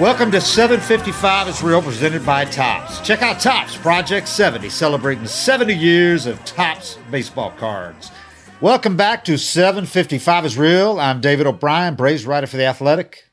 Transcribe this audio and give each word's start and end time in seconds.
Welcome 0.00 0.32
to 0.32 0.40
755 0.40 1.46
is 1.46 1.62
real 1.62 1.80
presented 1.80 2.26
by 2.26 2.46
Topps. 2.46 2.98
Check 3.02 3.22
out 3.22 3.38
Topps 3.38 3.76
Project 3.76 4.26
70 4.26 4.68
celebrating 4.68 5.24
70 5.24 5.72
years 5.72 6.26
of 6.26 6.44
Topps 6.44 6.98
baseball 7.12 7.52
cards. 7.52 8.10
Welcome 8.60 8.96
back 8.96 9.24
to 9.26 9.38
755 9.38 10.46
is 10.46 10.58
real. 10.58 10.98
I'm 10.98 11.20
David 11.20 11.46
O'Brien, 11.46 11.94
Braves 11.94 12.26
writer 12.26 12.48
for 12.48 12.56
The 12.56 12.64
Athletic. 12.64 13.30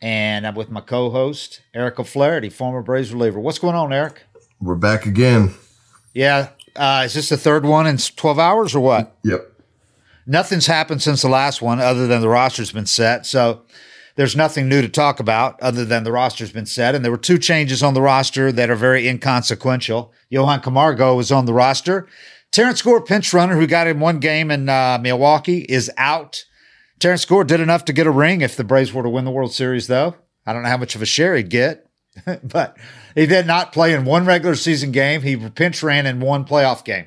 And 0.00 0.46
I'm 0.46 0.54
with 0.54 0.70
my 0.70 0.80
co-host 0.80 1.60
Eric 1.74 1.98
O'Flaherty, 1.98 2.48
former 2.48 2.80
Braves 2.80 3.12
reliever. 3.12 3.40
What's 3.40 3.58
going 3.58 3.74
on, 3.74 3.92
Eric? 3.92 4.22
We're 4.60 4.76
back 4.76 5.06
again. 5.06 5.54
Yeah, 6.14 6.50
uh, 6.76 7.02
is 7.04 7.14
this 7.14 7.30
the 7.30 7.36
third 7.36 7.64
one 7.64 7.88
in 7.88 7.96
12 7.96 8.38
hours 8.38 8.76
or 8.76 8.80
what? 8.80 9.16
Yep. 9.24 9.52
Nothing's 10.24 10.66
happened 10.66 11.02
since 11.02 11.22
the 11.22 11.28
last 11.28 11.60
one 11.60 11.80
other 11.80 12.06
than 12.06 12.20
the 12.20 12.28
roster's 12.28 12.70
been 12.70 12.86
set. 12.86 13.26
So 13.26 13.62
there's 14.16 14.34
nothing 14.34 14.68
new 14.68 14.82
to 14.82 14.88
talk 14.88 15.20
about 15.20 15.60
other 15.60 15.84
than 15.84 16.02
the 16.02 16.12
roster's 16.12 16.50
been 16.50 16.66
set. 16.66 16.94
And 16.94 17.04
there 17.04 17.12
were 17.12 17.18
two 17.18 17.38
changes 17.38 17.82
on 17.82 17.94
the 17.94 18.00
roster 18.00 18.50
that 18.50 18.70
are 18.70 18.76
very 18.76 19.06
inconsequential. 19.06 20.12
Johan 20.30 20.60
Camargo 20.60 21.14
was 21.14 21.30
on 21.30 21.44
the 21.44 21.52
roster. 21.52 22.08
Terrence 22.50 22.80
Gore, 22.80 23.02
pinch 23.02 23.32
runner 23.34 23.56
who 23.56 23.66
got 23.66 23.86
in 23.86 24.00
one 24.00 24.18
game 24.18 24.50
in 24.50 24.68
uh, 24.68 24.98
Milwaukee, 25.00 25.66
is 25.68 25.90
out. 25.98 26.44
Terrence 26.98 27.26
Gore 27.26 27.44
did 27.44 27.60
enough 27.60 27.84
to 27.84 27.92
get 27.92 28.06
a 28.06 28.10
ring 28.10 28.40
if 28.40 28.56
the 28.56 28.64
Braves 28.64 28.92
were 28.92 29.02
to 29.02 29.10
win 29.10 29.26
the 29.26 29.30
World 29.30 29.52
Series, 29.52 29.86
though. 29.86 30.16
I 30.46 30.52
don't 30.52 30.62
know 30.62 30.70
how 30.70 30.78
much 30.78 30.94
of 30.94 31.02
a 31.02 31.06
share 31.06 31.36
he'd 31.36 31.50
get, 31.50 31.86
but 32.42 32.78
he 33.14 33.26
did 33.26 33.46
not 33.46 33.72
play 33.72 33.92
in 33.92 34.06
one 34.06 34.24
regular 34.24 34.54
season 34.54 34.92
game. 34.92 35.20
He 35.20 35.36
pinch 35.36 35.82
ran 35.82 36.06
in 36.06 36.20
one 36.20 36.46
playoff 36.46 36.84
game. 36.84 37.06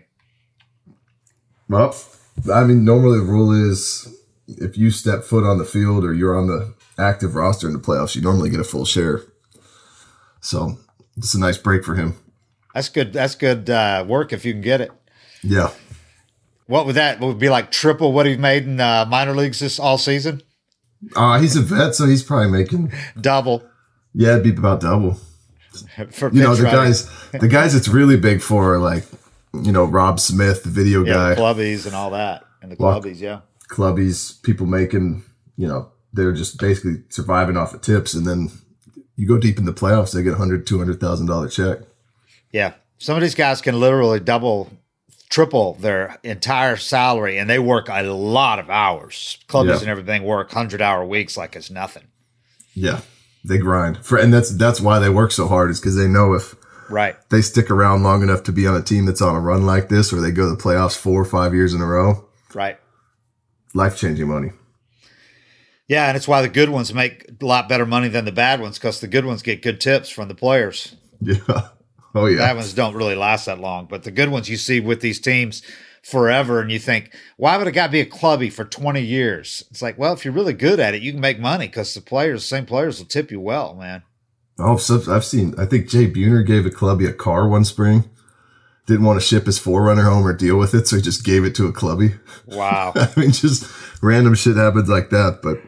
Well, 1.68 1.96
I 2.53 2.64
mean, 2.66 2.86
normally 2.86 3.19
the 3.19 3.25
rule 3.25 3.52
is 3.52 4.14
if 4.48 4.78
you 4.78 4.92
step 4.92 5.24
foot 5.24 5.44
on 5.44 5.58
the 5.58 5.66
field 5.66 6.03
or 6.03 6.14
you're 6.14 6.38
on 6.38 6.48
the 6.48 6.74
active 7.00 7.36
roster 7.36 7.68
in 7.68 7.74
the 7.74 7.80
playoffs, 7.80 8.16
you 8.16 8.22
normally 8.22 8.50
get 8.50 8.60
a 8.60 8.64
full 8.64 8.86
share. 8.86 9.24
So 10.42 10.78
it's 11.18 11.34
a 11.34 11.40
nice 11.40 11.58
break 11.58 11.84
for 11.84 11.96
him. 11.96 12.16
That's 12.74 12.90
good. 12.90 13.14
That's 13.14 13.36
good 13.36 13.70
uh, 13.70 14.06
work 14.08 14.32
if 14.32 14.46
you 14.46 14.54
can 14.54 14.62
get 14.62 14.82
it. 14.82 14.92
Yeah. 15.44 15.72
What 16.68 16.86
would 16.86 16.96
that 16.96 17.20
would 17.20 17.40
be 17.40 17.50
like? 17.50 17.72
Triple 17.72 18.14
what 18.14 18.26
he 18.26 18.38
made 18.38 18.64
in 18.66 18.80
uh, 18.80 19.06
minor 19.06 19.34
leagues 19.34 19.60
this 19.60 19.80
all 19.80 19.98
season? 19.98 20.44
Uh, 21.16 21.40
he's 21.40 21.56
a 21.56 21.62
vet, 21.62 21.96
so 21.96 22.06
he's 22.06 22.22
probably 22.24 22.52
making 22.52 22.92
Double 23.20 23.64
yeah, 24.14 24.31
it'd 24.31 24.44
be 24.44 24.50
about 24.50 24.81
double. 24.81 25.18
for 26.12 26.31
You 26.34 26.44
know, 26.44 26.56
the 26.56 26.64
running. 26.64 26.80
guys, 26.80 27.30
the 27.31 27.48
guys 27.48 27.76
it's 27.76 27.88
really 27.88 28.18
big 28.18 28.42
for, 28.42 28.76
are 28.76 28.80
like 28.80 29.06
you 29.54 29.72
know 29.72 29.86
Rob 29.86 30.20
Smith, 30.20 30.64
the 30.64 30.70
video 30.70 31.06
yeah, 31.06 31.14
guy, 31.14 31.36
clubbies 31.36 31.86
and 31.86 31.96
all 31.96 32.12
that, 32.12 32.44
and 32.62 32.72
the 32.72 32.76
clubbies. 32.76 33.20
Yeah, 33.20 33.42
clubbies, 33.70 34.42
people 34.42 34.66
making 34.66 35.24
you 35.58 35.68
know 35.68 35.92
they're 36.14 36.34
just 36.34 36.59
basically 36.59 37.03
surviving 37.09 37.58
off 37.58 37.74
of 37.74 37.81
tips, 37.81 38.14
and 38.14 38.25
then 38.25 38.50
you 39.16 39.28
go 39.28 39.38
deep 39.38 39.58
in 39.58 39.66
the 39.66 39.74
playoffs, 39.74 40.14
they 40.14 40.24
get 40.24 40.34
a 40.34 40.38
hundred, 40.38 40.66
two 40.68 40.78
hundred 40.78 41.00
thousand 41.00 41.28
dollar 41.28 41.47
check. 41.50 41.80
yeah. 42.52 42.74
Some 43.02 43.16
of 43.16 43.22
these 43.22 43.36
guys 43.36 43.62
can 43.62 43.80
literally 43.80 44.19
double, 44.19 44.69
triple 45.30 45.75
their 45.75 46.18
entire 46.24 46.75
salary, 46.75 47.38
and 47.38 47.50
they 47.50 47.58
work 47.59 47.88
a 47.88 48.02
lot 48.03 48.59
of 48.59 48.69
hours. 48.69 49.38
Clubs 49.48 49.69
Yeah. 49.69 49.78
and 49.80 49.88
everything 49.88 50.24
work 50.24 50.52
hundred 50.52 50.81
hour 50.81 51.06
weeks 51.06 51.38
like 51.38 51.56
it's 51.56 51.69
nothing. 51.72 52.03
Yeah, 52.74 53.00
they 53.46 53.58
grind 53.58 54.00
for, 54.06 54.18
and 54.18 54.34
that's 54.34 54.50
that's 54.52 54.81
why 54.81 55.00
they 55.00 55.09
work 55.09 55.31
so 55.31 55.48
hard 55.48 55.72
is 55.72 55.80
because 55.80 55.96
they 55.96 56.08
know 56.09 56.34
if 56.34 56.56
Right. 56.90 57.16
they 57.30 57.42
stick 57.42 57.69
around 57.72 58.03
long 58.03 58.22
enough 58.24 58.44
to 58.44 58.52
be 58.52 58.66
on 58.68 58.75
a 58.75 58.81
team 58.81 59.06
that's 59.06 59.22
on 59.22 59.36
a 59.36 59.40
run 59.40 59.66
like 59.66 59.88
this, 59.90 60.12
or 60.12 60.19
they 60.19 60.31
go 60.31 60.50
to 60.50 60.56
the 60.56 60.62
playoffs 60.62 60.98
four 60.98 61.22
or 61.22 61.25
five 61.25 61.53
years 61.53 61.74
in 61.74 61.80
a 61.81 61.86
row, 61.86 62.25
Right. 62.53 62.78
life 63.74 63.96
changing 63.98 64.28
money. 64.28 64.52
Yeah, 65.89 66.07
and 66.07 66.16
it's 66.16 66.27
why 66.27 66.41
the 66.44 66.50
good 66.50 66.69
ones 66.69 66.94
make 66.94 67.29
a 67.41 67.45
lot 67.45 67.67
better 67.67 67.85
money 67.85 68.07
than 68.07 68.23
the 68.23 68.31
bad 68.31 68.61
ones 68.61 68.77
because 68.77 69.01
the 69.01 69.07
good 69.07 69.25
ones 69.25 69.41
get 69.41 69.63
good 69.63 69.81
tips 69.81 70.07
from 70.09 70.27
the 70.29 70.35
players. 70.35 70.95
Yeah. 71.19 71.35
Oh 72.16 72.25
yeah. 72.25 72.39
bad 72.39 72.55
ones 72.55 72.73
don't 72.73 72.95
really 72.95 73.13
last 73.13 73.45
that 73.45 73.59
long, 73.59 73.85
but 73.85 74.01
the 74.01 74.09
good 74.09 74.29
ones 74.29 74.50
you 74.50 74.57
see 74.57 74.79
with 74.79 75.00
these 75.00 75.19
teams 75.19 75.61
forever, 76.01 76.59
and 76.59 76.72
you 76.72 76.79
think, 76.79 77.16
why 77.38 77.55
would 77.55 77.67
a 77.67 77.72
guy 77.72 77.85
be 77.85 78.00
a 78.00 78.05
clubby 78.05 78.50
for 78.50 78.66
twenty 78.66 79.01
years? 79.01 79.63
It's 79.69 79.83
like, 79.83 80.00
well, 80.00 80.13
if 80.13 80.25
you're 80.25 80.33
really 80.33 80.53
good 80.53 80.79
at 80.79 80.95
it, 80.95 81.03
you 81.03 81.11
can 81.11 81.22
make 81.22 81.39
money 81.39 81.67
because 81.67 81.94
the 81.94 82.01
players, 82.01 82.41
the 82.41 82.47
same 82.47 82.66
players, 82.66 82.97
will 82.97 83.06
tip 83.06 83.29
you 83.29 83.39
well, 83.39 83.75
man. 83.75 84.01
Oh, 84.57 84.77
so 84.77 85.00
I've 85.13 85.23
seen. 85.23 85.53
I 85.59 85.67
think 85.67 85.88
Jay 85.88 86.09
Buhner 86.09 86.44
gave 86.44 86.66
a 86.66 86.71
clubby 86.71 87.06
a 87.06 87.13
car 87.13 87.47
one 87.47 87.63
spring. 87.63 88.09
Didn't 88.88 89.06
want 89.06 89.21
to 89.21 89.25
ship 89.25 89.45
his 89.45 89.59
4Runner 89.59 90.03
home 90.03 90.25
or 90.25 90.33
deal 90.33 90.57
with 90.57 90.73
it, 90.73 90.88
so 90.88 90.95
he 90.95 91.03
just 91.03 91.23
gave 91.23 91.44
it 91.44 91.53
to 91.57 91.67
a 91.67 91.71
clubby. 91.71 92.16
Wow, 92.47 92.94
I 92.95 93.07
mean, 93.16 93.31
just 93.31 93.71
random 94.01 94.33
shit 94.33 94.57
happens 94.57 94.89
like 94.89 95.11
that. 95.11 95.41
But 95.44 95.61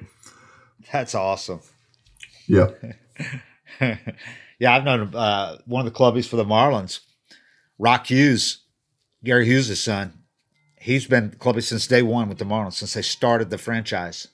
that's 0.91 1.16
awesome. 1.16 1.62
yeah, 2.47 2.68
Yeah, 4.59 4.75
I've 4.75 4.84
known 4.84 5.16
uh, 5.16 5.57
one 5.66 5.88
of 5.88 5.91
the 5.91 5.97
clubbies 5.97 6.28
for 6.28 6.35
the 6.35 6.46
Marlins, 6.46 7.00
Rock 7.79 8.07
Hughes, 8.12 8.59
Gary 9.24 9.46
Hughes' 9.46 9.81
son. 9.81 10.13
He's 10.80 11.07
been 11.07 11.31
clubby 11.40 11.62
since 11.62 11.88
day 11.88 12.03
one 12.03 12.30
with 12.30 12.38
the 12.38 12.46
Marlins 12.46 12.74
since 12.74 12.94
they 12.94 13.01
started 13.01 13.50
the 13.50 13.57
franchise. 13.57 14.28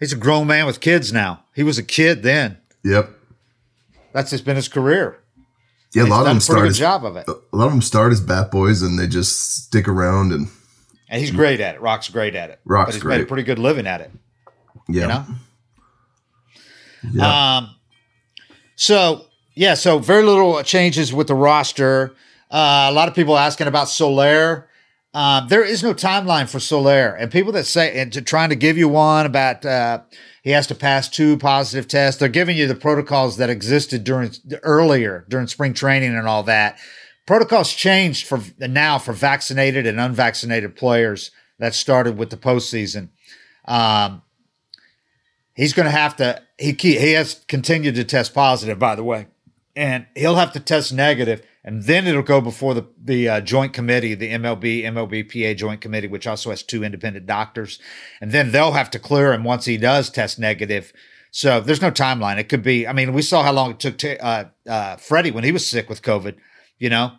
He's 0.00 0.12
a 0.14 0.16
grown 0.16 0.46
man 0.46 0.64
with 0.66 0.80
kids 0.80 1.12
now. 1.12 1.44
He 1.54 1.62
was 1.62 1.76
a 1.78 1.82
kid 1.82 2.22
then. 2.22 2.58
yep, 2.84 3.10
That's 4.12 4.30
just 4.30 4.44
been 4.46 4.56
his 4.56 4.68
career. 4.68 5.18
yeah. 5.94 6.04
A 6.04 6.06
lot 6.06 6.20
of 6.20 6.26
them 6.26 6.36
a 6.38 6.40
start 6.40 6.66
as 6.66 6.78
job 6.78 7.04
of 7.04 7.16
it, 7.16 7.26
a 7.28 7.32
lot 7.56 7.66
of 7.66 7.72
them 7.72 7.82
start 7.82 8.12
as 8.12 8.20
bat 8.20 8.50
boys, 8.50 8.80
and 8.82 8.98
they 8.98 9.06
just 9.06 9.64
stick 9.64 9.88
around. 9.88 10.32
And 10.32 10.48
and 11.08 11.20
he's 11.20 11.30
great 11.30 11.60
at 11.60 11.74
it. 11.74 11.80
Rock's 11.82 12.08
great 12.08 12.34
at 12.34 12.48
it. 12.50 12.60
Rock's 12.64 12.88
but 12.88 12.94
he's 12.94 13.04
made 13.04 13.14
a 13.14 13.18
great. 13.18 13.28
pretty 13.28 13.42
good 13.42 13.58
living 13.58 13.86
at 13.86 14.00
it. 14.00 14.10
Yeah, 14.88 15.02
You 15.02 15.08
know. 15.08 15.24
yeah. 17.12 17.56
Um, 17.56 17.76
so 18.76 19.26
yeah, 19.54 19.74
so 19.74 19.98
very 19.98 20.22
little 20.22 20.62
changes 20.62 21.12
with 21.12 21.28
the 21.28 21.34
roster. 21.34 22.14
Uh, 22.50 22.88
a 22.88 22.92
lot 22.92 23.08
of 23.08 23.14
people 23.14 23.36
asking 23.36 23.66
about 23.66 23.88
Soler. 23.88 24.68
Um, 25.14 25.48
there 25.48 25.64
is 25.64 25.82
no 25.82 25.94
timeline 25.94 26.48
for 26.48 26.60
Soler, 26.60 27.14
and 27.14 27.32
people 27.32 27.52
that 27.52 27.64
say 27.64 27.98
and 27.98 28.12
to 28.12 28.20
trying 28.20 28.50
to 28.50 28.54
give 28.54 28.76
you 28.76 28.86
one 28.86 29.24
about 29.24 29.64
uh, 29.64 30.00
he 30.42 30.50
has 30.50 30.66
to 30.66 30.74
pass 30.74 31.08
two 31.08 31.38
positive 31.38 31.88
tests. 31.88 32.20
They're 32.20 32.28
giving 32.28 32.56
you 32.56 32.66
the 32.66 32.74
protocols 32.74 33.38
that 33.38 33.48
existed 33.48 34.04
during 34.04 34.30
earlier 34.62 35.24
during 35.28 35.46
spring 35.46 35.72
training 35.72 36.14
and 36.14 36.28
all 36.28 36.42
that. 36.44 36.78
Protocols 37.26 37.72
changed 37.72 38.26
for 38.26 38.40
now 38.58 38.98
for 38.98 39.12
vaccinated 39.12 39.86
and 39.86 39.98
unvaccinated 39.98 40.76
players 40.76 41.30
that 41.58 41.74
started 41.74 42.18
with 42.18 42.28
the 42.30 42.36
postseason. 42.36 43.08
Um, 43.64 44.22
he's 45.56 45.72
going 45.72 45.86
to 45.86 45.90
have 45.90 46.14
to. 46.16 46.40
He 46.58 46.72
he 46.72 47.12
has 47.12 47.44
continued 47.48 47.96
to 47.96 48.04
test 48.04 48.32
positive, 48.32 48.78
by 48.78 48.94
the 48.94 49.02
way, 49.02 49.26
and 49.74 50.06
he'll 50.14 50.36
have 50.36 50.52
to 50.52 50.60
test 50.60 50.92
negative, 50.92 51.42
and 51.64 51.82
then 51.82 52.06
it'll 52.06 52.22
go 52.22 52.40
before 52.40 52.74
the 52.74 52.86
the 53.02 53.28
uh, 53.28 53.40
joint 53.40 53.72
committee, 53.72 54.14
the 54.14 54.30
MLB 54.30 54.84
MLBPA 54.84 55.56
joint 55.56 55.80
committee, 55.80 56.06
which 56.06 56.26
also 56.26 56.50
has 56.50 56.62
two 56.62 56.84
independent 56.84 57.26
doctors, 57.26 57.80
and 58.20 58.30
then 58.30 58.52
they'll 58.52 58.72
have 58.72 58.90
to 58.92 59.00
clear 59.00 59.32
him 59.32 59.42
once 59.42 59.64
he 59.64 59.76
does 59.76 60.08
test 60.08 60.38
negative. 60.38 60.92
So 61.32 61.60
there's 61.60 61.82
no 61.82 61.90
timeline. 61.90 62.38
It 62.38 62.48
could 62.48 62.62
be. 62.62 62.86
I 62.86 62.92
mean, 62.92 63.12
we 63.12 63.22
saw 63.22 63.42
how 63.42 63.52
long 63.52 63.72
it 63.72 63.80
took 63.80 63.98
to 63.98 64.24
uh, 64.24 64.44
uh, 64.68 64.96
Freddie 64.96 65.32
when 65.32 65.44
he 65.44 65.52
was 65.52 65.66
sick 65.66 65.88
with 65.88 66.02
COVID. 66.02 66.36
You 66.78 66.90
know, 66.90 67.12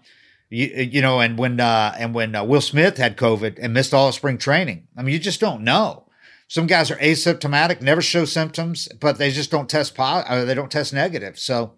you, 0.49 0.67
you 0.67 1.01
know, 1.01 1.19
and 1.19 1.37
when 1.37 1.59
uh, 1.59 1.95
and 1.99 2.15
when 2.15 2.33
uh, 2.33 2.43
Will 2.43 2.61
Smith 2.61 2.97
had 2.97 3.17
COVID 3.17 3.59
and 3.61 3.73
missed 3.73 3.93
all 3.93 4.07
of 4.07 4.15
spring 4.15 4.37
training. 4.37 4.87
I 4.95 5.03
mean, 5.03 5.13
you 5.13 5.19
just 5.19 5.39
don't 5.39 5.63
know. 5.63 6.06
Some 6.47 6.67
guys 6.67 6.89
are 6.89 6.95
asymptomatic, 6.97 7.81
never 7.81 8.01
show 8.01 8.25
symptoms, 8.25 8.87
but 8.99 9.17
they 9.17 9.31
just 9.31 9.51
don't 9.51 9.69
test 9.69 9.95
positive. 9.95 10.47
They 10.47 10.53
don't 10.53 10.71
test 10.71 10.93
negative. 10.93 11.37
So, 11.37 11.73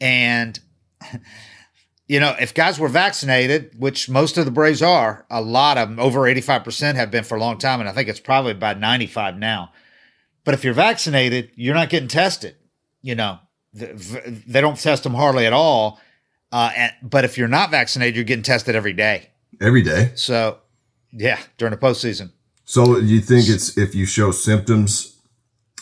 and 0.00 0.58
you 2.08 2.18
know, 2.18 2.34
if 2.40 2.54
guys 2.54 2.80
were 2.80 2.88
vaccinated, 2.88 3.78
which 3.78 4.08
most 4.08 4.36
of 4.38 4.46
the 4.46 4.50
Braves 4.50 4.82
are, 4.82 5.26
a 5.30 5.40
lot 5.40 5.78
of 5.78 5.90
them, 5.90 6.00
over 6.00 6.20
85% 6.20 6.96
have 6.96 7.10
been 7.10 7.22
for 7.22 7.36
a 7.36 7.40
long 7.40 7.58
time. 7.58 7.80
And 7.80 7.88
I 7.88 7.92
think 7.92 8.08
it's 8.08 8.18
probably 8.18 8.52
about 8.52 8.80
95 8.80 9.38
now. 9.38 9.72
But 10.44 10.54
if 10.54 10.64
you're 10.64 10.74
vaccinated, 10.74 11.50
you're 11.54 11.74
not 11.74 11.90
getting 11.90 12.08
tested. 12.08 12.56
You 13.02 13.14
know, 13.14 13.38
they 13.72 14.60
don't 14.60 14.78
test 14.80 15.02
them 15.04 15.14
hardly 15.14 15.46
at 15.46 15.52
all. 15.52 16.00
Uh, 16.50 16.70
and, 16.74 16.92
but 17.02 17.24
if 17.24 17.36
you're 17.36 17.46
not 17.46 17.70
vaccinated, 17.70 18.16
you're 18.16 18.24
getting 18.24 18.42
tested 18.42 18.74
every 18.74 18.94
day. 18.94 19.28
Every 19.60 19.82
day. 19.82 20.12
So, 20.14 20.58
yeah, 21.12 21.38
during 21.58 21.72
the 21.72 21.78
postseason. 21.78 22.32
So 22.68 22.98
you 22.98 23.22
think 23.22 23.48
it's 23.48 23.78
if 23.78 23.94
you 23.94 24.04
show 24.04 24.30
symptoms, 24.30 25.16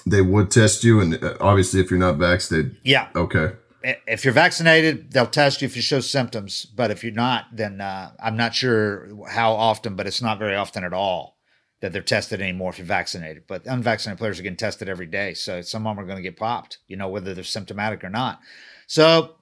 they 0.07 0.23
would 0.23 0.53
test 0.53 0.85
you, 0.85 1.01
and 1.01 1.21
uh, 1.21 1.37
obviously 1.41 1.81
if 1.81 1.91
you're 1.91 1.99
not 1.99 2.15
vaccinated, 2.15 2.77
yeah, 2.85 3.09
okay. 3.17 3.57
If 3.83 4.25
you're 4.25 4.33
vaccinated, 4.33 5.11
they'll 5.11 5.27
test 5.27 5.61
you 5.61 5.67
if 5.67 5.75
you 5.75 5.83
show 5.83 5.99
symptoms. 5.99 6.65
But 6.65 6.93
if 6.93 7.03
you're 7.03 7.13
not, 7.13 7.47
then 7.53 7.81
uh, 7.81 8.13
I'm 8.21 8.37
not 8.37 8.55
sure 8.55 9.09
how 9.29 9.55
often, 9.55 9.97
but 9.97 10.07
it's 10.07 10.23
not 10.23 10.39
very 10.39 10.55
often 10.55 10.85
at 10.85 10.93
all 10.93 11.39
that 11.81 11.93
they're 11.93 12.03
tested 12.03 12.41
anymore 12.41 12.71
if 12.71 12.79
you're 12.79 12.87
vaccinated. 12.87 13.49
But 13.49 13.67
unvaccinated 13.67 14.19
players 14.19 14.39
are 14.39 14.45
getting 14.45 14.57
tested 14.57 14.89
every 14.89 15.07
day, 15.07 15.35
so 15.35 15.63
some 15.63 15.89
of 15.89 15.97
them 15.97 16.05
are 16.05 16.07
going 16.07 16.19
to 16.19 16.23
get 16.23 16.37
popped, 16.37 16.79
you 16.87 16.97
know, 16.97 17.09
whether 17.09 17.35
they're 17.35 17.43
symptomatic 17.43 18.05
or 18.05 18.11
not. 18.11 18.39
So 18.87 19.35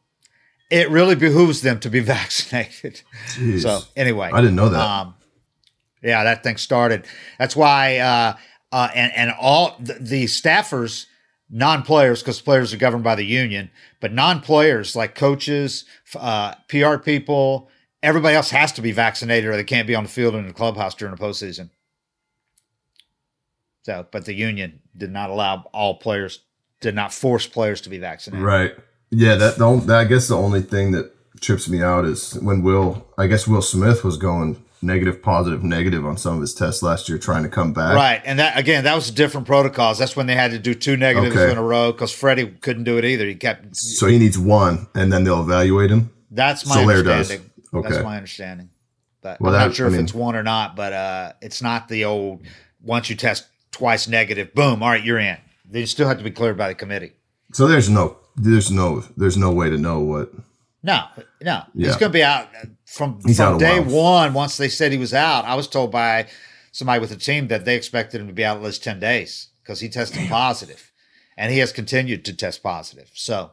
it 0.70 0.88
really 0.88 1.14
behooves 1.14 1.61
them 1.61 1.79
to 1.81 1.90
be 1.90 2.00
vaccinated. 2.17 3.02
Jeez. 3.35 3.61
So 3.61 3.81
anyway, 3.97 4.31
I 4.32 4.40
didn't 4.40 4.56
know 4.56 4.70
that. 4.70 4.81
Um, 4.81 5.14
yeah, 6.05 6.23
that 6.25 6.43
thing 6.43 6.56
started. 6.56 7.06
That's 7.39 7.56
why, 7.56 7.99
uh, 7.99 8.37
uh, 8.71 8.89
and 8.95 9.12
and 9.15 9.33
all 9.41 9.77
the, 9.81 9.95
the 9.95 10.25
staffers, 10.25 11.06
non-players, 11.51 12.23
because 12.23 12.41
players 12.41 12.75
are 12.75 12.77
governed 12.77 13.05
by 13.05 13.15
the 13.15 13.25
union, 13.25 13.71
but 14.01 14.12
non-players 14.12 14.95
like 14.95 15.15
coaches, 15.15 15.85
uh, 16.17 16.55
PR 16.69 16.99
people, 16.99 17.71
everybody 18.03 18.37
else 18.37 18.51
has 18.51 18.73
to 18.73 18.83
be 18.83 18.93
vaccinated, 18.93 19.49
or 19.51 19.56
they 19.56 19.65
can't 19.65 19.89
be 19.89 19.95
on 19.95 20.05
the 20.05 20.11
field 20.11 20.35
in 20.35 20.47
the 20.47 20.53
clubhouse 20.53 20.95
during 20.95 21.15
the 21.15 21.21
postseason. 21.21 21.71
So, 23.83 24.07
but 24.11 24.25
the 24.25 24.35
union 24.35 24.81
did 24.97 25.11
not 25.11 25.31
allow 25.31 25.65
all 25.73 25.97
players, 25.97 26.41
did 26.81 26.95
not 26.95 27.12
force 27.12 27.47
players 27.47 27.81
to 27.83 27.91
be 27.91 27.99
vaccinated. 27.99 28.45
Right. 28.45 28.75
Yeah. 29.11 29.37
That, 29.37 29.59
the, 29.59 29.95
I 29.95 30.05
guess 30.05 30.29
the 30.29 30.37
only 30.37 30.62
thing 30.62 30.93
that 30.93 31.12
trips 31.41 31.69
me 31.69 31.83
out 31.83 32.07
is 32.07 32.35
when 32.41 32.62
Will, 32.62 33.07
I 33.19 33.27
guess 33.27 33.47
Will 33.47 33.61
Smith 33.62 34.03
was 34.03 34.17
going 34.17 34.63
negative, 34.85 35.23
positive, 35.23 35.65
negative 35.65 36.07
on 36.07 36.17
some 36.17 36.35
of 36.35 36.41
his 36.41 36.55
tests 36.55 36.83
last 36.83 37.09
year, 37.09 37.19
trying 37.19 37.43
to 37.43 37.49
come 37.49 37.73
back. 37.73 37.95
Right, 37.95 38.23
and 38.25 38.39
that 38.39 38.59
again, 38.59 38.85
that 38.85 38.95
was 38.95 39.11
different 39.11 39.47
protocols. 39.47 39.99
That's 39.99 40.15
when 40.15 40.27
they 40.27 40.37
had 40.37 40.53
to 40.53 40.59
do 40.59 40.75
two 40.75 40.97
negatives 40.97 41.37
okay. 41.37 41.51
in 41.51 41.59
a 41.59 41.63
row 41.63 41.91
because 41.91 42.13
Freddie 42.13 42.47
couldn't 42.47 42.85
do 42.85 42.99
it 42.99 43.05
either. 43.05 43.27
He 43.27 43.35
kept. 43.35 43.75
So 43.77 44.07
he 44.07 44.19
needs 44.19 44.39
one, 44.39 44.87
and 44.95 45.13
then 45.13 45.25
they'll 45.25 45.41
evaluate 45.41 45.91
him. 45.91 46.11
That's 46.31 46.67
my 46.67 46.77
Soler 46.77 46.99
understanding. 46.99 47.51
Does. 47.57 47.75
Okay. 47.75 47.89
That's 47.89 48.05
my 48.05 48.17
understanding. 48.17 48.69
But 49.21 49.41
well, 49.41 49.55
I'm 49.55 49.61
that, 49.61 49.67
not 49.67 49.75
sure 49.75 49.87
I 49.87 49.89
if 49.89 49.93
mean, 49.95 50.05
it's 50.05 50.15
one 50.15 50.37
or 50.37 50.43
not. 50.43 50.77
But 50.77 50.93
uh, 50.93 51.33
it's 51.41 51.63
not 51.63 51.89
the 51.89 52.05
old 52.05 52.47
once 52.83 53.09
you 53.11 53.17
test 53.17 53.47
twice 53.75 54.07
negative, 54.07 54.55
boom, 54.55 54.83
all 54.83 54.91
right, 54.91 55.05
you're 55.05 55.19
in. 55.19 55.37
They 55.69 55.85
still 55.87 56.07
have 56.09 56.19
to 56.19 56.25
be 56.25 56.31
cleared 56.31 56.57
by 56.57 56.69
the 56.69 56.75
committee. 56.75 57.13
So 57.53 57.67
there's 57.67 57.91
no, 57.91 58.19
there's 58.37 58.71
no, 58.71 59.03
there's 59.17 59.37
no 59.37 59.51
way 59.51 59.69
to 59.71 59.77
know 59.77 60.01
what. 60.01 60.31
No, 60.85 61.07
no, 61.41 61.63
yeah. 61.75 61.87
he's 61.87 61.97
going 61.97 62.13
to 62.13 62.17
be 62.17 62.23
out 62.23 62.47
from, 62.85 63.19
He's 63.25 63.39
from 63.39 63.57
day 63.57 63.81
one, 63.81 64.35
once 64.35 64.59
they 64.59 64.69
said 64.69 64.93
he 64.93 64.99
was 64.99 65.15
out, 65.15 65.47
I 65.47 65.55
was 65.55 65.67
told 65.67 65.91
by 65.91 66.27
somebody 66.73 67.01
with 67.01 67.09
the 67.09 67.17
team 67.17 67.49
that 67.49 67.65
they 67.65 67.75
expected 67.75 68.21
him 68.21 68.27
to 68.27 68.35
be 68.35 68.45
out 68.45 68.59
at 68.59 68.63
least 68.63 68.85
10 68.85 69.01
days 69.01 69.49
because 69.63 69.81
he 69.81 69.89
tested 69.89 70.29
positive 70.29 70.93
and 71.39 71.51
he 71.51 71.59
has 71.61 71.73
continued 71.73 72.23
to 72.27 72.37
test 72.37 72.63
positive. 72.63 73.11
So, 73.15 73.53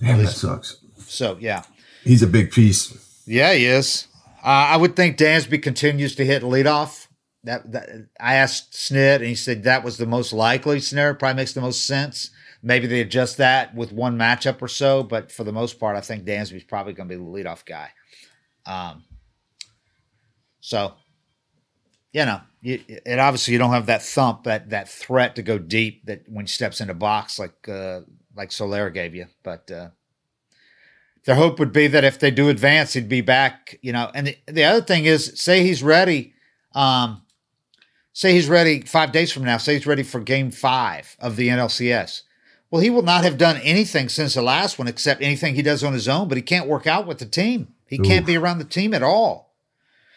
damn, 0.00 0.18
least, 0.18 0.42
that 0.42 0.48
sucks. 0.48 0.76
So, 1.06 1.38
yeah. 1.38 1.62
He's 2.02 2.22
a 2.24 2.26
big 2.26 2.50
piece. 2.50 3.22
Yeah, 3.26 3.52
he 3.54 3.66
is. 3.66 4.08
Uh, 4.42 4.48
I 4.48 4.76
would 4.76 4.96
think 4.96 5.16
Dansby 5.16 5.62
continues 5.62 6.16
to 6.16 6.24
hit 6.24 6.42
leadoff. 6.42 7.06
That, 7.44 7.70
that 7.72 8.08
I 8.18 8.34
asked 8.34 8.72
Snit, 8.72 9.16
and 9.16 9.26
he 9.26 9.34
said 9.36 9.62
that 9.62 9.84
was 9.84 9.98
the 9.98 10.06
most 10.06 10.32
likely 10.32 10.80
scenario. 10.80 11.14
Probably 11.14 11.36
makes 11.36 11.52
the 11.52 11.60
most 11.60 11.86
sense. 11.86 12.30
Maybe 12.66 12.86
they 12.86 13.02
adjust 13.02 13.36
that 13.36 13.74
with 13.74 13.92
one 13.92 14.16
matchup 14.18 14.62
or 14.62 14.68
so, 14.68 15.02
but 15.02 15.30
for 15.30 15.44
the 15.44 15.52
most 15.52 15.78
part, 15.78 15.96
I 15.96 16.00
think 16.00 16.24
Dansby's 16.24 16.64
probably 16.64 16.94
going 16.94 17.10
to 17.10 17.16
be 17.16 17.22
the 17.22 17.30
leadoff 17.30 17.66
guy. 17.66 17.90
Um, 18.64 19.04
so, 20.60 20.94
you 22.14 22.24
know, 22.24 22.40
you, 22.62 22.80
and 23.04 23.20
obviously 23.20 23.52
you 23.52 23.58
don't 23.58 23.72
have 23.72 23.84
that 23.86 24.02
thump, 24.02 24.44
that 24.44 24.70
that 24.70 24.88
threat 24.88 25.36
to 25.36 25.42
go 25.42 25.58
deep 25.58 26.06
that 26.06 26.22
when 26.26 26.46
he 26.46 26.48
steps 26.48 26.80
in 26.80 26.88
a 26.88 26.94
box 26.94 27.38
like 27.38 27.68
uh, 27.68 28.00
like 28.34 28.50
Soler 28.50 28.88
gave 28.88 29.14
you. 29.14 29.26
But 29.42 29.70
uh, 29.70 29.90
their 31.26 31.34
hope 31.34 31.58
would 31.58 31.72
be 31.72 31.86
that 31.88 32.02
if 32.02 32.18
they 32.18 32.30
do 32.30 32.48
advance, 32.48 32.94
he'd 32.94 33.10
be 33.10 33.20
back. 33.20 33.78
You 33.82 33.92
know, 33.92 34.10
and 34.14 34.28
the, 34.28 34.38
the 34.46 34.64
other 34.64 34.80
thing 34.80 35.04
is, 35.04 35.38
say 35.38 35.62
he's 35.62 35.82
ready. 35.82 36.32
Um, 36.72 37.20
say 38.14 38.32
he's 38.32 38.48
ready 38.48 38.80
five 38.80 39.12
days 39.12 39.30
from 39.30 39.44
now. 39.44 39.58
Say 39.58 39.74
he's 39.74 39.86
ready 39.86 40.02
for 40.02 40.20
Game 40.20 40.50
Five 40.50 41.14
of 41.20 41.36
the 41.36 41.48
NLCS. 41.48 42.22
Well, 42.74 42.82
he 42.82 42.90
will 42.90 43.02
not 43.02 43.22
have 43.22 43.38
done 43.38 43.58
anything 43.58 44.08
since 44.08 44.34
the 44.34 44.42
last 44.42 44.80
one 44.80 44.88
except 44.88 45.22
anything 45.22 45.54
he 45.54 45.62
does 45.62 45.84
on 45.84 45.92
his 45.92 46.08
own, 46.08 46.26
but 46.26 46.36
he 46.36 46.42
can't 46.42 46.66
work 46.66 46.88
out 46.88 47.06
with 47.06 47.18
the 47.18 47.24
team. 47.24 47.68
He 47.86 48.00
Oof. 48.00 48.04
can't 48.04 48.26
be 48.26 48.36
around 48.36 48.58
the 48.58 48.64
team 48.64 48.92
at 48.92 49.02
all. 49.04 49.54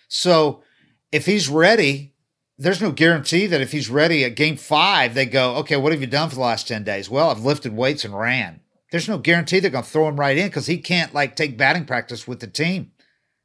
So 0.07 0.63
if 1.11 1.27
he's 1.27 1.49
ready, 1.49 2.15
there's 2.57 2.81
no 2.81 2.91
guarantee 2.91 3.45
that 3.45 3.61
if 3.61 3.73
he's 3.73 3.91
ready 3.91 4.25
at 4.25 4.35
game 4.35 4.57
five, 4.57 5.13
they 5.13 5.27
go, 5.27 5.57
okay, 5.57 5.77
what 5.77 5.91
have 5.91 6.01
you 6.01 6.07
done 6.07 6.29
for 6.29 6.35
the 6.35 6.41
last 6.41 6.67
10 6.67 6.83
days? 6.83 7.11
Well, 7.11 7.29
I've 7.29 7.45
lifted 7.45 7.75
weights 7.75 8.03
and 8.03 8.17
ran. 8.17 8.61
There's 8.91 9.07
no 9.07 9.19
guarantee 9.19 9.59
they're 9.59 9.69
going 9.69 9.83
to 9.83 9.89
throw 9.91 10.07
him 10.07 10.19
right 10.19 10.35
in 10.35 10.47
because 10.47 10.65
he 10.65 10.79
can't 10.79 11.13
like 11.13 11.35
take 11.35 11.59
batting 11.59 11.85
practice 11.85 12.27
with 12.27 12.39
the 12.39 12.47
team. 12.47 12.91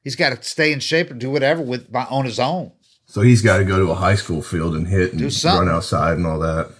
He's 0.03 0.17
got 0.17 0.35
to 0.35 0.43
stay 0.43 0.73
in 0.73 0.81
shape 0.81 1.11
and 1.11 1.21
do 1.21 1.31
whatever 1.31 1.61
with 1.61 1.95
on 1.95 2.25
his 2.25 2.41
own. 2.41 2.73
So 3.05 3.21
he's 3.21 3.43
got 3.43 3.59
to 3.59 3.65
go 3.67 3.79
to 3.79 3.91
a 3.91 3.95
high 3.95 4.15
school 4.15 4.41
field 4.41 4.75
and 4.75 4.89
hit 4.89 5.13
and 5.13 5.45
run 5.45 5.69
outside 5.69 6.17
and 6.17 6.27
all 6.27 6.39
that. 6.39 6.71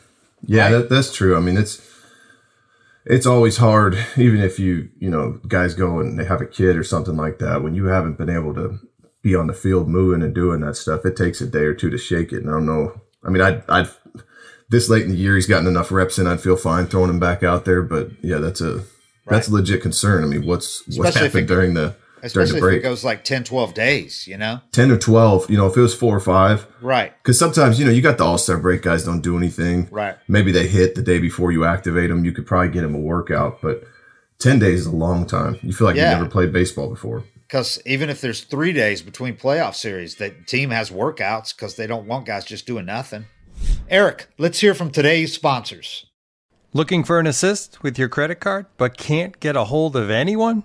Yeah, 0.41 0.63
right. 0.63 0.71
that, 0.71 0.89
that's 0.89 1.13
true. 1.13 1.37
I 1.37 1.41
mean, 1.41 1.59
it's 1.59 1.92
it's 3.05 3.27
always 3.27 3.57
hard, 3.57 3.97
even 4.17 4.41
if 4.41 4.59
you, 4.59 4.89
you 4.99 5.11
know, 5.11 5.41
guys 5.49 5.75
go 5.75 5.99
and 5.99 6.19
they 6.19 6.25
have 6.25 6.41
a 6.41 6.47
kid 6.47 6.77
or 6.77 6.85
something 6.85 7.17
like 7.17 7.39
that, 7.39 7.63
when 7.63 7.75
you 7.75 7.87
haven't 7.87 8.19
been 8.19 8.31
able 8.31 8.55
to 8.55 8.79
be 9.23 9.35
on 9.35 9.47
the 9.47 9.55
field 9.55 9.89
moving 9.89 10.23
and 10.23 10.35
doing 10.35 10.61
that 10.61 10.77
stuff, 10.77 11.05
it 11.05 11.17
takes 11.17 11.41
a 11.41 11.47
day 11.47 11.61
or 11.61 11.75
two 11.75 11.91
to 11.91 11.99
shake 11.99 12.33
it. 12.33 12.43
And 12.43 12.51
I 12.51 12.53
don't 12.53 12.67
know. 12.67 13.01
I 13.25 13.31
mean, 13.31 13.43
I, 13.43 13.63
I, 13.69 13.89
this 14.71 14.89
late 14.89 15.03
in 15.05 15.11
the 15.11 15.17
year, 15.17 15.35
he's 15.35 15.47
gotten 15.47 15.67
enough 15.67 15.93
reps 15.93 16.19
in. 16.19 16.27
I'd 16.27 16.41
feel 16.41 16.57
fine 16.57 16.87
throwing 16.87 17.11
him 17.11 17.21
back 17.21 17.43
out 17.43 17.65
there. 17.65 17.83
But 17.83 18.11
yeah, 18.23 18.39
that's 18.39 18.61
a, 18.61 18.77
right. 18.77 18.85
that's 19.29 19.49
a 19.49 19.53
legit 19.53 19.83
concern. 19.83 20.25
I 20.25 20.27
mean, 20.27 20.47
what's, 20.47 20.83
what 20.97 21.15
happened 21.15 21.49
during 21.49 21.75
the, 21.75 21.95
Especially 22.23 22.59
if 22.59 22.79
it 22.79 22.83
goes 22.83 23.05
like 23.05 23.25
10, 23.25 23.45
12 23.45 23.75
days, 23.75 24.27
you 24.29 24.39
know? 24.39 24.61
10 24.71 24.93
or 24.93 24.99
12, 24.99 25.51
you 25.51 25.57
know, 25.57 25.67
if 25.67 25.77
it 25.77 25.81
was 25.81 25.95
four 25.95 26.17
or 26.17 26.21
five. 26.21 26.67
Right. 26.81 27.13
Because 27.23 27.39
sometimes, 27.39 27.81
you 27.81 27.85
know, 27.85 27.91
you 27.91 28.01
got 28.01 28.19
the 28.19 28.25
all 28.25 28.39
star 28.39 28.59
break 28.59 28.83
guys 28.83 29.05
don't 29.05 29.21
do 29.21 29.37
anything. 29.37 29.89
Right. 29.91 30.17
Maybe 30.29 30.53
they 30.53 30.69
hit 30.69 30.95
the 30.95 31.03
day 31.03 31.19
before 31.19 31.51
you 31.51 31.65
activate 31.65 32.11
them. 32.11 32.25
You 32.25 32.33
could 32.33 32.47
probably 32.47 32.69
get 32.69 32.83
them 32.83 32.95
a 32.95 32.99
workout, 32.99 33.61
but 33.61 33.83
10 34.39 34.61
days 34.61 34.81
is 34.81 34.87
a 34.87 34.97
long 34.97 35.27
time. 35.27 35.59
You 35.63 35.73
feel 35.73 35.87
like 35.87 35.97
yeah. 35.97 36.11
you 36.11 36.17
never 36.17 36.31
played 36.31 36.53
baseball 36.53 36.89
before. 36.89 37.25
Because 37.53 37.83
even 37.85 38.09
if 38.09 38.21
there's 38.21 38.43
three 38.43 38.73
days 38.73 39.03
between 39.03 39.37
playoff 39.37 39.75
series, 39.75 40.15
the 40.15 40.31
team 40.31 40.71
has 40.71 40.91
workouts 40.91 41.55
because 41.55 41.77
they 41.77 41.87
don't 41.87 42.07
want 42.07 42.25
guys 42.25 42.45
just 42.45 42.67
doing 42.67 42.87
nothing. 42.87 43.27
Eric, 43.89 44.29
let's 44.39 44.61
hear 44.61 44.75
from 44.75 44.91
today's 44.91 45.35
sponsors. 45.35 46.07
Looking 46.73 47.05
for 47.05 47.21
an 47.21 47.27
assist 47.27 47.83
with 47.83 47.99
your 47.99 48.09
credit 48.09 48.37
card, 48.37 48.65
but 48.79 48.97
can't 48.97 49.39
get 49.39 49.57
a 49.57 49.65
hold 49.65 49.95
of 49.97 50.09
anyone? 50.09 50.65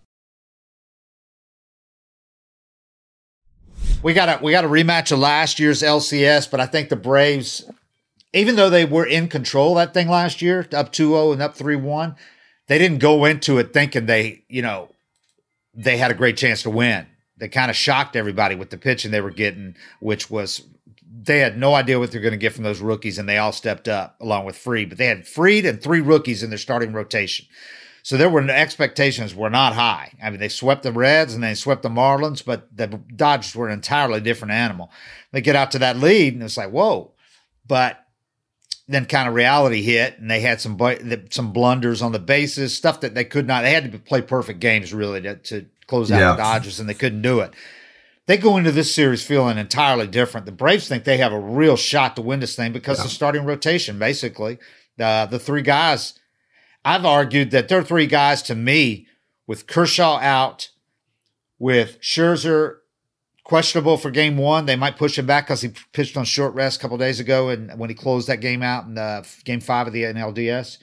We 4.03 4.13
got 4.13 4.41
a 4.41 4.43
we 4.43 4.51
got 4.51 4.65
a 4.65 4.69
rematch 4.69 5.11
of 5.11 5.19
last 5.19 5.59
year's 5.59 5.81
LCS, 5.81 6.49
but 6.49 6.59
I 6.59 6.65
think 6.65 6.89
the 6.89 6.95
Braves, 6.95 7.69
even 8.33 8.55
though 8.55 8.69
they 8.69 8.85
were 8.85 9.05
in 9.05 9.27
control 9.27 9.75
that 9.75 9.93
thing 9.93 10.07
last 10.07 10.41
year, 10.41 10.67
up 10.73 10.91
2-0 10.91 11.33
and 11.33 11.41
up 11.41 11.55
3-1, 11.55 12.15
they 12.67 12.77
didn't 12.77 12.99
go 12.99 13.25
into 13.25 13.57
it 13.59 13.73
thinking 13.73 14.05
they, 14.05 14.43
you 14.47 14.61
know, 14.61 14.89
they 15.73 15.97
had 15.97 16.11
a 16.11 16.15
great 16.15 16.37
chance 16.37 16.63
to 16.63 16.69
win. 16.69 17.05
They 17.37 17.47
kind 17.47 17.69
of 17.69 17.77
shocked 17.77 18.15
everybody 18.15 18.55
with 18.55 18.69
the 18.69 18.77
pitching 18.77 19.11
they 19.11 19.21
were 19.21 19.31
getting, 19.31 19.75
which 19.99 20.29
was 20.29 20.63
they 21.23 21.39
had 21.39 21.57
no 21.57 21.75
idea 21.75 21.99
what 21.99 22.11
they're 22.11 22.21
going 22.21 22.31
to 22.31 22.37
get 22.37 22.53
from 22.53 22.63
those 22.63 22.81
rookies, 22.81 23.17
and 23.19 23.27
they 23.27 23.37
all 23.37 23.51
stepped 23.51 23.87
up 23.87 24.15
along 24.19 24.45
with 24.45 24.57
Fried. 24.57 24.89
But 24.89 24.97
they 24.97 25.05
had 25.05 25.27
Fried 25.27 25.65
and 25.65 25.81
three 25.81 26.01
rookies 26.01 26.43
in 26.43 26.49
their 26.49 26.57
starting 26.57 26.93
rotation. 26.93 27.45
So 28.03 28.17
there 28.17 28.29
were 28.29 28.41
expectations 28.49 29.35
were 29.35 29.49
not 29.49 29.73
high. 29.73 30.13
I 30.21 30.29
mean, 30.29 30.39
they 30.39 30.49
swept 30.49 30.83
the 30.83 30.91
Reds 30.91 31.33
and 31.33 31.43
they 31.43 31.53
swept 31.53 31.83
the 31.83 31.89
Marlins, 31.89 32.43
but 32.43 32.75
the 32.75 32.87
Dodgers 32.87 33.55
were 33.55 33.67
an 33.67 33.73
entirely 33.73 34.19
different 34.21 34.53
animal. 34.53 34.91
They 35.31 35.41
get 35.41 35.55
out 35.55 35.71
to 35.71 35.79
that 35.79 35.97
lead 35.97 36.33
and 36.33 36.43
it's 36.43 36.57
like, 36.57 36.71
whoa. 36.71 37.11
But 37.67 38.05
then 38.87 39.05
kind 39.05 39.27
of 39.27 39.35
reality 39.35 39.81
hit 39.81 40.19
and 40.19 40.29
they 40.29 40.41
had 40.41 40.59
some 40.59 40.79
some 41.29 41.53
blunders 41.53 42.01
on 42.01 42.11
the 42.11 42.19
bases, 42.19 42.73
stuff 42.73 43.01
that 43.01 43.13
they 43.13 43.23
could 43.23 43.47
not. 43.47 43.61
They 43.61 43.71
had 43.71 43.91
to 43.91 43.99
play 43.99 44.21
perfect 44.21 44.59
games 44.59 44.93
really 44.93 45.21
to, 45.21 45.35
to 45.35 45.65
close 45.87 46.11
out 46.11 46.19
yeah. 46.19 46.31
the 46.31 46.37
Dodgers, 46.37 46.79
and 46.79 46.89
they 46.89 46.93
couldn't 46.93 47.21
do 47.21 47.39
it. 47.41 47.53
They 48.25 48.37
go 48.37 48.57
into 48.57 48.71
this 48.71 48.93
series 48.93 49.25
feeling 49.25 49.57
entirely 49.57 50.07
different. 50.07 50.45
The 50.45 50.51
Braves 50.51 50.87
think 50.87 51.03
they 51.03 51.17
have 51.17 51.33
a 51.33 51.39
real 51.39 51.75
shot 51.75 52.15
to 52.15 52.21
win 52.21 52.39
this 52.39 52.55
thing 52.55 52.71
because 52.71 52.99
yeah. 52.99 53.03
the 53.03 53.09
starting 53.09 53.45
rotation, 53.45 53.99
basically, 53.99 54.57
uh, 54.99 55.25
the 55.25 55.39
three 55.39 55.61
guys 55.61 56.13
I've 56.83 57.05
argued 57.05 57.51
that 57.51 57.67
there 57.67 57.79
are 57.79 57.83
three 57.83 58.07
guys 58.07 58.41
to 58.43 58.55
me 58.55 59.07
with 59.47 59.67
Kershaw 59.67 60.17
out, 60.19 60.69
with 61.59 61.99
Scherzer 62.01 62.77
questionable 63.43 63.97
for 63.97 64.09
game 64.09 64.37
one. 64.37 64.65
They 64.65 64.75
might 64.75 64.97
push 64.97 65.19
him 65.19 65.25
back 65.25 65.45
because 65.45 65.61
he 65.61 65.73
pitched 65.93 66.17
on 66.17 66.25
short 66.25 66.53
rest 66.53 66.79
a 66.79 66.81
couple 66.81 66.97
days 66.97 67.19
ago 67.19 67.49
and 67.49 67.77
when 67.77 67.89
he 67.89 67.95
closed 67.95 68.27
that 68.29 68.37
game 68.37 68.63
out 68.63 68.85
in 68.85 68.95
the 68.95 69.27
game 69.43 69.59
five 69.59 69.87
of 69.87 69.93
the 69.93 70.03
NLDS. 70.03 70.77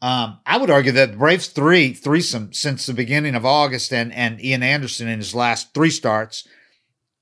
Um, 0.00 0.38
I 0.44 0.56
would 0.56 0.70
argue 0.70 0.92
that 0.92 1.18
Braves 1.18 1.48
three 1.48 1.92
threesome 1.92 2.52
since 2.52 2.86
the 2.86 2.92
beginning 2.92 3.34
of 3.34 3.46
August 3.46 3.92
and 3.92 4.12
and 4.12 4.42
Ian 4.42 4.62
Anderson 4.62 5.08
in 5.08 5.18
his 5.18 5.34
last 5.34 5.72
three 5.74 5.90
starts 5.90 6.46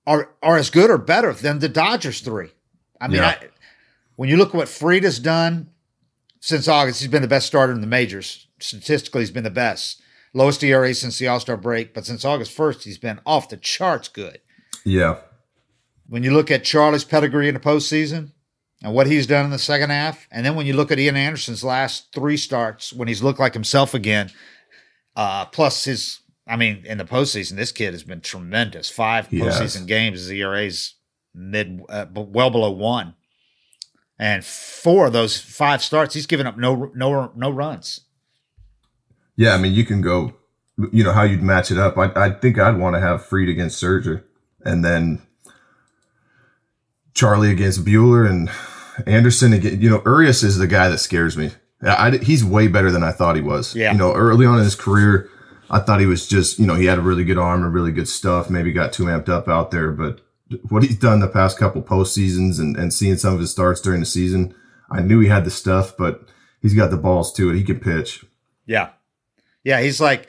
are 0.06 0.30
are 0.42 0.56
as 0.56 0.70
good 0.70 0.90
or 0.90 0.98
better 0.98 1.32
than 1.32 1.58
the 1.58 1.68
Dodgers 1.68 2.20
three. 2.20 2.50
I 3.00 3.08
mean, 3.08 3.18
yeah. 3.18 3.36
I, 3.40 3.48
when 4.16 4.28
you 4.28 4.36
look 4.36 4.50
at 4.50 4.54
what 4.54 4.68
Fried 4.68 5.04
has 5.04 5.18
done 5.18 5.71
since 6.42 6.66
August, 6.66 6.98
he's 7.00 7.08
been 7.08 7.22
the 7.22 7.28
best 7.28 7.46
starter 7.46 7.72
in 7.72 7.80
the 7.80 7.86
majors. 7.86 8.48
Statistically, 8.58 9.22
he's 9.22 9.30
been 9.30 9.44
the 9.44 9.50
best. 9.50 10.02
Lowest 10.34 10.64
ERA 10.64 10.92
since 10.92 11.16
the 11.16 11.28
All 11.28 11.38
Star 11.38 11.56
break, 11.56 11.94
but 11.94 12.04
since 12.04 12.24
August 12.24 12.56
1st, 12.56 12.82
he's 12.82 12.98
been 12.98 13.20
off 13.24 13.48
the 13.48 13.56
charts 13.56 14.08
good. 14.08 14.40
Yeah. 14.84 15.18
When 16.08 16.24
you 16.24 16.32
look 16.32 16.50
at 16.50 16.64
Charlie's 16.64 17.04
pedigree 17.04 17.46
in 17.46 17.54
the 17.54 17.60
postseason 17.60 18.32
and 18.82 18.92
what 18.92 19.06
he's 19.06 19.28
done 19.28 19.44
in 19.44 19.52
the 19.52 19.58
second 19.58 19.90
half, 19.90 20.26
and 20.32 20.44
then 20.44 20.56
when 20.56 20.66
you 20.66 20.72
look 20.72 20.90
at 20.90 20.98
Ian 20.98 21.14
Anderson's 21.14 21.62
last 21.62 22.12
three 22.12 22.36
starts 22.36 22.92
when 22.92 23.06
he's 23.06 23.22
looked 23.22 23.38
like 23.38 23.54
himself 23.54 23.94
again, 23.94 24.32
uh, 25.14 25.44
plus 25.44 25.84
his, 25.84 26.22
I 26.48 26.56
mean, 26.56 26.82
in 26.84 26.98
the 26.98 27.04
postseason, 27.04 27.54
this 27.54 27.70
kid 27.70 27.94
has 27.94 28.02
been 28.02 28.20
tremendous. 28.20 28.90
Five 28.90 29.28
postseason 29.28 29.86
games, 29.86 30.18
his 30.18 30.30
ERA's 30.32 30.94
mid, 31.32 31.82
uh, 31.88 32.06
well 32.12 32.50
below 32.50 32.72
one 32.72 33.14
and 34.22 34.44
four 34.44 35.08
of 35.08 35.12
those 35.12 35.36
five 35.36 35.82
starts, 35.82 36.14
he's 36.14 36.26
given 36.26 36.46
up 36.46 36.56
no 36.56 36.92
no 36.94 37.32
no 37.34 37.50
runs. 37.50 38.02
Yeah, 39.34 39.54
I 39.54 39.58
mean, 39.58 39.72
you 39.72 39.84
can 39.84 40.00
go, 40.00 40.34
you 40.92 41.02
know, 41.02 41.12
how 41.12 41.24
you'd 41.24 41.42
match 41.42 41.72
it 41.72 41.78
up. 41.78 41.98
I, 41.98 42.12
I 42.14 42.30
think 42.30 42.56
I'd 42.56 42.78
want 42.78 42.94
to 42.94 43.00
have 43.00 43.26
Fried 43.26 43.48
against 43.48 43.82
Scherzer, 43.82 44.22
and 44.64 44.84
then 44.84 45.22
Charlie 47.14 47.50
against 47.50 47.84
Buehler 47.84 48.30
and 48.30 48.48
Anderson 49.08 49.52
again. 49.52 49.80
You 49.80 49.90
know, 49.90 50.02
Urias 50.06 50.44
is 50.44 50.56
the 50.56 50.68
guy 50.68 50.88
that 50.88 50.98
scares 50.98 51.36
me. 51.36 51.50
I, 51.82 52.18
he's 52.18 52.44
way 52.44 52.68
better 52.68 52.92
than 52.92 53.02
I 53.02 53.10
thought 53.10 53.34
he 53.34 53.42
was. 53.42 53.74
Yeah. 53.74 53.90
You 53.90 53.98
know, 53.98 54.14
early 54.14 54.46
on 54.46 54.58
in 54.58 54.64
his 54.64 54.76
career, 54.76 55.28
I 55.68 55.80
thought 55.80 55.98
he 55.98 56.06
was 56.06 56.28
just, 56.28 56.60
you 56.60 56.66
know, 56.66 56.76
he 56.76 56.84
had 56.84 56.98
a 56.98 57.02
really 57.02 57.24
good 57.24 57.38
arm 57.38 57.64
and 57.64 57.74
really 57.74 57.90
good 57.90 58.06
stuff. 58.06 58.48
Maybe 58.48 58.72
got 58.72 58.92
too 58.92 59.06
amped 59.06 59.28
up 59.28 59.48
out 59.48 59.72
there, 59.72 59.90
but 59.90 60.20
what 60.68 60.82
he's 60.82 60.98
done 60.98 61.20
the 61.20 61.28
past 61.28 61.58
couple 61.58 61.82
post 61.82 62.14
seasons 62.14 62.58
and, 62.58 62.76
and 62.76 62.92
seeing 62.92 63.16
some 63.16 63.34
of 63.34 63.40
his 63.40 63.50
starts 63.50 63.80
during 63.80 64.00
the 64.00 64.06
season, 64.06 64.54
I 64.90 65.00
knew 65.00 65.20
he 65.20 65.28
had 65.28 65.44
the 65.44 65.50
stuff, 65.50 65.96
but 65.96 66.28
he's 66.60 66.74
got 66.74 66.90
the 66.90 66.96
balls 66.96 67.32
to 67.34 67.50
it. 67.50 67.56
He 67.56 67.64
can 67.64 67.80
pitch. 67.80 68.24
Yeah. 68.66 68.90
Yeah. 69.64 69.80
He's 69.80 70.00
like, 70.00 70.28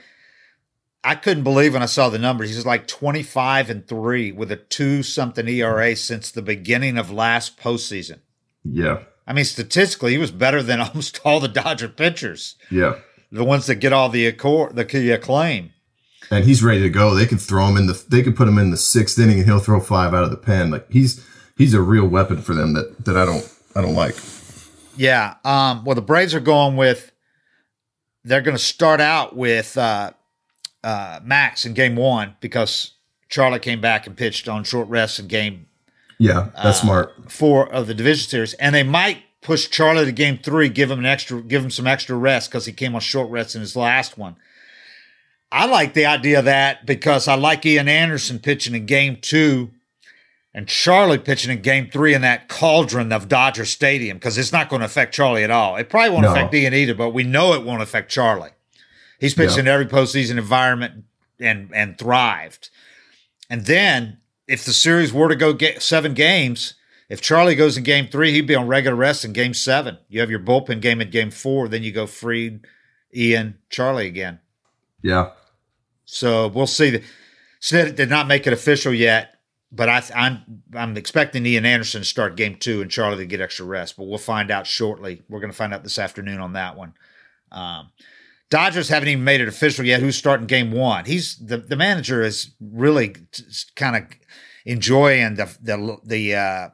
I 1.03 1.15
couldn't 1.15 1.44
believe 1.44 1.74
when 1.74 1.84
I 1.84 1.88
saw 1.88 2.10
the 2.10 2.20
numbers. 2.20 2.50
He's 2.50 2.65
like 2.65 2.88
25 2.88 3.70
and 3.70 3.88
three 3.88 4.32
with 4.32 4.51
a 4.51 4.56
two 4.56 5.03
something 5.03 5.48
ERA 5.48 5.96
since 5.96 6.32
the 6.32 6.42
beginning 6.42 6.98
of 6.98 7.12
last 7.12 7.58
postseason. 7.58 8.20
Yeah. 8.63 9.03
I 9.27 9.34
mean, 9.34 9.46
statistically, 9.46 10.12
he 10.13 10.18
was 10.18 10.32
better 10.32 10.63
than 10.63 10.80
almost 10.82 11.20
all 11.25 11.39
the 11.39 11.48
Dodger 11.48 11.89
pitchers. 11.89 12.56
Yeah. 12.72 13.00
The 13.32 13.44
ones 13.44 13.65
that 13.65 13.75
get 13.75 13.94
all 13.94 14.10
the, 14.10 14.27
accord, 14.27 14.75
the 14.75 14.86
key 14.86 15.12
acclaim 15.12 15.72
and 16.32 16.46
he's 16.46 16.63
ready 16.63 16.82
to 16.82 16.89
go. 16.89 17.13
They 17.13 17.25
could 17.25 17.42
throw 17.42 17.68
him 17.68 17.77
in 17.77 17.88
the 17.88 18.03
they 18.10 18.22
could 18.22 18.36
put 18.36 18.48
him 18.48 18.58
in 18.58 18.72
the 18.72 18.77
sixth 18.77 19.18
inning 19.20 19.38
and 19.38 19.46
he'll 19.46 19.60
throw 19.60 19.80
five 19.80 20.13
out 20.13 20.24
of 20.24 20.32
the 20.32 20.38
pen. 20.38 20.72
Like 20.72 20.89
he's 20.92 21.25
he's 21.58 21.74
a 21.74 21.82
real 21.82 22.08
weapon 22.08 22.42
for 22.42 22.53
them 22.53 22.74
that 22.74 23.06
that 23.06 23.18
I 23.18 23.25
don't 23.25 23.51
I 23.75 23.82
don't 23.82 23.96
like. 23.96 24.15
Yeah. 24.96 25.36
Um, 25.44 25.84
well, 25.86 25.96
the 25.96 26.01
Braves 26.01 26.36
are 26.36 26.39
going 26.39 26.75
with 26.75 27.12
they're 28.24 28.42
going 28.42 28.58
to 28.58 28.63
start 28.63 29.01
out 29.01 29.36
with 29.36 29.77
uh, 29.77 30.12
uh, 30.84 31.20
Max 31.24 31.65
in 31.65 31.74
game 31.74 31.96
one 31.96 32.36
because 32.39 32.92
Charlie 33.30 33.60
came 33.60 33.82
back 33.82 34.08
and 34.08 34.15
pitched 34.15 34.48
on 34.48 34.63
short 34.63 34.88
rest 34.88 35.20
in 35.20 35.27
game. 35.27 35.68
Yeah, 36.20 36.50
that's 36.56 36.80
uh, 36.80 36.84
smart. 36.84 37.32
Four 37.32 37.72
of 37.72 37.88
the 37.88 37.94
division 37.94 38.30
series, 38.30 38.53
and 38.56 38.74
they 38.74 38.84
might 38.84 39.24
push 39.42 39.68
Charlie 39.68 40.06
to 40.06 40.12
game 40.12 40.38
three, 40.38 40.70
give 40.70 40.89
him 40.89 41.00
an 41.00 41.06
extra, 41.06 41.42
give 41.42 41.63
him 41.63 41.72
some 41.72 41.88
extra 41.88 42.15
rest 42.15 42.50
because 42.50 42.65
he 42.65 42.72
came 42.72 42.96
on 42.96 43.01
short 43.01 43.30
rest 43.30 43.56
in 43.56 43.62
his 43.62 43.75
last 43.75 44.18
one. 44.18 44.38
I 45.54 45.68
like 45.68 45.94
the 45.94 46.08
idea 46.08 46.40
of 46.40 46.46
that 46.46 46.84
because 46.88 47.28
I 47.28 47.36
like 47.36 47.64
Ian 47.64 47.88
Anderson 47.88 48.40
pitching 48.40 48.74
in 48.74 48.88
game 48.88 49.20
two 49.22 49.70
and 50.52 50.68
Charlie 50.68 51.20
pitching 51.20 51.52
in 51.52 51.62
game 51.62 51.92
three 51.92 52.16
in 52.16 52.24
that 52.24 52.50
cauldron 52.50 53.12
of 53.12 53.28
Dodger 53.28 53.64
Stadium 53.64 54.18
because 54.18 54.36
it's 54.40 54.52
not 54.52 54.68
going 54.68 54.80
to 54.80 54.88
affect 54.88 55.14
Charlie 55.14 55.44
at 55.44 55.52
all. 55.52 55.76
It 55.76 55.92
probably 55.92 56.10
won't 56.10 56.24
no. 56.24 56.32
affect 56.32 56.56
Ian 56.56 56.74
either, 56.74 56.96
but 56.96 57.12
we 57.12 57.22
know 57.22 57.54
it 57.54 57.64
won't 57.64 57.84
affect 57.84 58.10
Charlie. 58.10 58.50
He's 59.20 59.36
pitched 59.36 59.54
yeah. 59.54 59.62
in 59.62 59.68
every 59.68 59.86
postseason 59.86 60.40
environment 60.40 61.04
and 61.40 61.70
and 61.72 62.00
thrived. 62.00 62.72
And 63.48 63.68
then 63.68 64.18
if 64.48 64.66
the 64.66 64.74
series 64.74 65.14
were 65.14 65.30
to 65.30 65.36
go 65.36 65.54
get 65.54 65.84
seven 65.84 66.16
games, 66.16 66.74
if 67.10 67.22
Charlie 67.22 67.54
goes 67.54 67.78
in 67.78 67.84
game 67.84 68.08
three, 68.08 68.32
he'd 68.32 68.48
be 68.48 68.56
on 68.56 68.68
regular 68.68 68.98
rest 68.98 69.24
in 69.24 69.34
game 69.34 69.54
seven. 69.54 70.00
You 70.10 70.20
have 70.20 70.32
your 70.32 70.40
bullpen 70.40 70.82
game 70.82 71.00
in 71.00 71.12
game 71.12 71.30
four, 71.30 71.68
then 71.68 71.84
you 71.84 71.92
go 71.92 72.08
Fried, 72.08 72.66
Ian, 73.16 73.60
Charlie 73.70 74.08
again. 74.08 74.40
Yeah. 75.04 75.30
So 76.06 76.48
we'll 76.48 76.68
see. 76.68 77.02
Snit 77.62 77.96
did 77.96 78.10
not 78.10 78.28
make 78.28 78.46
it 78.46 78.54
official 78.54 78.94
yet, 78.94 79.36
but 79.72 79.90
I, 79.90 80.04
I'm 80.16 80.64
I'm 80.76 80.98
expecting 80.98 81.46
Ian 81.46 81.66
Anderson 81.66 82.02
to 82.02 82.06
start 82.06 82.36
game 82.36 82.58
two 82.58 82.82
and 82.82 82.92
Charlie 82.92 83.18
to 83.18 83.26
get 83.26 83.42
extra 83.42 83.66
rest. 83.66 83.98
But 83.98 84.06
we'll 84.06 84.18
find 84.18 84.52
out 84.52 84.68
shortly. 84.68 85.22
We're 85.30 85.40
going 85.40 85.52
to 85.52 85.58
find 85.58 85.74
out 85.74 85.84
this 85.84 86.00
afternoon 86.00 86.40
on 86.40 86.54
that 86.54 86.78
one. 86.78 86.94
Um, 87.52 87.92
Dodgers 88.50 88.90
haven't 88.90 89.10
even 89.10 89.24
made 89.24 89.42
it 89.42 89.48
official 89.48 89.86
yet. 89.86 90.00
Who's 90.00 90.16
starting 90.16 90.46
game 90.46 90.72
one? 90.72 91.06
He's 91.06 91.38
the 91.38 91.58
the 91.58 91.76
manager 91.76 92.22
is 92.22 92.52
really 92.62 93.16
kind 93.76 93.96
of 93.96 94.04
enjoying 94.66 95.36
the 95.36 95.58
the 95.60 95.98
the 96.04 96.36
uh, 96.36 96.70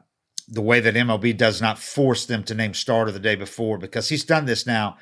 the 0.48 0.60
way 0.60 0.80
that 0.80 0.94
MLB 0.94 1.36
does 1.36 1.62
not 1.62 1.78
force 1.78 2.26
them 2.26 2.42
to 2.44 2.54
name 2.54 2.74
starter 2.74 3.12
the 3.12 3.18
day 3.18 3.34
before 3.36 3.78
because 3.78 4.08
he's 4.08 4.24
done 4.24 4.44
this 4.44 4.66
now. 4.66 4.98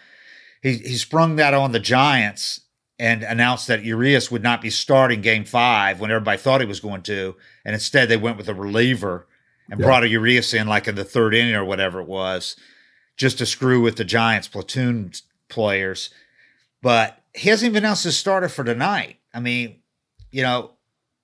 He 0.63 0.75
he 0.75 0.97
sprung 0.97 1.37
that 1.37 1.55
on 1.55 1.73
the 1.73 1.81
Giants 1.81 2.61
and 2.99 3.23
announced 3.23 3.69
that 3.69 3.85
Urias 3.85 4.31
would 4.31 4.43
not 4.43 4.61
be 4.61 4.71
starting 4.71 5.21
game 5.21 5.45
five 5.45 6.01
when 6.01 6.11
everybody 6.11 6.37
thought 6.39 6.61
he 6.61 6.67
was 6.67 6.81
going 6.81 7.03
to. 7.03 7.37
And 7.65 7.75
instead, 7.75 8.09
they 8.09 8.17
went 8.17 8.37
with 8.37 8.49
a 8.49 8.55
reliever 8.55 9.27
and 9.71 9.79
Yeah. 9.79 9.87
brought 9.87 10.03
a 10.05 10.09
Urias 10.09 10.53
in 10.55 10.67
like 10.67 10.89
in 10.89 10.95
the 10.97 11.05
third 11.05 11.35
inning 11.35 11.55
or 11.55 11.65
whatever 11.65 12.01
it 12.01 12.09
was, 12.09 12.57
just 13.17 13.39
to 13.39 13.47
screw 13.47 13.81
with 13.81 13.97
the 13.97 14.05
Giants 14.05 14.49
platoon 14.49 15.13
players. 15.49 16.11
But 16.83 17.23
he 17.35 17.49
hasn't 17.51 17.71
even 17.71 17.85
announced 17.85 18.05
his 18.05 18.17
starter 18.19 18.49
for 18.49 18.65
tonight. 18.65 19.19
I 19.33 19.41
mean, 19.41 19.77
you 20.33 20.43
know, 20.43 20.73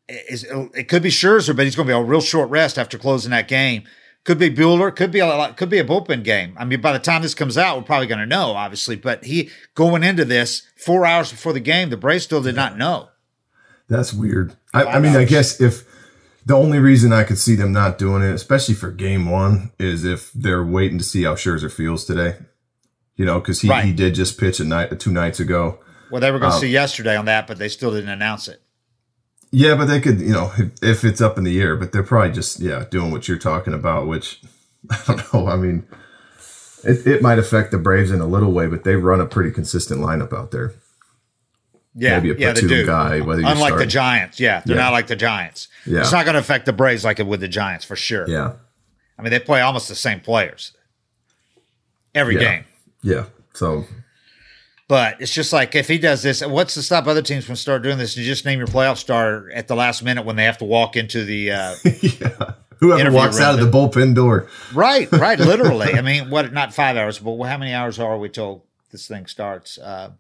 is 0.08 0.44
it 0.44 0.88
could 0.88 1.02
be 1.02 1.08
Scherzer, 1.08 1.56
but 1.56 1.64
he's 1.64 1.74
going 1.76 1.88
to 1.88 1.94
be 1.94 1.98
a 1.98 2.02
real 2.02 2.20
short 2.20 2.50
rest 2.50 2.78
after 2.78 2.98
closing 2.98 3.30
that 3.30 3.48
game. 3.48 3.84
Could 4.24 4.38
be 4.38 4.48
Buehler. 4.50 4.94
Could 4.94 5.10
be 5.12 5.18
a 5.18 5.26
lot, 5.26 5.56
could 5.58 5.68
be 5.68 5.78
a 5.78 5.84
bullpen 5.84 6.24
game. 6.24 6.54
I 6.58 6.64
mean, 6.64 6.80
by 6.80 6.92
the 6.92 6.98
time 6.98 7.20
this 7.22 7.34
comes 7.34 7.58
out, 7.58 7.76
we're 7.76 7.82
probably 7.84 8.06
going 8.06 8.20
to 8.20 8.26
know, 8.26 8.52
obviously. 8.52 8.96
But 8.96 9.24
he 9.24 9.50
going 9.74 10.02
into 10.02 10.24
this 10.24 10.62
four 10.76 11.04
hours 11.04 11.30
before 11.30 11.52
the 11.52 11.60
game, 11.60 11.90
the 11.90 11.96
Braves 11.98 12.24
still 12.24 12.40
did 12.42 12.56
not 12.56 12.78
know. 12.78 13.10
That's 13.88 14.14
weird. 14.14 14.56
I, 14.72 14.84
I 14.84 14.98
mean, 14.98 15.14
I 15.14 15.24
guess 15.24 15.60
if 15.60 15.84
the 16.46 16.54
only 16.54 16.78
reason 16.78 17.12
I 17.12 17.22
could 17.24 17.36
see 17.38 17.54
them 17.54 17.70
not 17.72 17.98
doing 17.98 18.22
it, 18.22 18.32
especially 18.34 18.74
for 18.74 18.90
game 18.90 19.28
one, 19.30 19.72
is 19.78 20.04
if 20.04 20.32
they're 20.32 20.64
waiting 20.64 20.96
to 20.98 21.04
see 21.04 21.24
how 21.24 21.34
Scherzer 21.34 21.70
feels 21.70 22.04
today. 22.06 22.36
You 23.16 23.24
know, 23.26 23.38
because 23.40 23.60
he, 23.60 23.68
Right. 23.68 23.84
he 23.84 23.92
did 23.92 24.14
just 24.14 24.40
pitch 24.40 24.58
a 24.58 24.64
night 24.64 24.98
two 24.98 25.12
nights 25.12 25.38
ago. 25.38 25.78
Well, 26.10 26.20
they 26.20 26.30
were 26.32 26.38
going 26.40 26.50
to 26.50 26.54
Oh. 26.54 26.58
Uh, 26.58 26.62
see 26.62 26.68
yesterday 26.70 27.14
on 27.16 27.26
that, 27.26 27.46
but 27.46 27.58
they 27.58 27.68
still 27.68 27.92
didn't 27.92 28.08
announce 28.08 28.48
it. 28.48 28.60
Yeah, 29.56 29.76
but 29.76 29.84
they 29.84 30.00
could, 30.00 30.20
you 30.20 30.32
know, 30.32 30.50
if, 30.58 30.82
if 30.82 31.04
it's 31.04 31.20
up 31.20 31.38
in 31.38 31.44
the 31.44 31.60
air, 31.60 31.76
but 31.76 31.92
they're 31.92 32.02
probably 32.02 32.32
just, 32.32 32.58
yeah, 32.58 32.86
doing 32.90 33.12
what 33.12 33.28
you're 33.28 33.38
talking 33.38 33.72
about, 33.72 34.08
which 34.08 34.40
I 34.90 35.00
don't 35.06 35.32
know. 35.32 35.46
I 35.48 35.54
mean, 35.56 35.86
it, 36.82 37.06
it 37.06 37.22
might 37.22 37.38
affect 37.38 37.70
the 37.70 37.78
Braves 37.78 38.10
in 38.10 38.20
a 38.20 38.26
little 38.26 38.50
way, 38.50 38.66
but 38.66 38.82
they 38.82 38.96
run 38.96 39.20
a 39.20 39.26
pretty 39.26 39.52
consistent 39.52 40.00
lineup 40.00 40.32
out 40.32 40.50
there. 40.50 40.72
Yeah, 41.94 42.18
Maybe 42.18 42.30
a 42.30 42.34
yeah, 42.34 42.52
they 42.52 42.60
platoon 42.62 42.68
do. 42.68 42.86
guy, 42.86 43.20
whether 43.20 43.42
Unlike 43.46 43.76
the 43.78 43.86
Giants, 43.86 44.40
yeah, 44.40 44.62
they're 44.66 44.74
Yeah. 44.74 44.82
not 44.82 44.92
like 44.92 45.06
the 45.06 45.14
Giants. 45.14 45.68
Yeah. 45.86 46.00
It's 46.00 46.10
not 46.10 46.24
going 46.24 46.34
to 46.34 46.40
affect 46.40 46.66
the 46.66 46.72
Braves 46.72 47.04
like 47.04 47.20
it 47.20 47.26
would 47.28 47.38
the 47.38 47.46
Giants 47.46 47.84
for 47.84 47.94
sure. 47.94 48.28
Yeah. 48.28 48.54
I 49.16 49.22
mean, 49.22 49.30
they 49.30 49.38
play 49.38 49.60
almost 49.60 49.88
the 49.88 49.94
same 49.94 50.18
players 50.18 50.72
every 52.12 52.34
Yeah. 52.34 52.40
game. 52.40 52.64
Yeah. 53.04 53.24
So, 53.52 53.84
But 54.86 55.20
it's 55.20 55.32
just 55.32 55.52
like 55.52 55.74
if 55.74 55.88
he 55.88 55.98
does 55.98 56.22
this, 56.22 56.44
what's 56.44 56.74
to 56.74 56.82
stop 56.82 57.06
other 57.06 57.22
teams 57.22 57.44
from 57.44 57.56
start 57.56 57.82
doing 57.82 57.96
this? 57.96 58.16
You 58.16 58.24
just 58.24 58.44
name 58.44 58.58
your 58.58 58.68
playoff 58.68 58.98
starter 58.98 59.50
at 59.52 59.66
the 59.66 59.74
last 59.74 60.02
minute 60.02 60.26
when 60.26 60.36
they 60.36 60.44
have 60.44 60.58
to 60.58 60.64
walk 60.64 60.96
into 60.96 61.24
the 61.24 61.52
uh, 61.52 61.74
yeah. 62.02 62.52
Whoever 62.80 63.10
walks 63.12 63.40
out 63.40 63.58
of 63.58 63.60
the 63.60 63.70
bullpen 63.70 64.14
door. 64.14 64.48
right, 64.74 65.10
right, 65.12 65.38
literally. 65.38 65.92
I 65.94 66.02
mean, 66.02 66.28
what? 66.28 66.52
Not 66.52 66.74
five 66.74 66.96
hours, 66.96 67.18
but 67.18 67.42
how 67.44 67.56
many 67.56 67.72
hours 67.72 67.98
are 67.98 68.18
we 68.18 68.28
till 68.28 68.66
this 68.90 69.08
thing 69.08 69.24
starts? 69.26 69.78
Uh, 69.78 70.10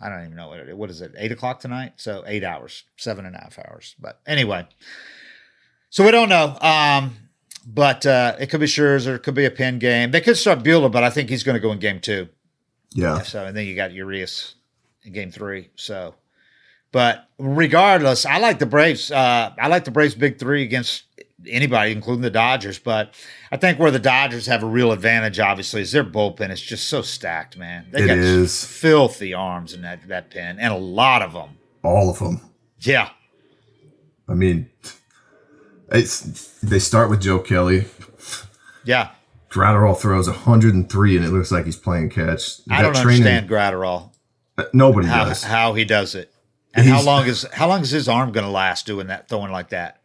I 0.00 0.08
don't 0.08 0.24
even 0.24 0.36
know 0.36 0.48
what 0.48 0.60
it 0.60 0.68
is. 0.68 0.74
What 0.76 0.90
is 0.90 1.00
it? 1.00 1.14
Eight 1.16 1.32
o'clock 1.32 1.58
tonight? 1.58 1.94
So 1.96 2.22
eight 2.26 2.44
hours, 2.44 2.84
seven 2.96 3.26
and 3.26 3.34
a 3.34 3.38
half 3.38 3.58
hours. 3.58 3.96
But 3.98 4.20
anyway, 4.26 4.66
so 5.90 6.04
we 6.04 6.12
don't 6.12 6.28
know. 6.28 6.56
Um, 6.60 7.16
but 7.66 8.06
uh, 8.06 8.36
it 8.38 8.46
could 8.46 8.60
be 8.60 8.66
Scherzer, 8.66 9.16
it 9.16 9.22
could 9.22 9.34
be 9.34 9.44
a 9.44 9.50
pin 9.50 9.78
game. 9.78 10.10
They 10.10 10.20
could 10.20 10.36
start 10.36 10.60
Buehler, 10.60 10.90
but 10.90 11.04
I 11.04 11.10
think 11.10 11.30
he's 11.30 11.42
going 11.42 11.54
to 11.54 11.60
go 11.60 11.72
in 11.72 11.78
game 11.78 12.00
two. 12.00 12.28
Yeah. 12.94 13.22
So 13.22 13.44
and 13.44 13.56
then 13.56 13.66
you 13.66 13.74
got 13.76 13.92
Urias 13.92 14.54
in 15.04 15.12
game 15.12 15.30
three. 15.30 15.70
So, 15.76 16.14
but 16.92 17.28
regardless, 17.38 18.26
I 18.26 18.38
like 18.38 18.58
the 18.58 18.66
Braves. 18.66 19.10
Uh, 19.10 19.52
I 19.60 19.68
like 19.68 19.84
the 19.84 19.90
Braves 19.90 20.14
big 20.14 20.38
three 20.38 20.62
against 20.62 21.04
anybody, 21.48 21.92
including 21.92 22.22
the 22.22 22.30
Dodgers. 22.30 22.78
But 22.78 23.14
I 23.50 23.56
think 23.56 23.78
where 23.78 23.90
the 23.90 23.98
Dodgers 23.98 24.46
have 24.46 24.62
a 24.62 24.66
real 24.66 24.92
advantage, 24.92 25.38
obviously, 25.40 25.80
is 25.82 25.92
their 25.92 26.04
bullpen 26.04 26.50
is 26.50 26.60
just 26.60 26.88
so 26.88 27.02
stacked, 27.02 27.56
man. 27.56 27.86
They 27.90 28.04
It 28.04 28.06
got 28.08 28.18
is. 28.18 28.64
filthy 28.64 29.32
arms 29.34 29.72
in 29.72 29.82
that 29.82 30.06
that 30.08 30.30
pen, 30.30 30.58
and 30.58 30.72
a 30.72 30.76
lot 30.76 31.22
of 31.22 31.32
them. 31.32 31.58
All 31.82 32.10
of 32.10 32.18
them. 32.18 32.40
Yeah, 32.80 33.10
I 34.28 34.34
mean, 34.34 34.70
it's 35.90 36.20
they 36.60 36.78
start 36.78 37.10
with 37.10 37.22
Joe 37.22 37.38
Kelly. 37.38 37.86
yeah. 38.84 39.10
Graterol 39.52 39.96
throws 39.98 40.28
103, 40.28 41.16
and 41.16 41.24
it 41.24 41.28
looks 41.30 41.52
like 41.52 41.64
he's 41.66 41.76
playing 41.76 42.10
catch. 42.10 42.60
I 42.70 42.82
That 42.82 42.82
don't 42.82 43.02
training- 43.02 43.26
understand 43.26 43.48
Graterol 43.50 44.10
uh, 44.58 44.64
Nobody 44.72 45.08
how 45.08 45.24
does. 45.26 45.42
how 45.44 45.74
he 45.74 45.84
does 45.84 46.14
it, 46.14 46.32
and 46.74 46.86
how 46.86 47.02
long 47.02 47.26
is 47.26 47.46
how 47.52 47.68
long 47.68 47.82
is 47.82 47.90
his 47.90 48.08
arm 48.08 48.32
going 48.32 48.44
to 48.46 48.50
last 48.52 48.86
doing 48.86 49.06
that, 49.08 49.28
throwing 49.28 49.52
like 49.52 49.70
that? 49.70 49.98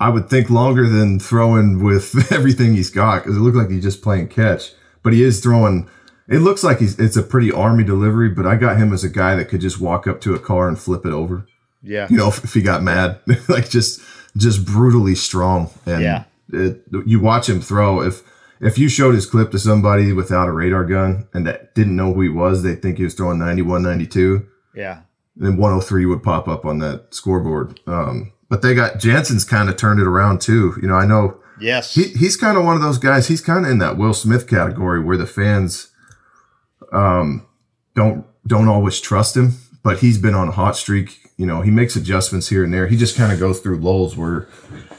I 0.00 0.08
would 0.10 0.30
think 0.30 0.48
longer 0.50 0.88
than 0.88 1.18
throwing 1.18 1.82
with 1.82 2.32
everything 2.32 2.74
he's 2.74 2.90
got 2.90 3.22
because 3.22 3.36
it 3.36 3.40
looked 3.40 3.56
like 3.56 3.70
he's 3.70 3.82
just 3.82 4.02
playing 4.02 4.28
catch. 4.28 4.72
But 5.02 5.12
he 5.12 5.22
is 5.22 5.40
throwing. 5.40 5.88
It 6.28 6.38
looks 6.40 6.62
like 6.62 6.78
he's. 6.78 6.98
It's 6.98 7.16
a 7.16 7.22
pretty 7.22 7.50
army 7.50 7.82
delivery, 7.84 8.28
but 8.28 8.46
I 8.46 8.56
got 8.56 8.76
him 8.76 8.92
as 8.92 9.02
a 9.02 9.08
guy 9.08 9.34
that 9.36 9.46
could 9.46 9.60
just 9.60 9.80
walk 9.80 10.06
up 10.06 10.20
to 10.22 10.34
a 10.34 10.38
car 10.38 10.68
and 10.68 10.78
flip 10.78 11.04
it 11.06 11.12
over. 11.12 11.46
Yeah, 11.82 12.06
You 12.10 12.16
know, 12.16 12.28
if, 12.28 12.42
if 12.44 12.54
he 12.54 12.60
got 12.62 12.82
mad, 12.82 13.20
like 13.48 13.68
just 13.70 14.00
just 14.36 14.64
brutally 14.64 15.14
strong. 15.14 15.70
And 15.86 16.02
Yeah. 16.02 16.24
it, 16.52 16.82
you 17.06 17.18
watch 17.20 17.48
him 17.48 17.60
throw. 17.60 18.02
If 18.02 18.22
if 18.60 18.78
you 18.78 18.88
showed 18.88 19.14
his 19.14 19.26
clip 19.26 19.50
to 19.52 19.58
somebody 19.58 20.12
without 20.12 20.48
a 20.48 20.52
radar 20.52 20.84
gun 20.84 21.28
and 21.32 21.46
that 21.46 21.74
didn't 21.74 21.96
know 21.96 22.12
who 22.12 22.22
he 22.22 22.28
was, 22.28 22.62
they 22.62 22.74
think 22.74 22.98
he 22.98 23.04
was 23.04 23.14
throwing 23.14 23.38
91, 23.38 23.82
92. 23.82 24.46
yeah. 24.74 25.00
then 25.36 25.56
103 25.56 26.06
would 26.06 26.22
pop 26.22 26.48
up 26.48 26.64
on 26.64 26.78
that 26.80 27.14
scoreboard. 27.14 27.78
Um, 27.86 28.32
but 28.48 28.62
they 28.62 28.74
got 28.74 28.98
Jansen's 28.98 29.44
kind 29.44 29.68
of 29.68 29.76
turned 29.76 30.00
it 30.00 30.06
around 30.06 30.40
too. 30.40 30.74
You 30.82 30.88
know, 30.88 30.94
I 30.94 31.06
know 31.06 31.38
Yes. 31.60 31.94
he, 31.94 32.04
he's 32.04 32.36
kind 32.36 32.56
of 32.56 32.64
one 32.64 32.76
of 32.76 32.82
those 32.82 32.98
guys. 32.98 33.28
He's 33.28 33.40
kind 33.40 33.64
of 33.64 33.70
in 33.70 33.78
that 33.78 33.96
Will 33.96 34.14
Smith 34.14 34.48
category 34.48 35.02
where 35.02 35.16
the 35.16 35.26
fans 35.26 35.90
um, 36.92 37.46
don't 37.94 38.24
don't 38.46 38.68
always 38.68 39.00
trust 39.00 39.36
him, 39.36 39.52
but 39.82 39.98
he's 40.00 40.18
been 40.18 40.34
on 40.34 40.48
a 40.48 40.52
hot 40.52 40.76
streak. 40.76 41.27
You 41.38 41.46
know, 41.46 41.62
he 41.62 41.70
makes 41.70 41.96
adjustments 41.96 42.48
here 42.48 42.62
and 42.64 42.74
there. 42.74 42.86
He 42.88 42.96
just 42.96 43.16
kind 43.16 43.32
of 43.32 43.38
goes 43.38 43.60
through 43.60 43.78
lulls 43.78 44.16
where 44.16 44.48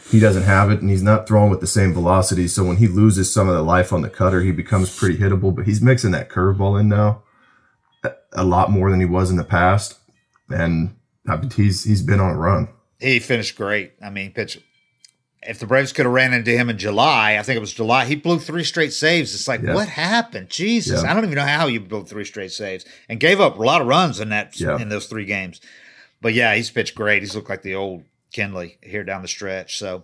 he 0.10 0.20
doesn't 0.20 0.44
have 0.44 0.72
it 0.72 0.80
and 0.82 0.90
he's 0.90 1.04
not 1.04 1.28
throwing 1.28 1.50
with 1.52 1.60
the 1.60 1.68
same 1.68 1.94
velocity. 1.94 2.48
So 2.48 2.64
when 2.64 2.78
he 2.78 2.88
loses 2.88 3.32
some 3.32 3.48
of 3.50 3.56
the 3.56 3.62
life 3.62 3.92
on 3.94 4.02
the 4.02 4.10
cutter, 4.10 4.42
he 4.42 4.52
becomes 4.52 4.96
pretty 4.98 5.18
hittable. 5.18 5.54
But 5.54 5.66
he's 5.68 5.82
mixing 5.82 6.12
that 6.12 6.30
curveball 6.30 6.80
in 6.80 6.88
now 6.90 7.22
a- 8.34 8.44
lot 8.46 8.72
more 8.72 8.90
than 8.90 9.00
he 9.02 9.06
was 9.06 9.30
in 9.30 9.36
the 9.38 9.44
past, 9.44 9.98
and 10.50 10.96
I 11.28 11.36
mean, 11.36 11.50
he's 11.52 11.84
he's 11.84 12.02
been 12.02 12.20
on 12.22 12.32
a 12.36 12.38
run. 12.38 12.70
he 13.00 13.20
finished 13.20 13.58
great. 13.58 13.94
I 14.02 14.10
mean, 14.10 14.32
pitch. 14.32 14.62
If 15.42 15.60
the 15.60 15.66
Braves 15.66 15.94
could 15.94 16.06
have 16.06 16.14
ran 16.14 16.34
into 16.34 16.52
him 16.52 16.70
in 16.70 16.78
July, 16.78 17.38
I 17.38 17.44
think 17.44 17.56
it 17.58 17.62
was 17.62 17.74
July, 17.74 18.06
he 18.06 18.16
blew 18.16 18.40
three 18.40 18.64
straight 18.66 18.92
saves. 18.94 19.34
It's 19.34 19.48
like, 19.48 19.62
Yeah. 19.62 19.74
what 19.74 19.88
happened? 19.88 20.50
Jesus, 20.50 21.02
Yeah. 21.02 21.10
I 21.10 21.14
don't 21.14 21.24
even 21.24 21.36
know 21.36 21.46
how 21.46 21.68
you 21.68 21.80
blew 21.80 22.04
three 22.06 22.26
straight 22.26 22.52
saves 22.52 22.84
and 23.08 23.20
gave 23.22 23.40
up 23.40 23.58
a 23.58 23.62
lot 23.64 23.80
of 23.82 23.88
runs 23.88 24.20
in 24.20 24.30
that 24.30 24.60
Yeah. 24.60 24.78
in 24.78 24.90
those 24.90 25.06
three 25.08 25.24
games. 25.26 25.62
But 26.22 26.34
yeah, 26.34 26.56
he's 26.56 26.70
pitched 26.70 26.96
great. 26.96 27.22
He's 27.22 27.36
looked 27.36 27.50
like 27.50 27.62
the 27.62 27.76
old 27.76 28.04
Kenley 28.36 28.78
here 28.82 29.04
down 29.04 29.22
the 29.22 29.28
stretch. 29.28 29.78
So 29.78 30.04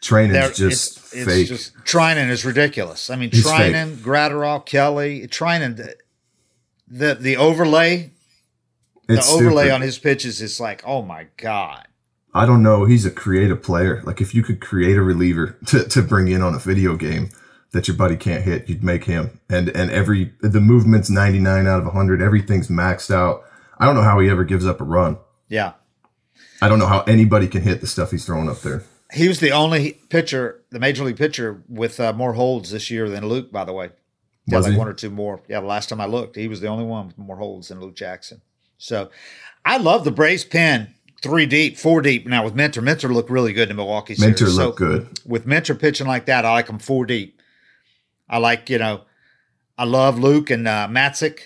Treinen's 0.00 0.32
there, 0.32 0.50
just 0.50 0.96
it's, 0.96 1.14
it's 1.14 1.30
fake. 1.30 1.48
just 1.48 1.76
Treinen 1.78 2.30
is 2.30 2.44
ridiculous. 2.44 3.10
I 3.10 3.16
mean, 3.16 3.30
He's 3.30 3.44
fake. 3.44 3.74
Treinen, 3.74 3.96
Graterol, 3.96 4.64
Kelly, 4.64 5.26
Treinen, 5.26 5.76
the 5.76 5.96
the, 6.90 7.14
the 7.14 7.36
overlay, 7.36 8.10
the 9.06 9.22
overlay 9.30 9.64
stupid. 9.64 9.74
on 9.74 9.80
his 9.82 9.98
pitches 9.98 10.40
is 10.40 10.58
like, 10.58 10.82
oh 10.86 11.02
my 11.02 11.26
god. 11.36 11.86
I 12.34 12.46
don't 12.46 12.62
know. 12.62 12.84
He's 12.84 13.04
a 13.04 13.10
creative 13.10 13.62
player. 13.62 14.02
Like 14.04 14.20
if 14.20 14.34
you 14.34 14.42
could 14.42 14.60
create 14.60 14.96
a 14.96 15.02
reliever 15.02 15.58
to, 15.66 15.84
to 15.84 16.02
bring 16.02 16.28
in 16.28 16.42
on 16.42 16.54
a 16.54 16.58
video 16.58 16.96
game 16.96 17.30
that 17.72 17.88
your 17.88 17.96
buddy 17.96 18.16
can't 18.16 18.44
hit, 18.44 18.68
you'd 18.68 18.84
make 18.84 19.04
him. 19.04 19.40
And 19.50 19.68
and 19.70 19.90
every 19.90 20.32
the 20.40 20.60
movement's 20.60 21.10
99 21.10 21.66
out 21.66 21.80
of 21.80 21.86
100. 21.86 22.22
Everything's 22.22 22.68
maxed 22.68 23.10
out. 23.10 23.44
I 23.78 23.86
don't 23.86 23.94
know 23.94 24.02
how 24.02 24.18
he 24.20 24.28
ever 24.28 24.44
gives 24.44 24.66
up 24.66 24.80
a 24.80 24.84
run. 24.84 25.18
Yeah. 25.48 25.72
I 26.60 26.68
don't 26.68 26.78
know 26.78 26.86
how 26.86 27.02
anybody 27.02 27.46
can 27.46 27.62
hit 27.62 27.80
the 27.80 27.86
stuff 27.86 28.10
he's 28.10 28.24
throwing 28.26 28.48
up 28.48 28.60
there. 28.62 28.82
He 29.12 29.28
was 29.28 29.40
the 29.40 29.52
only 29.52 29.92
pitcher, 30.10 30.62
the 30.70 30.78
major 30.78 31.04
league 31.04 31.16
pitcher, 31.16 31.62
with 31.68 31.98
uh, 32.00 32.12
more 32.12 32.34
holds 32.34 32.70
this 32.70 32.90
year 32.90 33.08
than 33.08 33.26
Luke. 33.26 33.50
By 33.52 33.64
the 33.64 33.72
way, 33.72 33.90
Was 34.48 34.64
like 34.64 34.72
he? 34.72 34.78
one 34.78 34.88
or 34.88 34.92
two 34.92 35.10
more. 35.10 35.40
Yeah, 35.48 35.60
the 35.60 35.66
last 35.66 35.88
time 35.88 36.00
I 36.00 36.06
looked, 36.06 36.36
he 36.36 36.48
was 36.48 36.60
the 36.60 36.66
only 36.68 36.84
one 36.84 37.06
with 37.08 37.18
more 37.18 37.36
holds 37.36 37.68
than 37.68 37.80
Luke 37.80 37.94
Jackson. 37.96 38.42
So, 38.76 39.10
I 39.64 39.78
love 39.78 40.04
the 40.04 40.10
Braves 40.10 40.44
pen 40.44 40.94
three 41.22 41.46
deep, 41.46 41.78
four 41.78 42.02
deep. 42.02 42.26
Now 42.26 42.44
with 42.44 42.54
Minter, 42.54 42.82
Minter 42.82 43.08
looked 43.08 43.30
really 43.30 43.52
good 43.52 43.70
in 43.70 43.76
Milwaukee 43.76 44.14
series. 44.14 44.40
Minter 44.40 44.50
So, 44.52 44.66
looked 44.66 44.78
good. 44.78 45.08
with 45.24 45.46
Minter 45.46 45.74
pitching 45.74 46.06
like 46.06 46.26
that, 46.26 46.44
I 46.44 46.52
like 46.52 46.68
him 46.68 46.78
four 46.78 47.06
deep. 47.06 47.40
I 48.28 48.38
like 48.38 48.68
you 48.68 48.78
know, 48.78 49.02
I 49.78 49.84
love 49.84 50.18
Luke 50.18 50.50
and 50.50 50.68
uh, 50.68 50.86
Matzek 50.90 51.38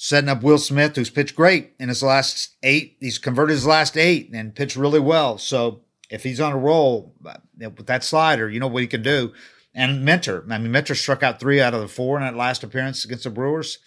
setting 0.00 0.30
up 0.30 0.44
Will 0.44 0.58
Smith, 0.58 0.94
who's 0.94 1.10
pitched 1.10 1.34
great 1.34 1.72
in 1.80 1.88
his 1.88 2.04
last 2.04 2.54
eight. 2.62 2.96
He's 3.00 3.18
converted 3.18 3.54
his 3.54 3.66
last 3.66 3.96
eight 3.96 4.30
and 4.32 4.54
pitched 4.54 4.76
really 4.76 5.00
well. 5.00 5.38
So 5.38 5.80
if 6.08 6.22
he's 6.22 6.40
on 6.40 6.52
a 6.52 6.56
roll 6.56 7.14
uh, 7.26 7.38
with 7.58 7.86
that 7.86 8.04
slider, 8.04 8.48
you 8.48 8.60
know 8.60 8.68
what 8.68 8.82
he 8.82 8.86
can 8.86 9.02
do. 9.02 9.32
And 9.74 10.04
Minter, 10.04 10.44
I 10.48 10.58
mean, 10.58 10.70
Minter 10.70 10.94
struck 10.94 11.24
out 11.24 11.40
three 11.40 11.60
out 11.60 11.74
of 11.74 11.80
the 11.80 11.88
four 11.88 12.16
in 12.16 12.22
that 12.22 12.36
last 12.36 12.62
appearance 12.62 13.04
against 13.04 13.24
the 13.24 13.30
Brewers. 13.30 13.78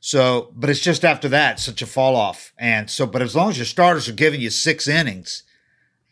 So, 0.00 0.52
but 0.56 0.68
it's 0.68 0.80
just 0.80 1.04
after 1.04 1.28
that, 1.28 1.60
such 1.60 1.82
a 1.82 1.86
fall 1.86 2.16
off. 2.16 2.52
And 2.58 2.90
so, 2.90 3.06
but 3.06 3.22
as 3.22 3.36
long 3.36 3.50
as 3.50 3.58
your 3.58 3.64
starters 3.64 4.08
are 4.08 4.12
giving 4.12 4.40
you 4.40 4.50
six 4.50 4.88
innings, 4.88 5.44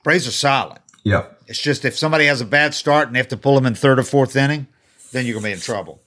Braves 0.05 0.29
are 0.29 0.33
solid. 0.33 0.79
Yeah. 1.03 1.27
It's 1.49 1.61
just 1.61 1.85
if 1.85 1.99
somebody 1.99 2.27
has 2.27 2.41
a 2.41 2.47
bad 2.47 2.75
start 2.75 3.09
and 3.09 3.17
they 3.17 3.19
have 3.19 3.29
to 3.29 3.37
pull 3.37 3.57
them 3.57 3.67
in 3.67 3.75
third 3.75 3.99
or 3.99 4.05
fourth 4.05 4.37
inning, 4.37 4.69
then 5.11 5.27
you're 5.27 5.35
gonna 5.35 5.49
be 5.49 5.53
in 5.53 5.59
trouble. 5.59 6.01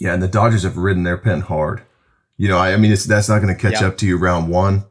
Yeah, 0.00 0.14
and 0.14 0.22
the 0.22 0.28
Dodgers 0.28 0.64
have 0.64 0.76
ridden 0.76 1.04
their 1.04 1.16
pen 1.16 1.42
hard. 1.42 1.82
You 2.40 2.48
know, 2.48 2.56
I, 2.56 2.72
I 2.72 2.76
mean, 2.78 2.90
it's 2.90 3.04
that's 3.04 3.28
not 3.28 3.42
going 3.42 3.54
to 3.54 3.60
catch 3.60 3.82
Yeah. 3.82 3.88
up 3.88 3.98
to 3.98 4.06
you 4.06 4.16
round 4.16 4.48
one. 4.48 4.84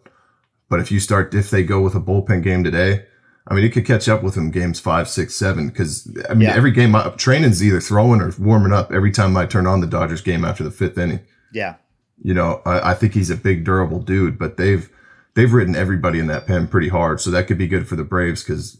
But 0.69 0.79
if 0.81 0.91
you 0.91 0.99
start, 0.99 1.33
if 1.33 1.49
they 1.49 1.63
go 1.63 1.81
with 1.81 1.95
a 1.95 1.99
bullpen 1.99 2.43
game 2.43 2.63
today, 2.63 3.05
I 3.47 3.55
mean, 3.55 3.63
it 3.65 3.69
could 3.73 3.88
catch 3.88 4.07
up 4.07 4.21
with 4.21 4.35
them 4.35 4.51
games 4.51 4.79
five, 4.79 5.09
six, 5.09 5.33
seven. 5.33 5.67
Because 5.67 6.07
I 6.29 6.35
mean, 6.35 6.47
Yeah. 6.49 6.55
every 6.55 6.69
game, 6.69 6.93
I, 6.93 7.05
Treinen's 7.17 7.63
either 7.63 7.81
throwing 7.81 8.21
or 8.21 8.31
warming 8.38 8.71
up. 8.71 8.91
Every 8.91 9.12
time 9.12 9.35
I 9.35 9.47
turn 9.47 9.65
on 9.65 9.81
the 9.81 9.88
Dodgers 9.88 10.21
game 10.21 10.45
after 10.45 10.63
the 10.63 10.69
fifth 10.69 10.95
inning, 10.99 11.21
Yeah. 11.51 11.75
you 12.21 12.35
know, 12.35 12.62
I, 12.67 12.91
I 12.91 12.93
think 12.93 13.13
he's 13.15 13.31
a 13.31 13.35
big, 13.35 13.63
durable 13.65 13.99
dude. 13.99 14.38
But 14.38 14.57
they've 14.57 14.88
they've 15.33 15.51
ridden 15.51 15.75
everybody 15.75 16.19
in 16.19 16.27
that 16.27 16.45
pen 16.45 16.67
pretty 16.67 16.89
hard, 16.89 17.19
so 17.19 17.31
that 17.31 17.47
could 17.47 17.57
be 17.57 17.67
good 17.67 17.88
for 17.88 17.95
the 17.95 18.03
Braves 18.03 18.43
because, 18.43 18.77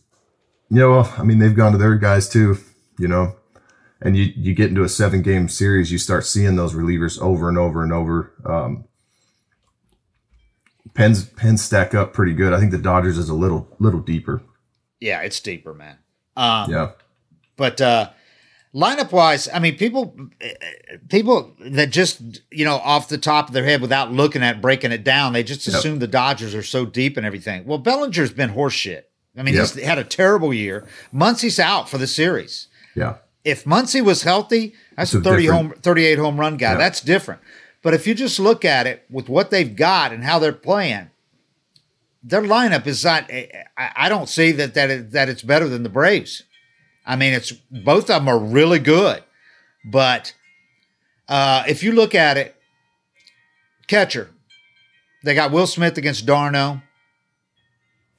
you 0.69 0.77
know, 0.77 1.10
I 1.17 1.23
mean, 1.23 1.39
they've 1.39 1.55
gone 1.55 1.71
to 1.71 1.79
their 1.79 1.95
guys 1.95 2.29
too. 2.29 2.58
You 2.99 3.08
know, 3.08 3.36
and 4.01 4.15
you 4.17 4.31
you 4.35 4.53
get 4.53 4.69
into 4.69 4.83
a 4.83 4.89
seven 4.89 5.21
game 5.21 5.49
series, 5.49 5.91
you 5.91 5.97
start 5.97 6.25
seeing 6.25 6.55
those 6.55 6.73
relievers 6.73 7.19
over 7.21 7.49
and 7.49 7.57
over 7.57 7.83
and 7.83 7.91
over. 7.93 8.31
Um, 8.45 8.85
pens 10.93 11.25
pens 11.25 11.63
stack 11.63 11.93
up 11.93 12.13
pretty 12.13 12.33
good. 12.33 12.53
I 12.53 12.59
think 12.59 12.71
the 12.71 12.77
Dodgers 12.77 13.17
is 13.17 13.29
a 13.29 13.33
little 13.33 13.67
little 13.79 13.99
deeper. 13.99 14.41
Yeah, 14.99 15.21
it's 15.21 15.39
deeper, 15.39 15.73
man. 15.73 15.97
Um, 16.35 16.69
Yeah, 16.71 16.91
But 17.55 17.79
uh, 17.79 18.09
lineup 18.73 19.12
wise, 19.12 19.47
I 19.53 19.59
mean, 19.59 19.77
people 19.77 20.15
people 21.09 21.53
that 21.62 21.89
just 21.91 22.21
you 22.51 22.65
know 22.65 22.75
off 22.77 23.09
the 23.09 23.17
top 23.17 23.47
of 23.47 23.53
their 23.53 23.65
head 23.65 23.81
without 23.81 24.12
looking 24.12 24.43
at 24.43 24.62
breaking 24.62 24.91
it 24.91 25.03
down, 25.03 25.33
they 25.33 25.43
just 25.43 25.67
Yep. 25.67 25.75
assume 25.77 25.99
the 25.99 26.07
Dodgers 26.07 26.55
are 26.55 26.63
so 26.63 26.85
deep 26.85 27.17
and 27.17 27.25
everything. 27.25 27.65
Well, 27.65 27.77
Bellinger's 27.79 28.31
been 28.31 28.51
horseshit. 28.51 29.03
I 29.38 29.43
mean, 29.43 29.53
Yep. 29.55 29.67
he's 29.73 29.83
had 29.83 29.97
a 29.99 30.03
terrible 30.03 30.53
year. 30.53 30.85
Muncy's 31.13 31.59
out 31.59 31.89
for 31.89 31.97
the 31.97 32.07
series. 32.07 32.67
yeah, 32.95 33.15
If 33.45 33.63
Muncy 33.65 34.02
was 34.04 34.23
healthy, 34.23 34.73
that's 34.95 35.13
a 35.13 35.21
30 35.21 35.43
different- 35.43 35.67
home 35.71 35.82
38 35.82 36.17
home 36.19 36.39
run 36.39 36.58
guy. 36.58 36.71
Yeah. 36.73 36.78
That's 36.78 37.02
different. 37.02 37.41
But 37.82 37.93
if 37.93 38.06
you 38.06 38.13
just 38.13 38.39
look 38.39 38.65
at 38.65 38.86
it 38.88 39.06
with 39.10 39.30
what 39.30 39.49
they've 39.52 39.73
got 39.75 40.12
and 40.12 40.23
how 40.23 40.39
they're 40.39 40.52
playing, 40.52 41.10
their 42.21 42.41
lineup 42.41 42.86
is 42.86 43.04
not. 43.06 43.32
I, 43.32 43.65
I 43.78 44.10
don't 44.10 44.28
see 44.28 44.52
that 44.52 44.73
that 44.73 44.89
it, 44.89 45.12
that 45.12 45.30
it's 45.30 45.41
better 45.41 45.69
than 45.69 45.84
the 45.84 45.89
Braves. 45.89 46.43
I 47.06 47.15
mean, 47.15 47.34
it's 47.34 47.52
both 47.71 48.04
of 48.10 48.23
them 48.23 48.28
are 48.28 48.38
really 48.38 48.80
good, 48.80 49.23
but 49.86 50.34
uh, 51.30 51.63
if 51.67 51.82
you 51.82 51.93
look 51.93 52.13
at 52.13 52.36
it, 52.36 52.56
catcher, 53.88 54.30
they 55.23 55.34
got 55.34 55.52
Will 55.52 55.65
Smith 55.65 55.97
against 55.97 56.25
d'Arnaud. 56.25 56.82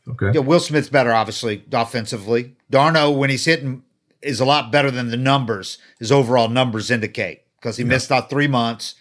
okay, 0.08 0.32
Yeah, 0.32 0.40
Will 0.40 0.60
Smith's 0.60 0.88
better, 0.88 1.12
obviously, 1.12 1.62
offensively. 1.70 2.56
d'Arnaud, 2.70 3.10
when 3.12 3.30
he's 3.30 3.44
hitting, 3.44 3.82
is 4.22 4.40
a 4.40 4.44
lot 4.44 4.70
better 4.70 4.90
than 4.90 5.10
the 5.10 5.16
numbers, 5.16 5.78
his 5.98 6.12
overall 6.12 6.48
numbers 6.48 6.90
indicate, 6.90 7.42
because 7.58 7.76
he 7.76 7.84
missed 7.84 8.10
out 8.12 8.28
three 8.30 8.46
months, 8.48 8.94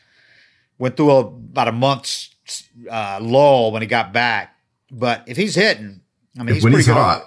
went 0.78 0.96
through 0.98 1.12
a, 1.12 1.20
about 1.20 1.68
a 1.68 1.72
month's 1.74 2.30
uh, 2.90 3.20
lull 3.22 3.72
when 3.72 3.82
he 3.82 3.88
got 3.88 4.14
back. 4.14 4.56
But 4.92 5.24
if 5.28 5.36
he's 5.38 5.56
hitting, 5.56 6.02
I 6.40 6.44
mean, 6.44 6.56
he's 6.56 6.64
when 6.64 6.74
pretty 6.74 6.84
he's 6.86 6.88
good. 6.88 6.94
hot, 6.94 7.24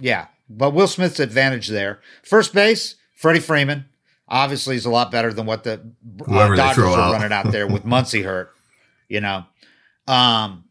Yeah. 0.00 0.26
But 0.48 0.70
Will 0.70 0.86
Smith's 0.86 1.18
advantage 1.18 1.66
there. 1.68 2.00
First 2.22 2.54
base, 2.54 2.94
Freddie 3.16 3.40
Freeman. 3.40 3.86
Obviously, 4.28 4.76
is 4.76 4.84
a 4.86 4.90
lot 4.90 5.10
better 5.10 5.32
than 5.32 5.44
what 5.46 5.64
the 5.64 5.72
uh, 6.28 6.54
Dodgers 6.54 6.84
are 6.84 6.98
out. 7.00 7.12
running 7.12 7.32
out 7.32 7.50
there 7.50 7.66
with 7.66 7.84
Muncy 7.84 8.24
hurt. 8.24 8.52
You 9.08 9.20
know, 9.20 9.44
um, 10.06 10.64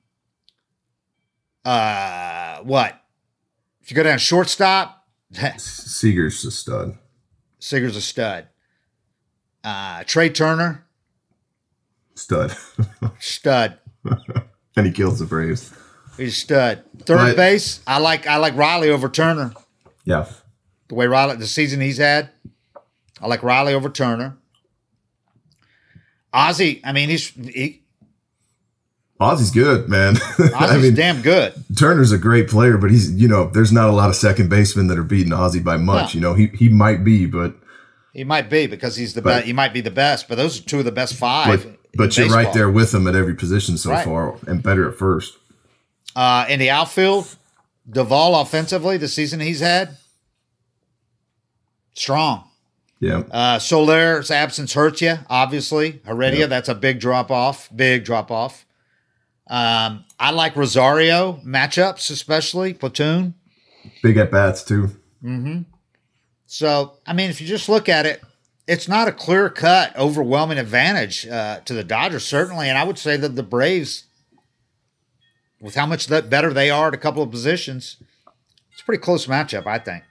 uh, 1.63 2.59
what? 2.63 3.01
If 3.81 3.91
you 3.91 3.95
go 3.95 4.03
down 4.03 4.17
shortstop, 4.17 4.94
Seager's 5.57 6.43
a 6.45 6.51
stud. 6.51 6.97
Seager's 7.59 7.95
a 7.95 8.01
stud. 8.01 8.47
Uh, 9.63 10.03
Trea 10.05 10.29
Turner, 10.29 10.85
Stud, 12.13 12.55
stud. 13.19 13.79
and 14.75 14.85
he 14.85 14.91
kills 14.91 15.19
the 15.19 15.25
Braves. 15.25 15.73
He's 16.17 16.33
a 16.33 16.39
stud. 16.39 16.83
Third 16.99 17.35
base, 17.35 17.81
I 17.87 17.97
like 17.99 18.27
I 18.27 18.37
like 18.37 18.55
Riley 18.55 18.89
over 18.89 19.09
Turner. 19.09 19.53
Yeah, 20.05 20.27
the 20.87 20.95
way 20.95 21.07
Riley, 21.07 21.35
the 21.37 21.47
season 21.47 21.81
he's 21.81 21.97
had. 21.97 22.29
I 23.19 23.27
like 23.27 23.41
Riley 23.43 23.73
over 23.73 23.89
Turner. 23.89 24.37
Ozzy, 26.33 26.81
I 26.83 26.91
mean, 26.91 27.09
he's 27.09 27.29
he, 27.29 27.84
Ozzy's 29.19 29.51
good, 29.51 29.87
man. 29.87 30.15
Ozzy's 30.37 30.53
I 30.53 30.77
mean, 30.77 30.93
damn 30.95 31.21
good. 31.21 31.53
Turner's 31.77 32.11
a 32.11 32.17
great 32.17 32.49
player, 32.49 32.77
but 32.77 32.91
he's 32.91 33.11
you 33.13 33.27
know 33.27 33.49
there's 33.49 33.71
not 33.71 33.89
a 33.89 33.93
lot 33.93 34.09
of 34.09 34.15
second 34.15 34.49
basemen 34.49 34.87
that 34.87 34.97
are 34.97 35.03
beating 35.03 35.31
Ozzy 35.31 35.63
by 35.63 35.77
much. 35.77 36.13
No. 36.13 36.17
You 36.17 36.21
know 36.21 36.33
he 36.33 36.47
he 36.57 36.69
might 36.69 37.03
be, 37.03 37.25
but 37.25 37.55
He 38.13 38.23
might 38.25 38.49
be 38.49 38.67
because 38.67 38.95
he's 38.97 39.13
the 39.13 39.21
best. 39.21 39.45
He 39.45 39.53
might 39.53 39.73
be 39.73 39.81
the 39.81 39.91
best, 39.91 40.27
but 40.27 40.35
those 40.35 40.59
are 40.59 40.63
two 40.63 40.79
of 40.79 40.85
the 40.85 40.91
best 40.91 41.15
five. 41.15 41.63
but, 41.63 41.77
but 41.95 42.17
you're 42.17 42.27
right 42.29 42.51
there 42.53 42.69
with 42.69 42.93
him 42.93 43.07
at 43.07 43.15
every 43.15 43.35
position 43.35 43.77
so 43.77 43.91
Right. 43.91 44.03
far, 44.05 44.35
and 44.47 44.61
better 44.61 44.89
at 44.89 44.97
first. 44.97 45.37
Uh, 46.15 46.45
in 46.49 46.59
the 46.59 46.69
outfield, 46.69 47.35
Duvall 47.89 48.39
offensively, 48.41 48.97
the 48.97 49.07
season 49.07 49.39
he's 49.39 49.59
had, 49.61 49.97
strong. 51.93 52.43
Yeah, 52.99 53.23
Uh, 53.31 53.59
Soler's 53.59 54.31
absence 54.31 54.73
hurts 54.73 55.01
you, 55.01 55.19
obviously. 55.29 56.01
Heredia, 56.05 56.41
Yeah. 56.41 56.45
that's 56.47 56.69
a 56.69 56.75
big 56.75 56.99
drop 56.99 57.29
off, 57.29 57.69
big 57.75 58.03
drop 58.05 58.31
off. 58.31 58.64
Um, 59.47 60.05
I 60.19 60.31
like 60.31 60.55
Rosario 60.55 61.33
matchups, 61.45 62.09
especially 62.09 62.73
platoon. 62.73 63.35
big 64.01 64.17
at 64.17 64.31
bats 64.31 64.63
too. 64.63 64.89
Mm-hmm. 65.23 65.61
So, 66.45 66.97
I 67.05 67.13
mean, 67.13 67.29
if 67.29 67.41
you 67.41 67.47
just 67.47 67.69
look 67.69 67.89
at 67.89 68.05
it, 68.05 68.21
it's 68.67 68.87
not 68.87 69.07
a 69.07 69.11
clear 69.11 69.49
cut, 69.49 69.95
overwhelming 69.97 70.57
advantage 70.57 71.27
uh, 71.27 71.59
to 71.65 71.73
the 71.73 71.83
Dodgers, 71.83 72.25
certainly. 72.25 72.69
And 72.69 72.77
I 72.77 72.83
would 72.83 72.97
say 72.97 73.17
that 73.17 73.35
the 73.35 73.43
Braves, 73.43 74.05
with 75.61 75.75
how 75.75 75.85
much 75.85 76.07
that 76.07 76.29
better 76.29 76.53
they 76.53 76.69
are 76.69 76.87
at 76.87 76.93
a 76.93 76.97
couple 76.97 77.21
of 77.21 77.29
positions, 77.29 77.97
it's 78.71 78.81
a 78.81 78.85
pretty 78.85 79.01
close 79.01 79.27
matchup, 79.27 79.67
I 79.67 79.79
think. 79.79 80.03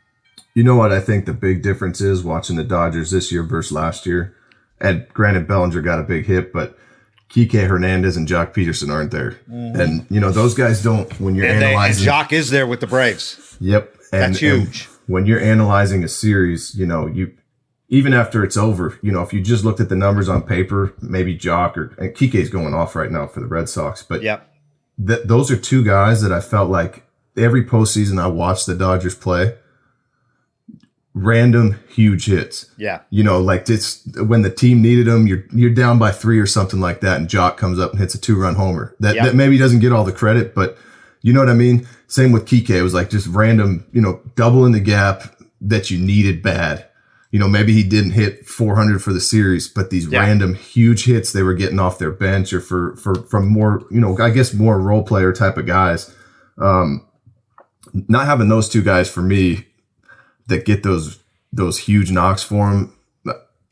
You 0.55 0.63
know 0.63 0.77
what 0.77 0.93
I 0.93 1.01
think 1.01 1.27
the 1.27 1.33
big 1.33 1.63
difference 1.63 2.01
is 2.01 2.23
watching 2.23 2.55
the 2.55 2.63
Dodgers 2.65 3.11
this 3.11 3.33
year 3.33 3.43
versus 3.43 3.73
last 3.73 4.07
year. 4.07 4.37
And 4.81 5.09
granted, 5.09 5.49
Bellinger 5.49 5.83
got 5.83 5.99
a 5.99 6.05
big 6.05 6.27
hit, 6.27 6.53
but 6.53 6.79
Kike 7.31 7.67
Hernandez 7.69 8.17
and 8.17 8.29
Joc 8.29 8.55
Pederson 8.55 8.91
aren't 8.91 9.11
there. 9.11 9.39
And 9.49 10.07
you 10.11 10.21
know 10.21 10.31
those 10.31 10.55
guys 10.55 10.83
don't 10.83 11.11
when 11.21 11.35
you're 11.35 11.47
Mm-hmm. 11.47 11.53
And, 11.55 11.63
they, 11.63 11.67
analyzing. 11.69 12.07
Joc 12.09 12.33
is 12.33 12.51
there 12.51 12.67
with 12.67 12.81
the 12.81 12.87
Braves. 12.87 13.57
Yep. 13.61 13.95
And, 14.13 14.23
That's 14.35 14.39
huge. 14.39 14.89
when 15.07 15.27
you're 15.27 15.41
analyzing 15.41 16.05
a 16.05 16.09
series, 16.09 16.75
you 16.77 16.87
know, 16.87 17.07
you 17.07 17.33
even 17.89 18.13
after 18.15 18.45
it's 18.45 18.57
over, 18.57 18.99
you 19.03 19.11
know, 19.13 19.23
if 19.23 19.33
you 19.33 19.41
just 19.41 19.65
looked 19.65 19.81
at 19.81 19.89
the 19.89 19.97
numbers 19.97 20.29
on 20.29 20.43
paper, 20.43 20.95
maybe 21.01 21.37
Joc 21.37 21.77
or 21.77 21.95
and 21.99 22.15
Kike's 22.15 22.49
going 22.51 22.75
off 22.75 22.95
right 22.97 23.11
now 23.11 23.27
for 23.27 23.41
the 23.41 23.47
Red 23.47 23.69
Sox, 23.69 24.03
but 24.03 24.23
Yep. 24.23 24.49
th- 25.07 25.21
those 25.25 25.51
are 25.51 25.57
two 25.57 25.85
guys 25.85 26.23
that 26.23 26.33
I 26.33 26.41
felt 26.41 26.71
like 26.71 27.05
every 27.37 27.65
postseason 27.65 28.21
I 28.21 28.27
watched 28.29 28.67
the 28.67 28.75
Dodgers 28.77 29.15
play, 29.17 29.57
random 31.15 31.79
huge 31.89 32.27
hits. 32.27 32.67
Yeah. 32.77 33.01
You 33.11 33.23
know, 33.23 33.41
like 33.41 33.69
it's 33.71 34.05
when 34.17 34.43
the 34.43 34.51
team 34.51 34.83
needed 34.83 35.07
them, 35.07 35.27
you're 35.27 35.45
you're 35.53 35.71
down 35.71 35.99
by 35.99 36.11
three 36.11 36.39
or 36.41 36.47
something 36.47 36.81
like 36.81 37.01
that, 37.01 37.19
and 37.21 37.29
Joc 37.29 37.57
comes 37.57 37.79
up 37.79 37.93
and 37.93 38.01
hits 38.01 38.15
a 38.15 38.21
two 38.21 38.37
run 38.39 38.57
homer. 38.57 38.95
That 39.01 39.15
Yep. 39.15 39.25
that 39.25 39.35
maybe 39.37 39.57
doesn't 39.59 39.81
get 39.81 39.93
all 39.93 40.05
the 40.05 40.13
credit, 40.13 40.55
but 40.55 40.77
you 41.23 41.33
know 41.33 41.41
what 41.41 41.49
I 41.49 41.55
mean. 41.55 41.87
Same 42.09 42.33
with 42.33 42.45
Kike. 42.47 42.71
It 42.71 42.83
was 42.83 42.95
like 42.95 43.11
just 43.11 43.27
random, 43.29 43.87
you 43.93 44.01
know, 44.03 44.21
double 44.37 44.67
in 44.67 44.73
the 44.73 44.81
gap 44.81 45.23
that 45.61 45.91
you 45.91 45.99
needed 45.99 46.43
bad. 46.43 46.87
You 47.31 47.41
know, 47.41 47.49
maybe 47.49 47.73
he 47.73 47.83
didn't 47.83 48.13
hit 48.13 48.47
400 48.47 49.03
for 49.03 49.13
the 49.13 49.21
series, 49.21 49.67
but 49.67 49.91
these 49.91 50.07
Yeah. 50.07 50.21
random 50.21 50.55
huge 50.55 51.05
hits 51.07 51.33
they 51.33 51.43
were 51.43 51.55
getting 51.55 51.81
off 51.81 51.99
their 51.99 52.11
bench 52.13 52.53
or 52.53 52.61
for 52.61 52.95
for 52.97 53.15
from 53.31 53.49
more, 53.49 53.83
you 53.91 54.01
know, 54.01 54.17
I 54.19 54.31
guess 54.31 54.53
more 54.55 54.79
role 54.81 55.03
player 55.03 55.33
type 55.33 55.57
of 55.57 55.67
guys. 55.67 56.13
Um, 56.59 57.03
not 58.09 58.27
having 58.27 58.49
those 58.49 58.69
two 58.69 58.83
guys 58.83 59.09
for 59.09 59.23
me 59.23 59.67
that 60.47 60.65
get 60.65 60.83
those 60.83 61.19
those 61.53 61.79
huge 61.81 62.11
knocks 62.11 62.43
for 62.43 62.71
him 62.71 62.93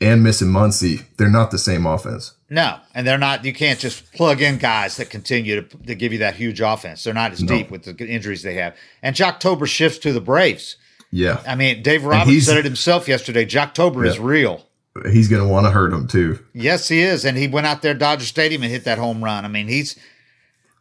and 0.01 0.23
missing 0.25 0.49
Muncy, 0.49 1.05
they're 1.17 1.31
not 1.31 1.51
the 1.53 1.59
same 1.59 1.87
offense. 1.87 2.35
No, 2.51 2.79
and 2.95 3.07
they're 3.07 3.19
not. 3.19 3.45
You 3.45 3.53
can't 3.53 3.79
just 3.79 4.13
plug 4.13 4.43
in 4.43 4.59
guys 4.59 4.97
that 4.97 5.11
continue 5.11 5.63
to, 5.63 5.79
to 5.87 5.95
give 5.95 6.13
you 6.13 6.19
that 6.19 6.35
huge 6.35 6.61
offense. 6.61 7.05
They're 7.05 7.15
not 7.15 7.33
as 7.33 7.39
deep 7.41 7.71
with 7.71 7.85
the 7.85 8.07
injuries 8.07 8.43
they 8.43 8.55
have. 8.55 8.77
And 9.03 9.15
Joctober 9.17 9.67
shifts 9.67 9.99
to 10.01 10.13
the 10.13 10.21
Braves. 10.21 10.77
Yeah, 11.11 11.43
I 11.47 11.55
mean, 11.55 11.83
Dave 11.83 12.05
Roberts 12.05 12.47
said 12.47 12.57
it 12.57 12.65
himself 12.65 13.07
yesterday. 13.07 13.45
Joctober 13.47 14.07
is 14.07 14.19
real. 14.19 14.67
he's 15.11 15.29
going 15.29 15.43
to 15.43 15.49
want 15.49 15.67
to 15.67 15.71
hurt 15.71 15.93
him 15.93 16.09
too. 16.09 16.39
Yes, 16.53 16.89
he 16.89 17.01
is, 17.01 17.25
and 17.25 17.37
he 17.37 17.49
went 17.49 17.67
out 17.67 17.83
there 17.83 17.95
Dodger 17.95 18.25
Stadium 18.25 18.63
and 18.63 18.73
hit 18.73 18.85
that 18.85 18.99
home 18.99 19.23
run. 19.23 19.45
I 19.45 19.49
mean, 19.49 19.69
he's 19.69 19.99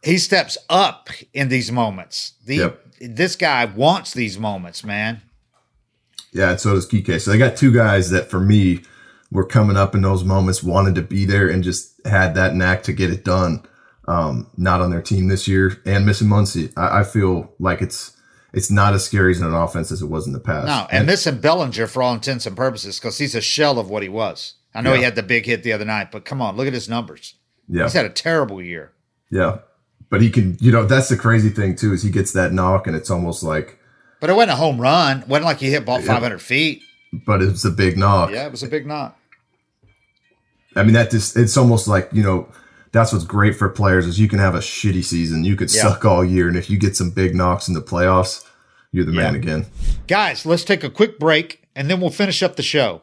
he 0.02 0.18
steps 0.18 0.58
up 0.68 1.10
in 1.32 1.48
these 1.48 1.70
moments. 1.70 2.32
The, 2.44 2.56
Yep. 2.56 2.78
This 3.04 3.34
guy 3.36 3.64
wants 3.64 4.14
these 4.14 4.38
moments, 4.38 4.84
man. 4.84 5.22
Yeah, 6.32 6.50
and 6.50 6.60
so 6.60 6.74
does 6.74 6.88
Kike. 6.88 7.20
So 7.20 7.30
they 7.30 7.38
got 7.38 7.56
two 7.56 7.72
guys 7.72 8.10
that 8.10 8.30
for 8.30 8.40
me 8.40 8.80
were 9.30 9.46
coming 9.46 9.76
up 9.76 9.94
in 9.94 10.02
those 10.02 10.24
moments, 10.24 10.62
wanted 10.62 10.94
to 10.96 11.02
be 11.02 11.24
there, 11.24 11.48
and 11.48 11.62
just 11.62 12.04
had 12.06 12.34
that 12.34 12.54
knack 12.54 12.82
to 12.84 12.92
get 12.92 13.10
it 13.10 13.24
done. 13.24 13.64
Um, 14.08 14.50
not 14.56 14.80
on 14.80 14.90
their 14.90 15.02
team 15.02 15.28
this 15.28 15.46
year, 15.46 15.80
and 15.86 16.04
missing 16.04 16.28
Muncy. 16.28 16.72
I, 16.76 17.00
I 17.00 17.04
feel 17.04 17.54
like 17.58 17.80
it's 17.80 18.16
it's 18.52 18.70
not 18.70 18.94
as 18.94 19.04
scary 19.04 19.30
as 19.30 19.40
an 19.40 19.54
offense 19.54 19.92
as 19.92 20.02
it 20.02 20.06
was 20.06 20.26
in 20.26 20.32
the 20.32 20.40
past. 20.40 20.66
No, 20.66 20.86
and 20.90 21.06
missing 21.06 21.38
Bellinger 21.38 21.86
for 21.86 22.02
all 22.02 22.12
intents 22.12 22.44
and 22.46 22.56
purposes 22.56 22.98
because 22.98 23.18
he's 23.18 23.34
a 23.34 23.40
shell 23.40 23.78
of 23.78 23.88
what 23.88 24.02
he 24.02 24.08
was. 24.08 24.54
I 24.74 24.80
know 24.80 24.94
he 24.94 25.02
had 25.02 25.16
the 25.16 25.22
big 25.22 25.46
hit 25.46 25.62
the 25.62 25.72
other 25.72 25.84
night, 25.84 26.10
but 26.10 26.24
come 26.24 26.40
on, 26.40 26.56
look 26.56 26.66
at 26.66 26.72
his 26.72 26.88
numbers. 26.88 27.34
Yeah. 27.68 27.84
He's 27.84 27.92
had 27.92 28.06
a 28.06 28.10
terrible 28.10 28.62
year. 28.62 28.92
Yeah. 29.30 29.58
But 30.08 30.22
he 30.22 30.30
can, 30.30 30.56
you 30.60 30.72
know, 30.72 30.84
that's 30.84 31.08
the 31.08 31.16
crazy 31.16 31.50
thing 31.50 31.76
too, 31.76 31.92
is 31.92 32.02
he 32.02 32.10
gets 32.10 32.32
that 32.32 32.52
knock 32.52 32.86
and 32.86 32.96
it's 32.96 33.10
almost 33.10 33.42
like, 33.42 33.78
But 34.22 34.30
it 34.30 34.34
wasn't 34.34 34.52
a 34.52 34.54
home 34.56 34.80
run. 34.80 35.22
It 35.22 35.28
wasn't 35.28 35.46
like 35.46 35.58
he 35.58 35.68
hit 35.68 35.84
ball 35.84 36.00
500 36.00 36.40
feet. 36.40 36.80
but 37.26 37.42
it 37.42 37.50
was 37.50 37.64
a 37.64 37.70
big 37.70 37.98
knock. 37.98 38.30
Yeah, 38.30 38.46
it 38.46 38.52
was 38.52 38.62
a 38.62 38.68
big 38.68 38.86
knock. 38.86 39.18
I 40.76 40.84
mean, 40.84 40.92
that 40.94 41.10
just, 41.10 41.36
it's 41.36 41.56
almost 41.56 41.88
like, 41.88 42.08
you 42.12 42.22
know, 42.22 42.46
that's 42.92 43.12
what's 43.12 43.24
great 43.24 43.56
for 43.56 43.68
players 43.68 44.06
is 44.06 44.20
you 44.20 44.28
can 44.28 44.38
have 44.38 44.54
a 44.54 44.58
shitty 44.60 45.02
season. 45.04 45.42
You 45.42 45.56
could 45.56 45.74
Yeah. 45.74 45.82
suck 45.82 46.04
all 46.04 46.24
year. 46.24 46.46
And 46.46 46.56
if 46.56 46.70
you 46.70 46.78
get 46.78 46.96
some 46.96 47.10
big 47.10 47.34
knocks 47.34 47.66
in 47.66 47.74
the 47.74 47.82
playoffs, 47.82 48.46
you're 48.92 49.04
the 49.04 49.10
man 49.12 49.34
again. 49.34 49.66
Guys, 50.06 50.46
let's 50.46 50.62
take 50.62 50.84
a 50.84 50.88
quick 50.90 51.18
break 51.18 51.62
and 51.74 51.90
then 51.90 52.00
we'll 52.00 52.10
finish 52.10 52.44
up 52.44 52.54
the 52.54 52.62
show. 52.62 53.02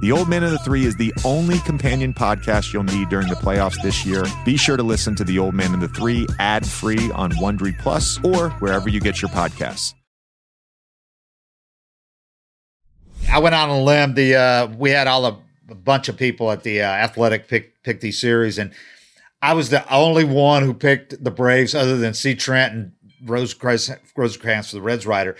The 0.00 0.12
Old 0.12 0.28
Man 0.28 0.44
of 0.44 0.52
the 0.52 0.58
Three 0.58 0.84
is 0.84 0.94
the 0.94 1.12
only 1.24 1.58
companion 1.60 2.14
podcast 2.14 2.72
you'll 2.72 2.84
need 2.84 3.08
during 3.08 3.26
the 3.26 3.34
playoffs 3.34 3.82
this 3.82 4.06
year. 4.06 4.22
Be 4.44 4.56
sure 4.56 4.76
to 4.76 4.82
listen 4.84 5.16
to 5.16 5.24
The 5.24 5.40
Old 5.40 5.54
Man 5.54 5.74
of 5.74 5.80
the 5.80 5.88
Three 5.88 6.24
ad 6.38 6.64
free 6.64 7.10
on 7.10 7.32
Wondery 7.32 7.76
Plus 7.80 8.16
or 8.22 8.50
wherever 8.60 8.88
you 8.88 9.00
get 9.00 9.20
your 9.20 9.28
podcasts. 9.30 9.94
I 13.28 13.40
went 13.40 13.56
on 13.56 13.70
a 13.70 13.82
limb. 13.82 14.14
The 14.14 14.36
uh, 14.36 14.66
we 14.68 14.90
had 14.90 15.08
all 15.08 15.26
a, 15.26 15.36
a 15.68 15.74
bunch 15.74 16.08
of 16.08 16.16
people 16.16 16.52
at 16.52 16.62
the 16.62 16.80
uh, 16.80 16.86
athletic 16.86 17.48
pick 17.48 17.82
pick 17.82 18.00
these 18.00 18.20
series, 18.20 18.56
and 18.56 18.72
I 19.42 19.54
was 19.54 19.70
the 19.70 19.92
only 19.92 20.22
one 20.22 20.62
who 20.62 20.74
picked 20.74 21.24
the 21.24 21.32
Braves, 21.32 21.74
other 21.74 21.98
than 21.98 22.14
C. 22.14 22.36
Trent 22.36 22.72
and 22.72 22.92
Rosecrans, 23.24 23.90
Rosecrans 24.16 24.70
for 24.70 24.76
the 24.76 24.82
Reds 24.82 25.06
writer, 25.06 25.34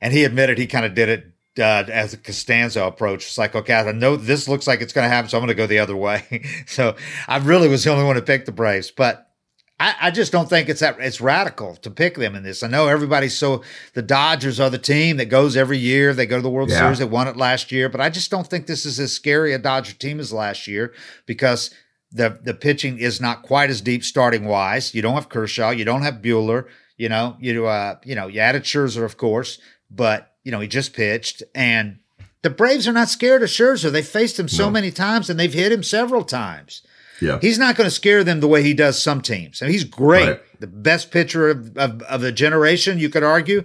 and 0.00 0.12
he 0.12 0.22
admitted 0.22 0.56
he 0.56 0.68
kind 0.68 0.86
of 0.86 0.94
did 0.94 1.08
it. 1.08 1.33
Uh, 1.56 1.84
as 1.88 2.12
a 2.12 2.16
Costanza 2.16 2.82
approach, 2.84 3.26
it's 3.26 3.38
like, 3.38 3.54
okay, 3.54 3.74
I 3.74 3.92
know 3.92 4.16
this 4.16 4.48
looks 4.48 4.66
like 4.66 4.80
it's 4.80 4.92
going 4.92 5.04
to 5.04 5.08
happen, 5.14 5.28
so 5.30 5.38
I'm 5.38 5.42
going 5.42 5.48
to 5.48 5.54
go 5.54 5.68
the 5.68 5.78
other 5.78 5.94
way. 5.94 6.42
so 6.66 6.96
I 7.28 7.36
really 7.38 7.68
was 7.68 7.84
the 7.84 7.92
only 7.92 8.04
one 8.04 8.16
to 8.16 8.22
pick 8.22 8.44
the 8.44 8.50
Braves, 8.50 8.90
but 8.90 9.30
I, 9.78 9.94
I 10.02 10.10
just 10.10 10.32
don't 10.32 10.48
think 10.48 10.68
it's 10.68 10.80
that 10.80 10.96
it's 10.98 11.20
radical 11.20 11.76
to 11.76 11.90
pick 11.90 12.16
them 12.16 12.34
in 12.34 12.42
this. 12.42 12.62
I 12.62 12.68
know 12.68 12.88
everybody's 12.88 13.36
so 13.36 13.62
the 13.94 14.02
Dodgers 14.02 14.58
are 14.58 14.70
the 14.70 14.78
team 14.78 15.16
that 15.18 15.26
goes 15.26 15.56
every 15.56 15.78
year. 15.78 16.12
They 16.14 16.26
go 16.26 16.36
to 16.36 16.42
the 16.42 16.50
World 16.50 16.70
Yeah. 16.70 16.78
Series. 16.78 16.98
They 16.98 17.04
won 17.04 17.28
it 17.28 17.36
last 17.36 17.70
year, 17.70 17.88
but 17.88 18.00
I 18.00 18.08
just 18.10 18.30
don't 18.30 18.46
think 18.46 18.66
this 18.66 18.86
is 18.86 18.98
as 18.98 19.12
scary 19.12 19.52
a 19.52 19.58
Dodger 19.58 19.94
team 19.94 20.20
as 20.20 20.32
last 20.32 20.66
year 20.66 20.92
because 21.26 21.70
the 22.12 22.38
the 22.42 22.54
pitching 22.54 22.98
is 22.98 23.20
not 23.20 23.42
quite 23.42 23.70
as 23.70 23.80
deep 23.80 24.04
starting 24.04 24.44
wise. 24.44 24.94
You 24.94 25.02
don't 25.02 25.14
have 25.14 25.28
Kershaw. 25.28 25.70
You 25.70 25.84
don't 25.84 26.02
have 26.02 26.22
Buehler. 26.22 26.66
You 26.96 27.08
know 27.08 27.36
you 27.40 27.66
uh 27.66 27.96
you 28.04 28.14
know 28.14 28.28
you 28.28 28.38
added 28.40 28.62
Scherzer 28.62 29.04
of 29.04 29.16
course, 29.16 29.58
but 29.90 30.33
you 30.44 30.52
know 30.52 30.60
he 30.60 30.68
just 30.68 30.92
pitched 30.92 31.42
and. 31.54 31.98
The 32.42 32.50
Braves 32.50 32.86
are 32.86 32.92
not 32.92 33.08
scared 33.08 33.42
of 33.42 33.48
Scherzer. 33.48 33.90
They 33.90 34.02
faced 34.02 34.38
him 34.38 34.48
so 34.48 34.68
many 34.70 34.90
times 34.90 35.30
and 35.30 35.40
they've 35.40 35.50
hit 35.54 35.72
him 35.72 35.82
several 35.82 36.22
times. 36.24 36.82
Yeah. 37.18 37.38
He's 37.40 37.58
not 37.58 37.74
going 37.74 37.86
to 37.86 37.90
scare 37.90 38.22
them 38.22 38.40
the 38.40 38.46
way 38.48 38.62
he 38.62 38.74
does 38.74 39.02
some 39.02 39.22
teams. 39.22 39.62
And 39.62 39.70
he's 39.70 39.82
great, 39.82 40.26
Right. 40.28 40.60
the 40.60 40.66
best 40.66 41.10
pitcher 41.10 41.48
of, 41.48 41.74
of, 41.78 42.02
of 42.02 42.20
the 42.20 42.32
generation, 42.32 42.98
you 42.98 43.08
could 43.08 43.22
argue. 43.22 43.64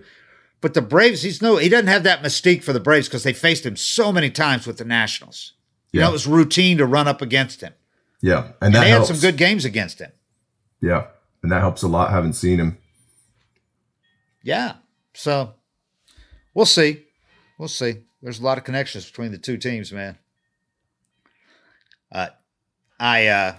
But 0.62 0.76
the 0.76 0.82
Braves, 0.82 1.24
he's 1.24 1.42
no, 1.42 1.58
he 1.58 1.68
doesn't 1.68 1.88
have 1.88 2.04
that 2.04 2.24
mystique 2.24 2.64
for 2.64 2.72
the 2.72 2.80
Braves 2.80 3.10
because 3.10 3.24
they 3.24 3.34
faced 3.34 3.66
him 3.66 3.76
so 3.76 4.14
many 4.14 4.30
times 4.30 4.66
with 4.66 4.78
the 4.78 4.86
Nationals. 4.86 5.56
You 5.92 6.00
Yeah. 6.00 6.06
know, 6.06 6.12
it 6.12 6.14
was 6.14 6.26
routine 6.28 6.78
to 6.78 6.86
run 6.86 7.10
up 7.10 7.22
against 7.22 7.60
him. 7.60 7.74
yeah. 8.22 8.44
And 8.44 8.54
And 8.62 8.76
that 8.76 8.80
they 8.86 8.90
helps. 8.92 9.10
had 9.10 9.18
some 9.18 9.22
good 9.30 9.38
games 9.38 9.66
against 9.66 10.00
him. 10.00 10.14
Yeah. 10.82 11.08
And 11.44 11.52
that 11.52 11.60
helps 11.60 11.82
a 11.84 11.90
lot. 11.90 12.12
Haven't 12.12 12.36
seen 12.36 12.60
him. 12.62 12.78
Yeah. 14.42 14.76
So 15.14 15.56
we'll 16.60 16.66
see. 16.66 17.02
We'll 17.58 17.70
see. 17.70 18.00
There's 18.22 18.42
a 18.42 18.44
lot 18.44 18.58
of 18.58 18.66
connections 18.66 19.06
between 19.06 19.32
the 19.32 19.38
two 19.38 19.56
teams, 19.58 19.94
man. 19.94 20.18
Uh, 22.12 22.28
I 23.00 23.28
uh, 23.28 23.56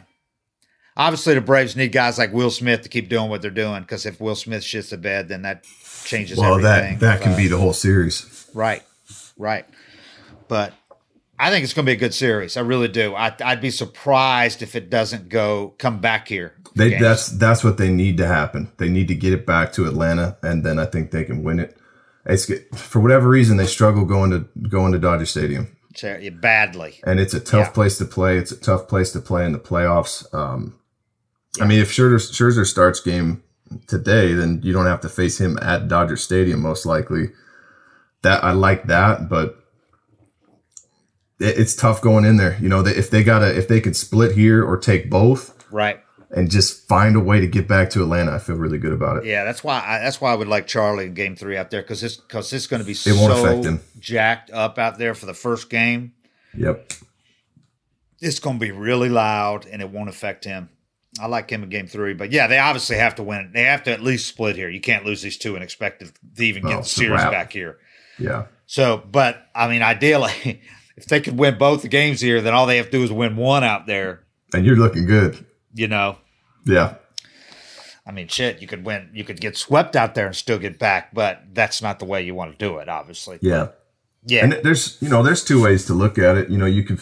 obviously 0.98 1.32
the 1.32 1.40
Braves 1.40 1.76
need 1.76 1.92
guys 1.92 2.18
like 2.18 2.30
Will 2.34 2.50
Smith 2.50 2.82
to 2.82 2.90
keep 2.90 3.08
doing 3.08 3.30
what 3.30 3.40
they're 3.40 3.50
doing 3.50 3.80
because 3.80 4.04
if 4.04 4.20
Will 4.20 4.34
Smith 4.34 4.62
shits 4.62 4.90
the 4.90 4.98
bed, 4.98 5.28
then 5.28 5.42
that 5.42 5.64
changes 6.04 6.36
Well, 6.36 6.58
everything. 6.58 6.98
that 6.98 7.18
that 7.18 7.22
can 7.22 7.32
Uh, 7.32 7.36
be 7.38 7.48
the 7.48 7.56
whole 7.56 7.72
series. 7.72 8.46
right, 8.52 8.82
right. 9.38 9.64
But 10.48 10.74
I 11.38 11.48
think 11.50 11.64
it's 11.64 11.72
going 11.72 11.86
to 11.86 11.90
be 11.90 11.96
a 11.96 12.00
good 12.00 12.12
series. 12.12 12.58
I 12.58 12.60
really 12.60 12.88
do. 12.88 13.14
I, 13.14 13.34
I'd 13.42 13.62
be 13.62 13.70
surprised 13.70 14.60
if 14.60 14.76
it 14.76 14.90
doesn't 14.90 15.30
go 15.30 15.74
come 15.78 16.00
back 16.02 16.28
here. 16.28 16.52
They 16.76 16.98
that's 16.98 17.28
that's 17.28 17.64
what 17.64 17.78
they 17.78 17.90
need 17.90 18.18
to 18.18 18.26
happen. 18.26 18.70
They 18.76 18.90
need 18.90 19.08
to 19.08 19.14
get 19.14 19.32
it 19.32 19.46
back 19.46 19.72
to 19.74 19.86
Atlanta, 19.86 20.36
and 20.42 20.62
then 20.64 20.78
I 20.78 20.84
think 20.84 21.12
they 21.12 21.24
can 21.24 21.42
win 21.42 21.60
it. 21.60 21.78
It's 22.26 22.50
for 22.74 23.00
whatever 23.00 23.28
reason 23.28 23.56
they 23.56 23.66
struggle 23.66 24.04
going 24.04 24.30
to 24.30 24.48
going 24.68 24.92
to 24.92 24.98
Dodger 24.98 25.26
Stadium, 25.26 25.76
badly. 26.30 27.00
and 27.04 27.18
it's 27.18 27.34
a 27.34 27.40
tough 27.40 27.68
Yeah. 27.68 27.72
place 27.72 27.98
to 27.98 28.04
play. 28.04 28.36
It's 28.38 28.52
a 28.52 28.56
tough 28.60 28.88
place 28.88 29.10
to 29.12 29.20
play 29.20 29.44
in 29.46 29.52
the 29.52 29.58
playoffs. 29.58 30.32
Um, 30.34 30.74
I 31.60 31.66
mean, 31.66 31.80
if 31.80 31.90
Scherzer, 31.90 32.16
Scherzer 32.30 32.66
starts 32.66 33.00
game 33.00 33.42
today, 33.86 34.34
then 34.34 34.60
you 34.62 34.72
don't 34.72 34.86
have 34.86 35.00
to 35.00 35.08
face 35.08 35.40
him 35.40 35.58
at 35.62 35.88
Dodger 35.88 36.16
Stadium 36.16 36.60
most 36.60 36.84
likely. 36.86 37.30
That 38.22 38.44
I 38.44 38.52
like 38.52 38.84
that, 38.88 39.28
but 39.30 39.56
it, 41.40 41.58
it's 41.58 41.74
tough 41.74 42.02
going 42.02 42.24
in 42.26 42.36
there. 42.36 42.58
You 42.60 42.68
know, 42.68 42.82
they, 42.82 42.92
if 42.92 43.10
they 43.10 43.24
gotta 43.24 43.56
if 43.56 43.66
they 43.66 43.80
could 43.80 43.96
split 43.96 44.32
here 44.36 44.62
or 44.64 44.76
take 44.76 45.08
both 45.10 45.56
Right. 45.72 46.00
And 46.30 46.50
just 46.50 46.86
find 46.88 47.16
a 47.16 47.20
way 47.20 47.40
to 47.40 47.46
get 47.46 47.66
back 47.66 47.90
to 47.90 48.02
Atlanta, 48.02 48.32
I 48.34 48.38
feel 48.38 48.56
really 48.56 48.78
good 48.78 48.92
about 48.92 49.18
it. 49.18 49.24
Yeah, 49.24 49.44
that's 49.44 49.64
why 49.64 49.82
I, 49.84 49.98
that's 49.98 50.20
why 50.20 50.32
I 50.32 50.34
would 50.36 50.48
like 50.48 50.66
Charlie 50.66 51.06
in 51.06 51.14
Game 51.14 51.34
Three 51.36 51.56
out 51.56 51.70
there 51.70 51.82
because 51.82 52.00
this 52.00 52.16
because 52.16 52.52
it's 52.52 52.66
going 52.66 52.80
to 52.82 52.86
be 52.86 52.92
It 52.92 53.16
won't 53.16 53.32
affect 53.32 53.64
so 53.64 53.68
him. 53.70 53.80
jacked 53.98 54.50
up 54.50 54.78
out 54.78 54.98
there 54.98 55.14
for 55.14 55.26
the 55.26 55.34
first 55.34 55.68
game. 55.70 56.12
Yep. 56.56 56.92
It's 58.20 58.38
going 58.38 58.58
to 58.58 58.60
be 58.60 58.70
really 58.70 59.08
loud 59.08 59.66
and 59.66 59.80
it 59.80 59.90
won't 59.90 60.08
affect 60.10 60.44
him. 60.44 60.68
I 61.20 61.26
like 61.26 61.50
him 61.50 61.62
in 61.64 61.68
Game 61.70 61.86
Three, 61.88 62.14
but 62.14 62.30
yeah, 62.30 62.46
they 62.46 62.58
obviously 62.58 62.96
have 62.96 63.16
to 63.16 63.22
win. 63.22 63.50
They 63.52 63.62
have 63.62 63.82
to 63.84 63.92
at 63.92 64.00
least 64.02 64.28
split 64.28 64.54
here. 64.56 64.68
You 64.68 64.80
can't 64.80 65.04
lose 65.04 65.22
these 65.22 65.36
two 65.38 65.54
and 65.54 65.64
expect 65.64 66.00
to 66.00 66.12
to 66.36 66.44
even 66.44 66.62
get 66.62 66.74
Oh, 66.76 66.80
the 66.82 66.84
series 66.88 67.12
wrap. 67.22 67.32
back 67.32 67.52
here. 67.52 67.78
Yeah. 68.18 68.46
So, 68.66 69.02
but 69.10 69.48
I 69.54 69.66
mean, 69.68 69.82
ideally, 69.82 70.62
if 70.96 71.06
they 71.06 71.20
could 71.20 71.36
win 71.38 71.58
both 71.58 71.82
the 71.82 71.88
games 71.88 72.20
here, 72.20 72.40
then 72.40 72.54
all 72.54 72.66
they 72.66 72.76
have 72.76 72.86
to 72.86 72.92
do 72.92 73.02
is 73.02 73.10
win 73.10 73.34
one 73.36 73.64
out 73.64 73.86
there. 73.86 74.20
And 74.54 74.64
you're 74.64 74.76
looking 74.76 75.06
good. 75.06 75.44
You 75.74 75.88
know, 75.88 76.18
Yeah. 76.64 76.94
I 78.06 78.12
mean, 78.12 78.28
shit, 78.28 78.60
you 78.60 78.66
could 78.66 78.84
win, 78.84 79.10
you 79.12 79.22
could 79.24 79.40
get 79.40 79.56
swept 79.56 79.94
out 79.94 80.14
there 80.14 80.26
and 80.26 80.34
still 80.34 80.58
get 80.58 80.78
back, 80.78 81.14
but 81.14 81.42
that's 81.52 81.80
not 81.80 81.98
the 82.00 82.04
way 82.06 82.22
you 82.22 82.34
want 82.34 82.58
to 82.58 82.64
do 82.64 82.78
it, 82.78 82.88
obviously. 82.88 83.38
Yeah. 83.40 83.68
Yeah. 84.26 84.44
And 84.44 84.52
there's, 84.64 84.98
you 85.00 85.08
know, 85.08 85.22
there's 85.22 85.44
two 85.44 85.62
ways 85.62 85.84
to 85.86 85.94
look 85.94 86.18
at 86.18 86.36
it. 86.36 86.48
You 86.50 86.58
know, 86.58 86.66
you 86.66 86.82
can, 86.82 86.98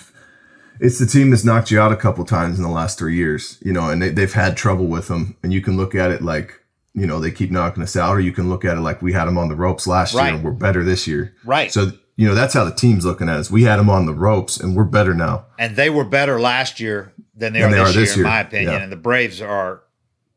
it's 0.80 0.98
the 0.98 1.06
team 1.06 1.30
that's 1.30 1.44
knocked 1.44 1.70
you 1.70 1.80
out 1.80 1.92
a 1.92 1.96
couple 1.96 2.24
times 2.24 2.58
in 2.58 2.62
the 2.62 2.68
last 2.70 2.98
three 2.98 3.16
years, 3.16 3.58
you 3.64 3.72
know, 3.72 3.88
and 3.88 4.02
they, 4.02 4.10
they've 4.10 4.32
had 4.32 4.56
trouble 4.56 4.86
with 4.86 5.08
them. 5.08 5.36
And 5.42 5.52
you 5.52 5.60
can 5.62 5.76
look 5.76 5.94
at 5.94 6.10
it 6.10 6.20
like, 6.20 6.60
you 6.94 7.06
know, 7.06 7.20
they 7.20 7.30
keep 7.30 7.50
knocking 7.50 7.82
us 7.82 7.96
out, 7.96 8.14
or 8.16 8.20
you 8.20 8.32
can 8.32 8.48
look 8.48 8.64
at 8.64 8.76
it 8.76 8.80
like 8.80 9.00
we 9.00 9.12
had 9.12 9.26
them 9.26 9.38
on 9.38 9.48
the 9.48 9.54
ropes 9.56 9.86
last 9.86 10.14
Right. 10.14 10.26
year 10.26 10.34
and 10.34 10.44
we're 10.44 10.50
better 10.50 10.84
this 10.84 11.06
year. 11.06 11.34
Right. 11.44 11.72
So 11.72 11.92
you 12.18 12.26
know, 12.28 12.34
that's 12.34 12.52
how 12.52 12.64
the 12.64 12.74
team's 12.74 13.04
looking 13.06 13.28
at 13.28 13.36
us. 13.36 13.50
We 13.50 13.62
had 13.62 13.76
them 13.76 13.88
on 13.88 14.04
the 14.04 14.12
ropes, 14.12 14.58
and 14.58 14.74
we're 14.76 14.84
better 14.84 15.14
now. 15.14 15.46
And 15.58 15.76
they 15.76 15.88
were 15.88 16.04
better 16.04 16.38
last 16.40 16.80
year 16.80 17.12
than 17.34 17.52
they, 17.52 17.60
Than 17.60 17.72
are, 17.72 17.76
they 17.76 17.82
this, 17.84 17.96
are 17.96 18.00
this 18.00 18.16
year, 18.16 18.16
year. 18.16 18.26
in 18.26 18.30
my 18.32 18.40
opinion. 18.40 18.72
Yeah. 18.72 18.82
And 18.82 18.92
the 18.92 18.96
Braves 18.96 19.40
are 19.40 19.82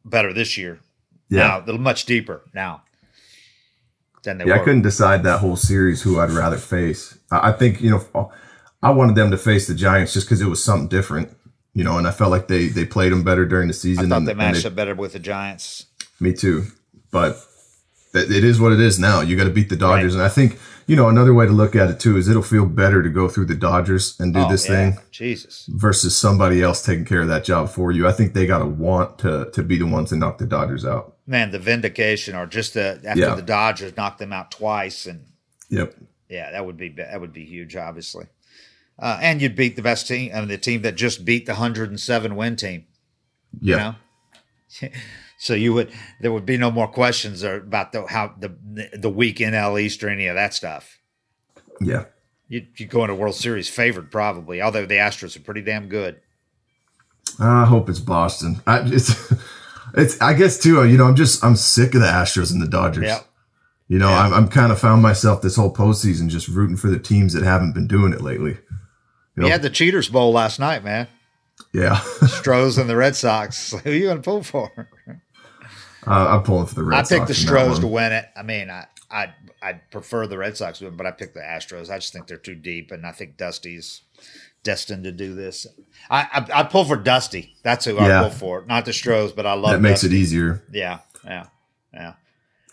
better 0.05 0.31
this 0.31 0.57
year. 0.57 0.79
Yeah. 1.29 1.47
Now, 1.47 1.59
they're 1.61 1.77
much 1.77 2.05
deeper 2.05 2.43
now 2.53 2.83
than 4.23 4.37
they 4.37 4.45
Yeah, 4.45 4.57
were. 4.57 4.61
I 4.61 4.63
couldn't 4.63 4.83
decide 4.83 5.23
that 5.23 5.39
whole 5.39 5.55
series 5.55 6.01
who 6.03 6.19
I'd 6.19 6.29
rather 6.31 6.57
face. 6.57 7.17
I 7.31 7.49
I 7.49 7.51
think 7.53 7.81
you 7.81 7.89
know, 7.91 8.31
I 8.83 8.91
wanted 8.91 9.15
them 9.15 9.31
to 9.31 9.37
face 9.37 9.67
the 9.67 9.73
Giants 9.75 10.13
just 10.13 10.27
because 10.27 10.41
it 10.41 10.47
was 10.47 10.63
something 10.63 10.87
different, 10.87 11.35
you 11.73 11.83
know, 11.83 11.97
and 11.97 12.07
I 12.07 12.11
felt 12.11 12.29
like 12.31 12.47
they 12.47 12.67
they 12.67 12.85
played 12.85 13.11
them 13.11 13.23
better 13.23 13.45
during 13.45 13.67
the 13.69 13.73
I 13.73 13.77
season. 13.77 14.09
thought 14.09 14.17
and- 14.19 14.27
they 14.27 14.33
matched 14.35 14.65
up 14.65 14.75
better 14.75 14.93
with 14.93 15.13
the 15.13 15.19
Giants. 15.19 15.87
Me 16.19 16.33
too, 16.33 16.65
but 17.09 17.43
it 18.13 18.43
is 18.43 18.59
what 18.59 18.71
it 18.73 18.79
is 18.79 18.99
now. 18.99 19.21
You 19.21 19.35
got 19.37 19.45
to 19.45 19.49
beat 19.49 19.69
the 19.69 19.75
Dodgers, 19.75 20.13
and 20.13 20.23
I 20.23 20.29
think 20.29 20.57
you 20.87 20.95
know 20.95 21.07
another 21.09 21.33
way 21.33 21.45
to 21.45 21.51
look 21.51 21.75
at 21.75 21.89
it 21.89 21.99
too 21.99 22.17
is 22.17 22.27
it'll 22.27 22.41
feel 22.41 22.65
better 22.65 23.01
to 23.03 23.09
go 23.09 23.27
through 23.29 23.45
the 23.45 23.55
Dodgers 23.55 24.19
and 24.19 24.33
do 24.33 24.41
Oh, 24.41 24.49
this 24.51 24.67
yeah. 24.67 24.91
thing 24.91 24.97
Jesus. 25.11 25.65
versus 25.69 26.17
somebody 26.17 26.61
else 26.61 26.83
taking 26.85 27.05
care 27.05 27.21
of 27.21 27.27
that 27.29 27.43
job 27.45 27.69
for 27.69 27.91
you. 27.91 28.07
I 28.07 28.11
think 28.11 28.33
they 28.33 28.45
got 28.45 28.59
to 28.59 28.65
want 28.65 29.19
to 29.19 29.49
to 29.53 29.63
be 29.63 29.77
the 29.77 29.85
ones 29.85 30.09
to 30.09 30.15
knock 30.17 30.37
the 30.37 30.45
Dodgers 30.45 30.85
out. 30.85 31.15
Man, 31.27 31.51
the 31.51 31.59
vindication 31.59 32.35
or 32.35 32.45
just 32.45 32.73
the 32.73 32.99
after 33.05 33.21
Yeah. 33.21 33.35
the 33.35 33.41
Dodgers 33.41 33.95
knocked 33.95 34.19
them 34.19 34.33
out 34.33 34.51
twice 34.51 35.05
and 35.05 35.25
Yep. 35.69 35.95
Yeah, 36.29 36.51
that 36.51 36.65
would 36.65 36.77
be 36.77 36.89
that 36.89 37.21
would 37.21 37.31
be 37.33 37.45
huge, 37.45 37.75
obviously. 37.75 38.25
Uh, 38.99 39.17
and 39.21 39.41
you'd 39.41 39.55
beat 39.55 39.75
the 39.75 39.81
best 39.81 40.07
team, 40.07 40.31
I 40.33 40.39
mean, 40.39 40.47
the 40.49 40.57
team 40.57 40.81
that 40.83 40.95
just 40.95 41.25
beat 41.25 41.45
the 41.45 41.53
107 41.53 42.35
win 42.35 42.55
team. 42.55 42.85
Yeah. 43.59 43.93
You 44.81 44.89
know, 44.89 44.93
so 45.41 45.55
you 45.55 45.73
would 45.73 45.91
there 46.19 46.31
would 46.31 46.45
be 46.45 46.55
no 46.55 46.69
more 46.69 46.87
questions 46.87 47.43
or- 47.43 47.57
about 47.57 47.93
the 47.93 48.05
how 48.05 48.35
the 48.37 48.55
the 48.93 49.09
weak 49.09 49.37
NL 49.37 49.81
East 49.81 50.03
or 50.03 50.09
any 50.09 50.27
of 50.27 50.35
that 50.35 50.53
stuff. 50.53 50.99
Yeah. 51.81 52.05
You 52.47 52.67
you 52.77 52.85
go 52.85 53.03
into 53.03 53.15
World 53.15 53.33
Series 53.33 53.67
favored 53.67 54.11
probably, 54.11 54.61
although 54.61 54.85
the 54.85 54.95
Astros 54.95 55.35
are 55.35 55.39
pretty 55.39 55.63
damn 55.63 55.89
good. 55.89 56.21
I 57.39 57.65
hope 57.65 57.89
it's 57.89 57.99
Boston. 57.99 58.61
I, 58.67 58.81
it's, 58.85 59.33
it's. 59.95 60.21
I 60.21 60.33
guess 60.33 60.59
too. 60.59 60.87
You 60.87 60.97
know, 60.97 61.05
I'm 61.05 61.15
just. 61.15 61.43
I'm 61.43 61.55
sick 61.55 61.95
of 61.95 62.01
the 62.01 62.07
Astros 62.07 62.51
and 62.51 62.61
the 62.61 62.67
Dodgers. 62.67 63.05
Yeah. 63.05 63.21
You 63.87 63.97
know, 63.97 64.09
I'm, 64.09 64.33
I'm 64.33 64.47
kind 64.47 64.71
of 64.71 64.79
found 64.79 65.01
myself 65.01 65.41
this 65.41 65.55
whole 65.55 65.73
postseason 65.73 66.27
just 66.27 66.47
rooting 66.49 66.77
for 66.77 66.89
the 66.89 66.99
teams 66.99 67.33
that 67.33 67.43
haven't 67.43 67.73
been 67.73 67.87
doing 67.87 68.13
it 68.13 68.21
lately. 68.21 68.57
We 69.35 69.49
had 69.49 69.63
the 69.63 69.69
Cheaters 69.69 70.07
Bowl 70.07 70.31
last 70.31 70.59
night, 70.59 70.83
man. 70.83 71.07
Yeah, 71.73 71.95
Stros 72.27 72.77
and 72.77 72.89
the 72.89 72.95
Red 72.95 73.15
Sox. 73.15 73.71
Who 73.83 73.89
are 73.89 73.93
you 73.93 74.05
going 74.05 74.17
to 74.17 74.23
pull 74.23 74.43
for? 74.43 74.89
Uh, 76.07 76.27
I'm 76.29 76.43
pulling 76.43 76.65
for 76.65 76.75
the 76.75 76.83
Red 76.83 76.97
I 76.97 77.01
picked 77.01 77.27
the 77.27 77.33
Sox 77.33 77.41
in 77.41 77.45
that 77.45 77.61
Stros 77.63 77.79
to 77.79 77.87
win 77.87 78.11
it. 78.11 78.25
I 78.35 78.43
mean, 78.43 78.69
I 78.69 78.87
I 79.09 79.33
I 79.61 79.73
prefer 79.73 80.27
the 80.27 80.37
Red 80.37 80.57
Sox 80.57 80.81
win, 80.81 80.95
but 80.97 81.05
I 81.05 81.11
picked 81.11 81.33
the 81.33 81.41
Astros. 81.41 81.89
I 81.89 81.97
just 81.97 82.13
think 82.13 82.27
they're 82.27 82.37
too 82.37 82.55
deep, 82.55 82.91
and 82.91 83.05
I 83.05 83.11
think 83.11 83.37
Dusty's 83.37 84.01
destined 84.63 85.03
to 85.03 85.11
do 85.11 85.35
this. 85.35 85.67
I 86.09 86.27
I, 86.33 86.61
I 86.61 86.63
pull 86.63 86.85
for 86.85 86.95
Dusty. 86.95 87.55
That's 87.63 87.85
who 87.85 87.95
Yeah. 87.95 88.19
I 88.19 88.23
pull 88.23 88.31
for, 88.31 88.65
not 88.67 88.85
the 88.85 88.93
Stros, 88.93 89.31
but 89.31 89.45
I 89.45 89.53
love 89.53 89.71
That 89.71 89.81
makes 89.81 90.03
it 90.03 90.13
easier. 90.13 90.63
Yeah, 90.71 90.99
yeah, 91.25 91.47
yeah. 91.93 92.13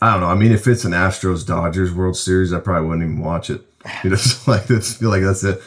I 0.00 0.12
don't 0.12 0.20
know. 0.20 0.28
I 0.28 0.34
mean, 0.36 0.52
if 0.52 0.66
it's 0.68 0.84
an 0.84 0.92
Astros 0.92 1.44
Dodgers 1.44 1.92
World 1.92 2.16
Series, 2.16 2.52
I 2.52 2.60
probably 2.60 2.88
wouldn't 2.88 3.10
even 3.10 3.24
watch 3.24 3.50
it. 3.50 3.62
You 4.04 4.10
know, 4.10 4.16
like 4.46 4.66
this. 4.66 4.96
Feel 4.96 5.08
like 5.08 5.22
that's 5.22 5.44
it. 5.44 5.62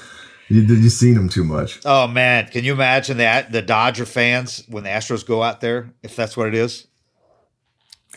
You 0.48 0.62
you've 0.62 0.92
seen 0.92 1.16
them 1.16 1.30
too 1.30 1.46
much. 1.46 1.80
Oh 1.86 2.08
man, 2.08 2.48
can 2.48 2.64
you 2.66 2.74
imagine 2.74 3.18
that 3.18 3.52
the 3.52 3.62
Dodger 3.62 4.06
fans 4.06 4.64
when 4.68 4.84
the 4.84 4.90
Astros 4.90 5.26
go 5.26 5.42
out 5.42 5.62
there, 5.62 5.94
if 6.04 6.16
that's 6.16 6.36
what 6.36 6.48
it 6.48 6.54
is? 6.54 6.88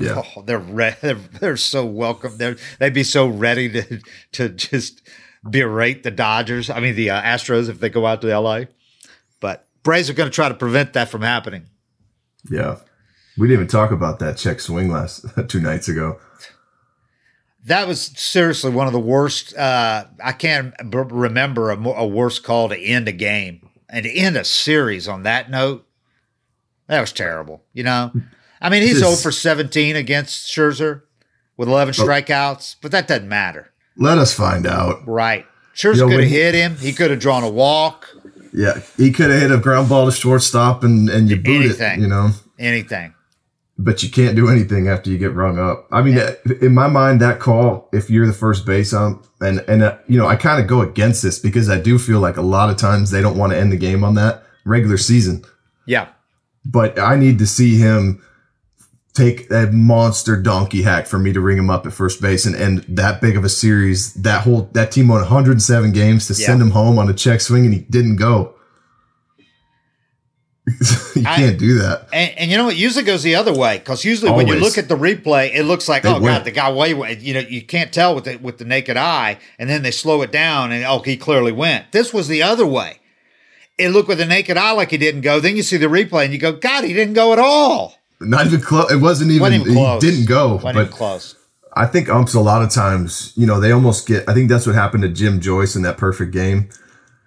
Yeah, 0.00 0.22
Oh, 0.36 0.42
they're 0.42 0.58
re- 0.58 0.96
they're 1.00 1.14
they're 1.14 1.56
so 1.56 1.84
welcome. 1.86 2.36
They're 2.36 2.56
they'd 2.78 2.92
be 2.94 3.04
so 3.04 3.26
ready 3.28 3.70
to 3.70 4.00
to 4.32 4.48
just 4.48 5.02
berate 5.48 6.02
the 6.02 6.10
Dodgers. 6.10 6.70
I 6.70 6.80
mean 6.80 6.94
the 6.96 7.10
uh, 7.10 7.22
Astros 7.22 7.68
if 7.68 7.78
they 7.80 7.88
go 7.90 8.06
out 8.06 8.20
to 8.22 8.30
L.A. 8.30 8.68
But 9.40 9.66
Braves 9.82 10.08
are 10.10 10.14
going 10.14 10.30
to 10.30 10.34
try 10.34 10.48
to 10.48 10.54
prevent 10.54 10.94
that 10.94 11.08
from 11.10 11.22
happening. 11.22 11.66
yeah. 12.50 12.76
We 13.36 13.48
didn't 13.48 13.62
even 13.62 13.68
talk 13.68 13.90
about 13.90 14.20
that 14.20 14.36
check 14.36 14.60
swing 14.60 14.90
last 14.92 15.24
two 15.48 15.60
nights 15.60 15.88
ago. 15.88 16.20
That 17.64 17.88
was 17.88 18.00
seriously 18.00 18.70
one 18.70 18.86
of 18.86 18.92
the 18.92 19.00
worst. 19.00 19.56
Uh, 19.56 20.04
I 20.22 20.30
can't 20.32 20.72
b- 20.90 20.98
remember 21.10 21.70
a, 21.70 21.76
mo- 21.76 21.94
a 21.94 22.06
worse 22.06 22.38
call 22.38 22.68
to 22.68 22.78
end 22.78 23.08
a 23.08 23.12
game 23.12 23.70
and 23.88 24.04
to 24.04 24.12
end 24.14 24.36
a 24.36 24.44
series 24.44 25.08
on 25.08 25.22
that 25.24 25.50
note. 25.50 25.84
That 26.86 27.00
was 27.00 27.10
terrible. 27.12 27.64
You 27.72 27.82
know, 27.84 28.12
I 28.64 28.70
mean, 28.70 28.82
he's 28.82 28.98
Just- 29.00 29.04
0 29.04 29.16
for 29.16 29.30
17 29.30 29.94
against 29.94 30.48
Scherzer 30.50 31.02
with 31.56 31.68
11 31.68 31.94
strikeouts, 31.94 32.76
but 32.82 32.90
that 32.92 33.06
doesn't 33.06 33.28
matter. 33.28 33.70
Let 33.96 34.18
us 34.18 34.32
find 34.34 34.66
out. 34.66 35.06
Right. 35.06 35.46
Scherzer 35.76 35.98
Yo, 35.98 36.08
could 36.08 36.20
have 36.20 36.28
hit 36.30 36.54
him. 36.54 36.76
He 36.78 36.92
could 36.92 37.10
have 37.10 37.20
drawn 37.20 37.44
a 37.44 37.48
walk. 37.50 38.08
Yeah, 38.52 38.80
he 38.96 39.12
could 39.12 39.30
have 39.30 39.40
hit 39.40 39.52
a 39.52 39.58
ground 39.58 39.88
ball 39.88 40.06
to 40.06 40.12
shortstop 40.12 40.82
and 40.84 41.08
and 41.10 41.28
you 41.28 41.36
boot 41.36 41.64
Anything. 41.66 41.98
it. 41.98 42.02
You 42.02 42.08
know. 42.08 42.30
Anything. 42.58 43.12
but 43.76 44.02
you 44.04 44.08
can't 44.08 44.36
do 44.36 44.48
anything 44.48 44.86
after 44.88 45.10
you 45.10 45.18
get 45.18 45.34
rung 45.34 45.58
up. 45.58 45.88
I 45.90 46.00
mean, 46.02 46.16
in 46.62 46.72
my 46.72 46.86
mind, 46.86 47.20
that 47.20 47.40
call, 47.40 47.88
if 47.92 48.08
you're 48.08 48.26
the 48.28 48.32
first 48.32 48.64
base 48.64 48.92
ump, 48.92 49.26
and 49.40 49.58
and 49.68 49.82
uh, 49.82 49.98
you 50.06 50.16
know, 50.16 50.26
I 50.28 50.36
kind 50.36 50.60
of 50.62 50.68
go 50.68 50.80
against 50.80 51.22
this 51.22 51.38
because 51.40 51.68
I 51.68 51.78
do 51.80 51.98
feel 51.98 52.20
like 52.20 52.36
a 52.36 52.42
lot 52.42 52.70
of 52.70 52.76
times 52.76 53.10
they 53.10 53.20
don't 53.20 53.36
want 53.36 53.52
to 53.52 53.58
end 53.58 53.72
the 53.72 53.76
game 53.76 54.04
on 54.04 54.14
that 54.14 54.44
regular 54.64 54.96
season. 54.96 55.44
Yeah. 55.86 56.06
But 56.64 56.98
I 56.98 57.16
need 57.16 57.38
to 57.40 57.46
see 57.48 57.76
him 57.76 58.22
take 59.14 59.50
a 59.50 59.68
monster 59.70 60.36
donkey 60.40 60.82
hack 60.82 61.06
for 61.06 61.18
me 61.18 61.32
to 61.32 61.40
ring 61.40 61.56
him 61.56 61.70
up 61.70 61.86
at 61.86 61.92
first 61.92 62.20
base 62.20 62.44
and 62.46 62.56
end 62.56 62.84
that 62.88 63.20
big 63.20 63.36
of 63.36 63.44
a 63.44 63.48
series. 63.48 64.12
That 64.14 64.42
whole 64.42 64.68
that 64.72 64.90
team 64.92 65.08
won 65.08 65.20
107 65.20 65.92
games 65.92 66.26
to 66.26 66.34
Yeah. 66.34 66.46
send 66.46 66.60
him 66.60 66.70
home 66.70 66.98
on 66.98 67.08
a 67.08 67.14
check 67.14 67.40
swing, 67.40 67.64
and 67.64 67.72
he 67.74 67.80
didn't 67.80 68.16
go. 68.16 68.54
you 71.14 71.22
can't 71.22 71.58
do 71.58 71.74
that. 71.78 72.08
And, 72.10 72.38
and 72.38 72.50
you 72.50 72.56
know 72.56 72.64
what? 72.64 72.76
Usually 72.76 73.04
goes 73.04 73.22
the 73.22 73.34
other 73.34 73.52
way 73.54 73.76
because 73.78 74.02
usually 74.02 74.32
when 74.32 74.46
you 74.46 74.54
look 74.54 74.78
at 74.78 74.88
the 74.88 74.96
replay, 74.96 75.54
it 75.54 75.64
looks 75.64 75.90
like 75.90 76.02
They 76.04 76.08
oh 76.08 76.14
god, 76.14 76.22
went. 76.22 76.44
the 76.44 76.52
guy 76.52 76.72
way 76.72 76.94
way- 76.94 77.18
you 77.20 77.34
know 77.34 77.40
you 77.40 77.60
can't 77.62 77.92
tell 77.92 78.14
with 78.14 78.24
the 78.24 78.36
with 78.36 78.56
the 78.58 78.64
naked 78.64 78.96
eye, 78.96 79.38
and 79.58 79.68
then 79.68 79.82
they 79.82 79.90
slow 79.90 80.22
it 80.22 80.32
down 80.32 80.72
and 80.72 80.82
oh 80.86 81.00
he 81.00 81.16
clearly 81.18 81.52
went. 81.52 81.92
This 81.92 82.14
was 82.14 82.28
the 82.28 82.42
other 82.42 82.66
way. 82.66 82.98
It 83.76 83.90
looked 83.90 84.08
with 84.08 84.18
the 84.18 84.24
naked 84.26 84.56
eye 84.56 84.70
like 84.72 84.90
he 84.90 84.96
didn't 84.96 85.20
go. 85.20 85.38
Then 85.38 85.54
you 85.56 85.62
see 85.62 85.76
the 85.76 85.86
replay 85.86 86.24
and 86.24 86.32
you 86.32 86.38
go, 86.38 86.52
God, 86.52 86.84
he 86.84 86.94
didn't 86.94 87.14
go 87.14 87.32
at 87.34 87.38
all. 87.38 87.94
Not 88.20 88.46
even 88.46 88.60
close. 88.60 88.90
It 88.90 88.96
wasn't 88.96 89.30
even. 89.30 89.42
Wasn't 89.42 89.62
even 89.62 89.74
close. 89.74 90.02
He 90.02 90.10
didn't 90.10 90.26
go. 90.26 90.54
Wasn't 90.54 90.74
but 90.74 90.90
close. 90.90 91.36
I 91.76 91.86
think 91.86 92.08
umps 92.08 92.34
a 92.34 92.40
lot 92.40 92.62
of 92.62 92.70
times, 92.70 93.32
you 93.36 93.46
know, 93.46 93.58
they 93.60 93.72
almost 93.72 94.06
get. 94.06 94.28
I 94.28 94.34
think 94.34 94.48
that's 94.48 94.66
what 94.66 94.76
happened 94.76 95.02
to 95.02 95.08
Jim 95.08 95.40
Joyce 95.40 95.74
in 95.74 95.82
that 95.82 95.98
perfect 95.98 96.32
game. 96.32 96.68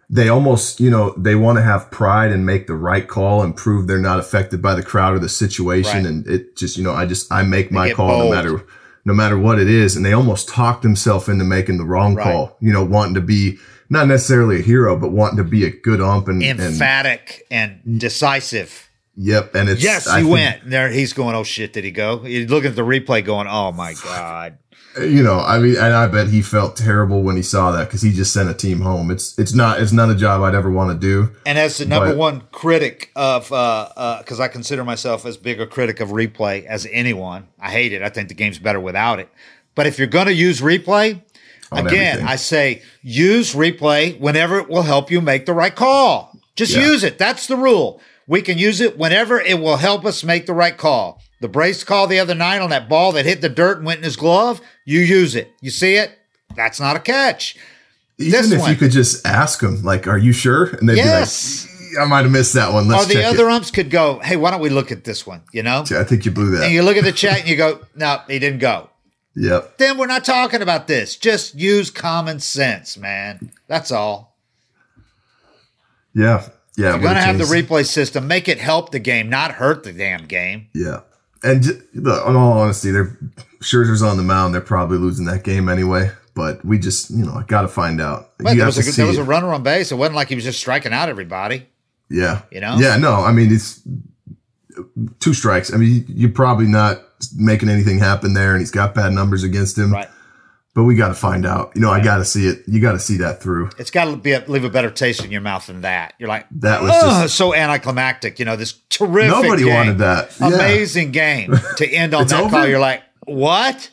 They 0.09 0.29
almost, 0.29 0.79
you 0.79 0.89
know, 0.89 1.13
they 1.17 1.35
want 1.35 1.57
to 1.57 1.61
have 1.61 1.91
pride 1.91 2.31
and 2.31 2.45
make 2.45 2.67
the 2.67 2.75
right 2.75 3.05
call 3.05 3.43
and 3.43 3.55
prove 3.55 3.87
they're 3.87 3.99
not 3.99 4.19
affected 4.19 4.61
by 4.61 4.73
the 4.73 4.83
crowd 4.83 5.15
or 5.15 5.19
the 5.19 5.27
situation. 5.27 5.97
Right. 5.97 6.05
And 6.05 6.25
it 6.27 6.55
just, 6.55 6.77
you 6.77 6.83
know, 6.83 6.93
I 6.93 7.05
just 7.05 7.29
I 7.31 7.43
make 7.43 7.71
my 7.71 7.91
call 7.91 8.19
no 8.19 8.29
matter 8.31 8.65
no 9.03 9.13
matter 9.13 9.37
what 9.37 9.59
it 9.59 9.69
is. 9.69 9.97
And 9.97 10.05
they 10.05 10.13
almost 10.13 10.47
talk 10.47 10.81
themselves 10.81 11.27
into 11.27 11.43
making 11.43 11.77
the 11.77 11.83
wrong 11.83 12.15
Right. 12.15 12.23
call. 12.23 12.55
You 12.61 12.71
know, 12.71 12.85
wanting 12.85 13.15
to 13.15 13.21
be 13.21 13.57
not 13.89 14.07
necessarily 14.07 14.59
a 14.59 14.63
hero, 14.63 14.97
but 14.97 15.11
wanting 15.11 15.37
to 15.37 15.43
be 15.43 15.65
a 15.65 15.71
good 15.71 15.99
ump 15.99 16.29
and, 16.29 16.41
and 16.41 16.59
Emphatic 16.59 17.45
and 17.51 17.99
decisive. 17.99 18.86
Yep. 19.17 19.53
And 19.55 19.67
it's 19.69 19.83
Yes, 19.83 20.07
I 20.07 20.17
he 20.19 20.23
think- 20.23 20.31
went. 20.33 20.63
And 20.63 20.71
There 20.71 20.89
he's 20.89 21.11
going, 21.13 21.35
Oh 21.35 21.43
shit, 21.43 21.73
did 21.73 21.83
he 21.83 21.91
go? 21.91 22.19
He's 22.19 22.49
looking 22.49 22.69
at 22.69 22.75
the 22.75 22.83
replay 22.83 23.25
going, 23.25 23.47
Oh 23.49 23.71
my 23.71 23.93
God. 24.03 24.57
you 25.01 25.21
know, 25.21 25.39
I 25.39 25.59
mean, 25.59 25.75
and 25.75 25.93
I 25.93 26.07
bet 26.07 26.27
he 26.29 26.41
felt 26.41 26.75
terrible 26.75 27.21
when 27.21 27.35
he 27.35 27.43
saw 27.43 27.71
that 27.71 27.87
because 27.87 28.01
he 28.01 28.11
just 28.11 28.33
sent 28.33 28.49
a 28.49 28.53
team 28.53 28.81
home. 28.81 29.11
It's 29.11 29.37
it's 29.37 29.53
not 29.53 29.79
it's 29.81 29.91
not 29.91 30.09
a 30.09 30.15
job 30.15 30.41
I'd 30.41 30.55
ever 30.55 30.71
want 30.71 30.89
to 30.91 30.97
do. 30.97 31.31
And 31.45 31.57
as 31.57 31.77
the 31.77 31.85
number 31.85 32.09
But- 32.09 32.17
one 32.17 32.43
critic 32.51 33.11
of, 33.15 33.43
because 33.49 33.91
uh, 33.95 34.17
because 34.19 34.39
I 34.39 34.47
consider 34.47 34.83
myself 34.83 35.25
as 35.25 35.37
big 35.37 35.59
a 35.61 35.67
critic 35.67 35.99
of 35.99 36.09
replay 36.09 36.65
as 36.65 36.87
anyone, 36.91 37.47
I 37.59 37.69
hate 37.71 37.93
it. 37.93 38.01
I 38.01 38.09
think 38.09 38.29
the 38.29 38.33
game's 38.35 38.57
better 38.59 38.79
without 38.79 39.19
it. 39.19 39.29
But 39.75 39.85
if 39.85 39.99
you're 39.99 40.07
going 40.07 40.25
to 40.25 40.33
use 40.33 40.61
replay, 40.61 41.21
again, 41.71 41.85
everything. 41.93 42.25
I 42.27 42.35
say 42.37 42.81
use 43.03 43.53
replay 43.53 44.19
whenever 44.19 44.57
it 44.57 44.67
will 44.67 44.81
help 44.81 45.11
you 45.11 45.21
make 45.21 45.45
the 45.45 45.53
right 45.53 45.75
call. 45.75 46.39
Just 46.55 46.75
Yeah. 46.75 46.87
use 46.87 47.03
it. 47.03 47.19
That's 47.19 47.45
the 47.45 47.55
rule. 47.57 48.01
We 48.27 48.41
can 48.41 48.57
use 48.57 48.81
it 48.81 48.97
whenever 48.97 49.39
it 49.39 49.59
will 49.59 49.77
help 49.77 50.05
us 50.05 50.23
make 50.23 50.45
the 50.45 50.53
right 50.53 50.77
call. 50.77 51.21
The 51.39 51.47
brace 51.47 51.83
call 51.83 52.07
the 52.07 52.19
other 52.19 52.35
night 52.35 52.59
on 52.61 52.69
that 52.71 52.89
ball 52.89 53.11
that 53.13 53.25
hit 53.25 53.41
the 53.41 53.49
dirt 53.49 53.77
and 53.77 53.85
went 53.85 53.99
in 53.99 54.03
his 54.03 54.15
glove, 54.17 54.59
you 54.85 54.99
use 54.99 55.35
it. 55.35 55.51
You 55.61 55.69
see 55.71 55.95
it? 55.95 56.11
That's 56.55 56.79
not 56.79 56.95
a 56.95 56.99
catch. 56.99 57.55
Even 58.17 58.31
This 58.31 58.51
if 58.51 58.59
one. 58.61 58.71
you 58.71 58.75
could 58.75 58.91
just 58.91 59.25
ask 59.27 59.59
them, 59.59 59.83
like, 59.83 60.07
"Are 60.07 60.17
you 60.17 60.33
sure?" 60.33 60.65
and 60.65 60.89
they'd 60.89 60.97
Yes. 60.97 61.65
be 61.67 61.95
like, 61.95 62.05
"I 62.05 62.09
might 62.09 62.23
have 62.23 62.31
missed 62.31 62.53
that 62.53 62.73
one. 62.73 62.87
Let's 62.87 63.05
or 63.05 63.13
the 63.13 63.23
other 63.23 63.47
it." 63.47 63.53
umps 63.53 63.69
could 63.69 63.91
go, 63.91 64.19
hey, 64.19 64.35
why 64.35 64.49
don't 64.49 64.59
we 64.61 64.69
look 64.69 64.91
at 64.91 65.03
this 65.03 65.25
one? 65.27 65.43
You 65.53 65.61
know? 65.63 65.83
I 65.91 66.03
think 66.03 66.25
you 66.25 66.31
blew 66.31 66.49
that. 66.57 66.63
And 66.65 66.73
you 66.73 66.81
look 66.81 66.97
at 66.97 67.03
the 67.03 67.11
chat 67.11 67.39
and 67.41 67.47
you 67.47 67.55
go, 67.55 67.81
no, 67.95 68.19
he 68.27 68.39
didn't 68.39 68.59
go. 68.59 68.89
yep. 69.35 69.77
Then 69.77 69.99
we're 69.99 70.07
not 70.07 70.25
talking 70.25 70.63
about 70.63 70.87
this. 70.87 71.15
Just 71.15 71.53
use 71.53 71.91
common 71.91 72.39
sense, 72.39 72.97
man. 72.97 73.51
That's 73.67 73.91
all. 73.91 74.35
Yeah. 76.15 76.47
Yeah. 76.77 76.97
You're 76.97 77.13
to 77.13 77.19
have 77.19 77.37
the 77.37 77.43
replay 77.43 77.85
system. 77.85 78.27
Make 78.27 78.47
it 78.47 78.59
help 78.59 78.91
the 78.91 78.99
game, 78.99 79.29
not 79.29 79.51
hurt 79.51 79.83
the 79.83 79.91
damn 79.91 80.25
game. 80.25 80.67
Yeah. 80.73 81.01
And 81.43 81.65
look, 81.93 82.27
in 82.27 82.35
all 82.35 82.53
honesty, 82.53 82.91
they're 82.91 83.17
Scherzer's 83.59 84.01
on 84.01 84.17
the 84.17 84.23
mound. 84.23 84.53
They're 84.53 84.61
probably 84.61 84.97
losing 84.97 85.25
that 85.25 85.43
game 85.43 85.67
anyway. 85.67 86.11
but 86.37 86.63
we 86.63 86.77
just, 86.77 87.09
you 87.09 87.25
know, 87.25 87.33
I 87.33 87.41
got 87.41 87.63
to 87.63 87.67
find 87.67 87.99
out. 87.99 88.29
But 88.37 88.51
you 88.51 88.57
there 88.57 88.67
was, 88.67 88.77
a, 88.77 88.91
there 88.95 89.07
was 89.07 89.17
a 89.17 89.23
runner 89.23 89.51
on 89.53 89.63
base. 89.63 89.91
It 89.91 89.95
wasn't 89.95 90.15
like 90.15 90.29
he 90.29 90.35
was 90.35 90.43
just 90.43 90.59
striking 90.59 90.93
out 90.93 91.09
everybody. 91.09 91.67
Yeah. 92.11 92.43
You 92.51 92.61
know? 92.61 92.77
Yeah, 92.77 92.95
no, 92.97 93.15
I 93.15 93.31
mean, 93.31 93.51
it's 93.51 93.81
two 95.19 95.33
strikes. 95.33 95.73
I 95.73 95.77
mean, 95.77 96.05
you're 96.07 96.29
probably 96.29 96.67
not 96.67 97.01
making 97.35 97.69
anything 97.69 97.97
happen 97.97 98.35
there, 98.35 98.51
and 98.51 98.59
he's 98.59 98.69
got 98.69 98.93
bad 98.93 99.13
numbers 99.13 99.43
against 99.43 99.79
him. 99.79 99.91
Right. 99.91 100.07
But 100.77 100.83
we 100.83 100.93
got 100.93 101.07
to 101.07 101.15
find 101.15 101.43
out. 101.43 101.71
You 101.73 101.81
know, 101.81 101.89
I 101.89 102.03
got 102.03 102.17
to 102.17 102.23
see 102.25 102.45
it. 102.45 102.59
You 102.67 102.79
got 102.79 102.91
to 102.91 102.99
see 102.99 103.17
that 103.17 103.41
through. 103.41 103.71
It's 103.79 103.89
got 103.89 104.05
to 104.05 104.15
be 104.15 104.33
a, 104.33 104.41
leave 104.47 104.63
a 104.63 104.69
better 104.69 104.91
taste 104.91 105.25
in 105.25 105.31
your 105.31 105.41
mouth 105.41 105.65
than 105.65 105.81
that. 105.81 106.13
You're 106.19 106.29
like, 106.29 106.45
That 106.51 106.83
was 106.83 106.91
just- 106.91 107.35
so 107.35 107.55
anticlimactic. 107.55 108.37
You 108.37 108.45
know, 108.45 108.55
this 108.55 108.73
terrific. 108.89 109.31
Nobody 109.31 109.63
game, 109.63 109.73
wanted 109.73 109.97
that. 109.97 110.35
Yeah. 110.39 110.49
Amazing 110.49 111.09
game 111.13 111.55
to 111.77 111.89
end 111.89 112.13
on 112.13 112.27
that 112.27 112.39
over? 112.41 112.49
call. 112.51 112.67
You're 112.67 112.77
like, 112.77 113.01
what? 113.25 113.89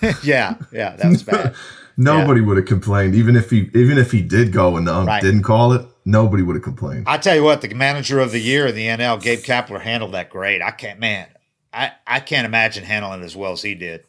yeah, 0.22 0.54
yeah, 0.72 0.94
that 0.94 1.08
was 1.08 1.24
bad. 1.24 1.56
Nobody 1.96 2.40
would 2.40 2.58
have 2.58 2.66
complained, 2.66 3.16
even 3.16 3.34
if 3.34 3.50
he 3.50 3.68
even 3.74 3.98
if 3.98 4.12
he 4.12 4.22
did 4.22 4.52
go 4.52 4.76
and 4.76 4.86
the 4.86 4.94
ump 4.94 5.08
Right. 5.08 5.20
didn't 5.20 5.42
call 5.42 5.72
it. 5.72 5.84
Nobody 6.04 6.44
would 6.44 6.54
have 6.54 6.62
complained. 6.62 7.06
I 7.08 7.18
tell 7.18 7.34
you 7.34 7.42
what, 7.42 7.60
the 7.60 7.74
manager 7.74 8.20
of 8.20 8.30
the 8.30 8.38
year 8.40 8.68
in 8.68 8.76
the 8.76 8.86
NL, 8.86 9.20
Gabe 9.20 9.40
Kapler, 9.40 9.80
handled 9.80 10.12
that 10.12 10.30
great. 10.30 10.62
I 10.62 10.70
can't, 10.70 11.00
man, 11.00 11.26
I, 11.74 11.90
I 12.06 12.20
can't 12.20 12.46
imagine 12.46 12.84
handling 12.84 13.20
it 13.20 13.24
as 13.24 13.34
well 13.36 13.50
as 13.52 13.62
he 13.62 13.74
did. 13.74 14.04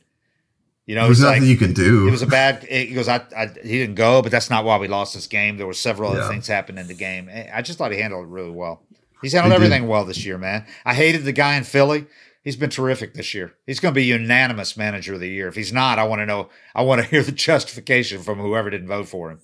You 0.87 0.95
know, 0.95 1.05
There's 1.05 1.21
nothing 1.21 1.41
like, 1.43 1.49
you 1.49 1.57
can 1.57 1.73
do. 1.73 2.07
It 2.07 2.11
was 2.11 2.21
a 2.23 2.27
bad. 2.27 2.63
He 2.63 2.93
goes, 2.93 3.07
I, 3.07 3.23
I, 3.37 3.47
he 3.63 3.77
didn't 3.77 3.95
go, 3.95 4.21
but 4.21 4.31
that's 4.31 4.49
not 4.49 4.65
why 4.65 4.77
we 4.77 4.87
lost 4.87 5.13
this 5.13 5.27
game. 5.27 5.57
There 5.57 5.67
were 5.67 5.73
several 5.73 6.11
other 6.11 6.27
things 6.27 6.47
happened 6.47 6.79
in 6.79 6.87
the 6.87 6.93
game. 6.95 7.29
I 7.53 7.61
just 7.61 7.77
thought 7.77 7.91
he 7.91 7.99
handled 7.99 8.25
it 8.25 8.29
really 8.29 8.49
well. 8.51 8.81
He's 9.21 9.33
handled 9.33 9.53
He 9.53 9.59
did. 9.59 9.65
everything 9.65 9.87
well 9.87 10.05
this 10.05 10.25
year, 10.25 10.37
man. 10.37 10.65
I 10.83 10.95
hated 10.95 11.23
the 11.23 11.31
guy 11.31 11.55
in 11.55 11.63
Philly. 11.63 12.07
He's 12.43 12.55
been 12.55 12.71
terrific 12.71 13.13
this 13.13 13.35
year. 13.35 13.53
He's 13.67 13.79
going 13.79 13.93
to 13.93 13.95
be 13.95 14.05
unanimous 14.05 14.75
manager 14.75 15.13
of 15.13 15.19
the 15.19 15.29
year. 15.29 15.47
If 15.47 15.53
he's 15.55 15.71
not, 15.71 15.99
I 15.99 16.05
want 16.05 16.21
to 16.21 16.25
know. 16.25 16.49
I 16.73 16.81
want 16.81 17.01
to 17.01 17.07
hear 17.11 17.21
the 17.21 17.31
justification 17.31 18.23
from 18.23 18.39
whoever 18.39 18.71
didn't 18.71 18.87
vote 18.87 19.07
for 19.07 19.29
him 19.29 19.39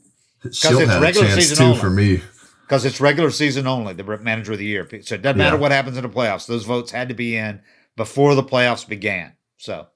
She'll 0.52 0.80
it's 0.80 0.92
had 0.92 1.04
a 1.04 1.14
chance 1.14 1.34
season 1.36 1.58
too 1.58 1.64
only. 1.64 1.80
for 1.80 1.90
me. 1.90 2.22
because 2.62 2.86
it's 2.86 3.00
regular 3.00 3.30
season 3.32 3.68
only. 3.68 3.94
The 3.94 4.04
manager 4.04 4.54
of 4.54 4.58
the 4.58 4.66
year. 4.66 4.88
So 5.04 5.16
it 5.16 5.22
doesn't 5.22 5.38
matter 5.38 5.58
what 5.58 5.72
happens 5.72 5.98
in 5.98 6.04
the 6.04 6.10
playoffs. 6.10 6.48
Those 6.48 6.64
votes 6.66 6.92
had 6.92 7.10
to 7.10 7.16
be 7.16 7.36
in 7.38 7.62
before 7.96 8.34
the 8.36 8.44
playoffs 8.44 8.88
began. 8.88 9.34
So. 9.58 9.88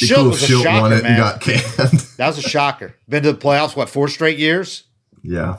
Be 0.00 0.08
cool 0.08 0.24
was 0.30 0.42
a 0.42 0.46
Shildt 0.46 0.62
shocker, 0.62 0.80
won 0.82 0.92
it 0.92 1.02
man. 1.02 1.12
and 1.12 1.16
got 1.18 1.40
canned. 1.40 2.00
That 2.16 2.28
was 2.28 2.38
a 2.38 2.42
shocker. 2.48 2.94
Been 3.08 3.22
to 3.24 3.32
the 3.32 3.38
playoffs, 3.38 3.74
what, 3.76 3.88
four 3.88 4.08
straight 4.08 4.38
years? 4.38 4.84
yeah, 5.22 5.56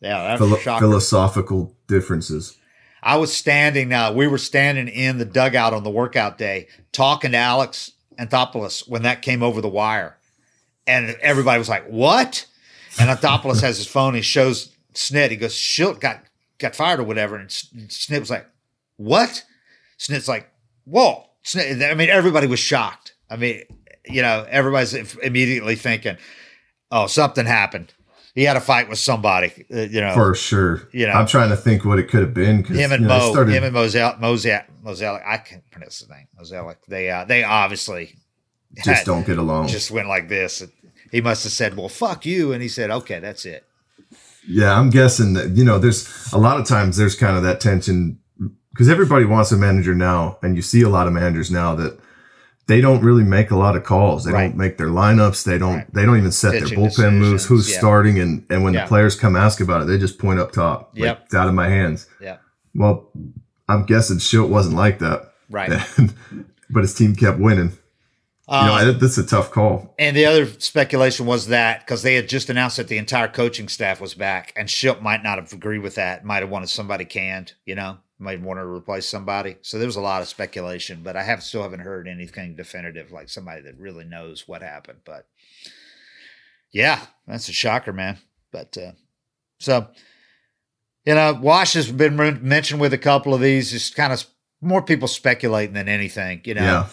Yeah, 0.00 0.22
that's 0.28 0.38
Philo- 0.40 0.56
a 0.56 0.60
shocker. 0.60 0.84
philosophical 0.84 1.74
differences. 1.88 2.56
I 3.02 3.16
was 3.16 3.36
standing, 3.36 3.92
uh, 3.92 4.12
we 4.12 4.26
were 4.26 4.38
standing 4.38 4.88
in 4.88 5.18
the 5.18 5.24
dugout 5.24 5.74
on 5.74 5.82
the 5.84 5.90
workout 5.90 6.38
day 6.38 6.68
talking 6.92 7.32
to 7.32 7.36
Alex 7.36 7.92
Anthopoulos 8.18 8.88
when 8.88 9.02
that 9.02 9.20
came 9.22 9.42
over 9.42 9.60
the 9.60 9.68
wire. 9.68 10.16
And 10.86 11.10
everybody 11.20 11.58
was 11.58 11.68
like, 11.68 11.86
what? 11.86 12.46
And 12.98 13.10
Anthopoulos 13.10 13.60
has 13.62 13.76
his 13.78 13.86
phone. 13.86 14.14
He 14.14 14.22
shows 14.22 14.74
Snit. 14.94 15.30
He 15.30 15.36
goes, 15.36 15.54
Shildt 15.54 16.00
got, 16.00 16.22
got 16.58 16.74
fired 16.76 17.00
or 17.00 17.04
whatever. 17.04 17.36
And 17.36 17.48
Snit 17.48 18.20
was 18.20 18.30
like, 18.30 18.46
what? 18.96 19.44
Snit's 19.98 20.28
like, 20.28 20.48
whoa. 20.84 21.24
Snit, 21.44 21.90
I 21.90 21.94
mean, 21.94 22.08
everybody 22.10 22.46
was 22.46 22.60
shocked. 22.60 23.13
I 23.34 23.36
mean, 23.36 23.62
you 24.06 24.22
know, 24.22 24.46
everybody's 24.48 24.94
immediately 25.18 25.74
thinking, 25.74 26.16
oh, 26.92 27.08
something 27.08 27.46
happened. 27.46 27.92
He 28.36 28.44
had 28.44 28.56
a 28.56 28.60
fight 28.60 28.88
with 28.88 29.00
somebody, 29.00 29.66
uh, 29.72 29.80
you 29.80 30.00
know. 30.00 30.14
For 30.14 30.34
sure. 30.36 30.88
You 30.92 31.06
know. 31.08 31.14
I'm 31.14 31.26
trying 31.26 31.50
to 31.50 31.56
think 31.56 31.84
what 31.84 31.98
it 31.98 32.08
could 32.08 32.20
have 32.20 32.32
been. 32.34 32.62
him 32.62 32.92
and 32.92 33.02
you 33.02 33.08
know, 33.08 33.16
it 33.16 33.18
Mo, 33.18 33.32
started- 33.32 33.52
him 33.52 33.64
and 33.64 33.72
Moselle, 33.74 34.16
Moselle, 34.20 34.62
Moselle, 34.82 35.20
I 35.26 35.38
can't 35.38 35.68
pronounce 35.72 35.98
his 35.98 36.08
name. 36.08 36.28
Moselle. 36.36 36.72
They, 36.88 37.10
uh, 37.10 37.24
they 37.24 37.42
obviously 37.42 38.14
just 38.76 38.88
had- 38.88 39.04
don't 39.04 39.26
get 39.26 39.38
along. 39.38 39.66
just 39.68 39.90
went 39.90 40.06
like 40.08 40.28
this. 40.28 40.62
He 41.10 41.20
must 41.20 41.42
have 41.44 41.52
said, 41.52 41.76
"Well, 41.76 41.88
fuck 41.88 42.24
you," 42.26 42.52
and 42.52 42.60
he 42.62 42.68
said, 42.68 42.90
"Okay, 42.90 43.18
that's 43.20 43.44
it." 43.44 43.64
Yeah, 44.48 44.78
I'm 44.78 44.90
guessing 44.90 45.34
that, 45.34 45.50
you 45.50 45.64
know, 45.64 45.78
there's 45.78 46.08
a 46.32 46.38
lot 46.38 46.58
of 46.60 46.66
times 46.66 46.96
there's 46.96 47.14
kind 47.14 47.36
of 47.36 47.42
that 47.44 47.60
tension 47.60 48.18
because 48.72 48.88
everybody 48.88 49.24
wants 49.24 49.52
a 49.52 49.56
manager 49.56 49.94
now. 49.94 50.38
And 50.42 50.56
you 50.56 50.62
see 50.62 50.82
a 50.82 50.88
lot 50.88 51.06
of 51.06 51.12
managers 51.12 51.50
now 51.50 51.74
that 51.76 51.98
they 52.66 52.80
don't 52.80 53.02
really 53.02 53.24
make 53.24 53.50
a 53.50 53.56
lot 53.56 53.76
of 53.76 53.84
calls. 53.84 54.24
They 54.24 54.32
Right. 54.32 54.48
don't 54.48 54.56
make 54.56 54.78
their 54.78 54.88
lineups. 54.88 55.44
They 55.44 55.58
don't, 55.58 55.74
Right. 55.76 55.94
they 55.94 56.04
don't 56.06 56.16
even 56.18 56.32
set 56.32 56.52
Pitching 56.52 56.80
their 56.80 56.88
bullpen 56.90 57.18
moves, 57.18 57.44
who's 57.46 57.70
yeah. 57.70 57.78
starting. 57.78 58.18
And, 58.18 58.44
and 58.48 58.64
when 58.64 58.72
Yeah. 58.74 58.82
the 58.82 58.88
players 58.88 59.16
come 59.16 59.36
ask 59.36 59.60
about 59.60 59.82
it, 59.82 59.84
they 59.86 59.98
just 59.98 60.18
point 60.18 60.40
up 60.40 60.52
top. 60.52 60.90
Like, 60.94 61.02
Yep. 61.04 61.22
it's 61.26 61.34
out 61.34 61.48
of 61.48 61.54
my 61.54 61.68
hands. 61.68 62.06
Yeah, 62.20 62.36
Well, 62.74 63.10
I'm 63.68 63.84
guessing 63.84 64.16
Shildt 64.18 64.48
wasn't 64.48 64.76
like 64.76 64.98
that. 65.00 65.32
right. 65.50 65.70
but 66.70 66.80
his 66.80 66.94
team 66.94 67.14
kept 67.14 67.38
winning. 67.38 67.72
You 68.46 68.54
know, 68.56 68.74
Um, 68.74 68.86
that- 68.86 69.00
that's 69.00 69.16
a 69.18 69.24
tough 69.24 69.50
call. 69.50 69.94
and 69.98 70.14
the 70.16 70.26
other 70.26 70.46
speculation 70.58 71.24
was 71.24 71.46
that 71.46 71.80
because 71.80 72.02
they 72.02 72.14
had 72.14 72.28
just 72.28 72.50
announced 72.50 72.76
that 72.76 72.88
the 72.88 72.98
entire 72.98 73.28
coaching 73.28 73.68
staff 73.68 74.00
was 74.02 74.12
back, 74.14 74.52
and 74.56 74.68
Shildt 74.68 75.00
might 75.00 75.22
not 75.22 75.38
have 75.38 75.50
agreed 75.52 75.78
with 75.78 75.94
that. 75.94 76.24
Might 76.26 76.40
have 76.42 76.50
wanted 76.50 76.68
somebody 76.68 77.04
canned, 77.06 77.54
you 77.64 77.74
know, 77.74 77.98
might 78.18 78.40
want 78.40 78.58
to 78.58 78.64
replace 78.66 79.06
somebody. 79.06 79.56
So 79.62 79.78
there 79.78 79.86
was 79.88 79.96
a 79.96 80.00
lot 80.00 80.22
of 80.22 80.28
speculation, 80.28 81.00
but 81.02 81.16
I 81.16 81.22
have 81.24 81.42
still 81.42 81.62
haven't 81.62 81.80
heard 81.80 82.06
anything 82.08 82.54
definitive, 82.56 83.10
like 83.10 83.28
somebody 83.28 83.62
that 83.62 83.78
really 83.78 84.04
knows 84.04 84.46
what 84.46 84.62
happened. 84.62 85.00
But 85.04 85.26
yeah, 86.72 87.00
that's 87.26 87.48
a 87.48 87.52
shocker, 87.52 87.92
man. 87.92 88.18
But 88.52 88.76
uh, 88.76 88.92
so 89.58 89.88
you 91.04 91.14
know, 91.14 91.38
Wash 91.40 91.74
has 91.74 91.90
been 91.90 92.16
men- 92.16 92.40
mentioned 92.46 92.80
with 92.80 92.92
a 92.92 92.98
couple 92.98 93.34
of 93.34 93.40
these. 93.40 93.70
Just 93.70 93.94
kind 93.94 94.12
of 94.12 94.24
more 94.60 94.82
people 94.82 95.08
speculating 95.08 95.74
than 95.74 95.88
anything, 95.88 96.40
you 96.44 96.54
know 96.54 96.62
Yeah. 96.62 96.86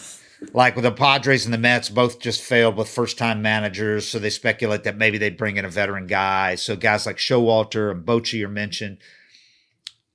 like 0.53 0.75
with 0.75 0.83
the 0.83 0.91
Padres 0.91 1.45
and 1.45 1.53
the 1.53 1.57
Mets, 1.57 1.87
both 1.87 2.19
just 2.19 2.41
failed 2.41 2.75
with 2.75 2.89
first 2.89 3.17
time 3.17 3.41
managers. 3.41 4.07
So 4.07 4.19
they 4.19 4.29
speculate 4.29 4.83
that 4.83 4.97
maybe 4.97 5.17
they'd 5.17 5.37
bring 5.37 5.55
in 5.57 5.65
a 5.65 5.69
veteran 5.69 6.07
guy. 6.07 6.55
So 6.55 6.75
guys 6.75 7.05
like 7.05 7.17
Showalter 7.17 7.89
and 7.91 8.05
Bochy 8.05 8.43
are 8.43 8.49
mentioned, 8.49 8.97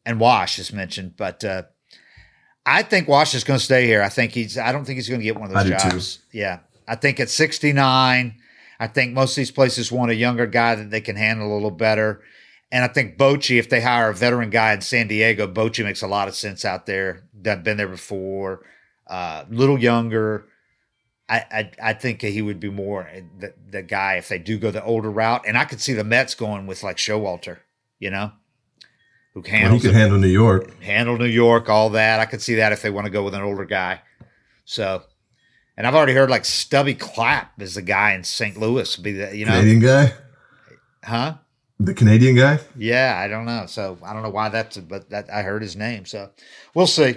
and 0.07 0.21
Wash 0.21 0.59
is 0.59 0.73
mentioned. 0.73 1.17
But 1.17 1.45
uh, 1.45 1.65
I 2.65 2.83
think 2.83 3.09
Wash 3.09 3.35
is 3.35 3.45
going 3.45 3.59
to 3.59 3.65
stay 3.65 3.87
here. 3.87 4.01
I 4.01 4.09
think 4.09 4.33
he's. 4.33 4.57
I 4.57 4.73
don't 4.73 4.87
think 4.87 4.97
he's 4.97 5.09
going 5.09 5.21
to 5.21 5.25
get 5.25 5.39
one 5.39 5.51
of 5.51 5.55
those 5.55 5.65
do 5.65 5.71
too. 5.71 5.91
jobs. 5.91 6.21
Yeah, 6.33 6.61
I 6.89 6.95
think 6.95 7.21
at 7.21 7.29
69, 7.29 8.35
I 8.79 8.87
think 8.87 9.13
most 9.13 9.33
of 9.33 9.37
these 9.37 9.51
places 9.51 9.93
want 9.93 10.11
a 10.11 10.15
younger 10.15 10.47
guy 10.47 10.77
that 10.77 10.91
they 10.91 11.03
can 11.03 11.17
handle 11.17 11.53
a 11.53 11.55
little 11.55 11.71
better. 11.71 12.23
And 12.73 12.83
I 12.83 12.89
think 12.89 13.17
Bochy, 13.17 13.59
if 13.59 13.69
they 13.69 13.81
hire 13.81 14.11
a 14.11 14.15
veteran 14.15 14.51
guy 14.51 14.73
in 14.73 14.81
San 14.81 15.07
Diego, 15.07 15.47
Bochy 15.47 15.85
makes 15.85 16.03
a 16.03 16.09
lot 16.09 16.29
of 16.29 16.35
sense 16.35 16.65
out 16.65 16.87
there. 16.87 17.25
That 17.43 17.63
been 17.63 17.77
there 17.77 17.89
before, 17.89 18.65
uh, 19.07 19.45
little 19.51 19.79
younger. 19.79 20.47
I, 21.29 21.45
I 21.51 21.71
I 21.91 21.93
think 21.93 22.23
he 22.23 22.43
would 22.43 22.61
be 22.61 22.71
more 22.71 23.11
the, 23.39 23.53
the 23.69 23.83
guy 23.83 24.15
if 24.15 24.29
they 24.29 24.39
do 24.39 24.59
go 24.59 24.71
the 24.71 24.85
older 24.85 25.11
route. 25.11 25.45
And 25.47 25.59
I 25.59 25.65
could 25.65 25.81
see 25.81 25.93
the 25.93 26.05
Mets 26.05 26.35
going 26.35 26.67
with 26.67 26.83
like 26.85 26.97
Showalter, 26.97 27.59
you 27.99 28.11
know, 28.11 28.33
who 29.37 29.43
Well, 29.43 29.51
he 29.51 29.57
handles 29.59 29.83
could 29.83 29.91
it 29.91 29.95
handle 29.95 30.19
New 30.19 30.29
York. 30.29 30.81
handle 30.83 31.19
New 31.19 31.27
York, 31.27 31.69
all 31.69 31.91
that. 31.91 32.21
I 32.21 32.25
could 32.25 32.41
see 32.41 32.55
that 32.55 32.73
if 32.73 32.81
they 32.81 32.89
want 32.91 33.05
to 33.05 33.11
go 33.11 33.23
with 33.23 33.35
an 33.35 33.43
older 33.43 33.67
guy. 33.67 34.01
So, 34.65 35.03
and 35.77 35.87
I've 35.87 35.95
already 35.95 36.15
heard 36.15 36.31
like 36.31 36.47
Stubby 36.47 36.95
Clapp 36.95 37.61
is 37.61 37.75
the 37.75 37.83
guy 37.83 38.15
in 38.15 38.25
St. 38.25 38.57
Louis. 38.57 38.97
Be 38.97 39.13
the 39.13 39.37
you 39.37 39.45
know, 39.45 39.53
Canadian 39.53 39.81
guy? 39.81 40.13
huh? 41.05 41.35
The 41.79 41.93
Canadian 41.93 42.35
guy? 42.37 42.61
Yeah, 42.77 43.15
I 43.23 43.29
don't 43.29 43.45
know. 43.45 43.67
So 43.67 43.99
I 44.03 44.15
don't 44.15 44.23
know 44.23 44.31
why 44.31 44.49
that's, 44.49 44.79
but 44.79 45.11
that 45.11 45.31
I 45.31 45.43
heard 45.43 45.61
his 45.61 45.77
name. 45.77 46.07
So 46.07 46.31
we'll 46.75 46.87
see. 46.87 47.17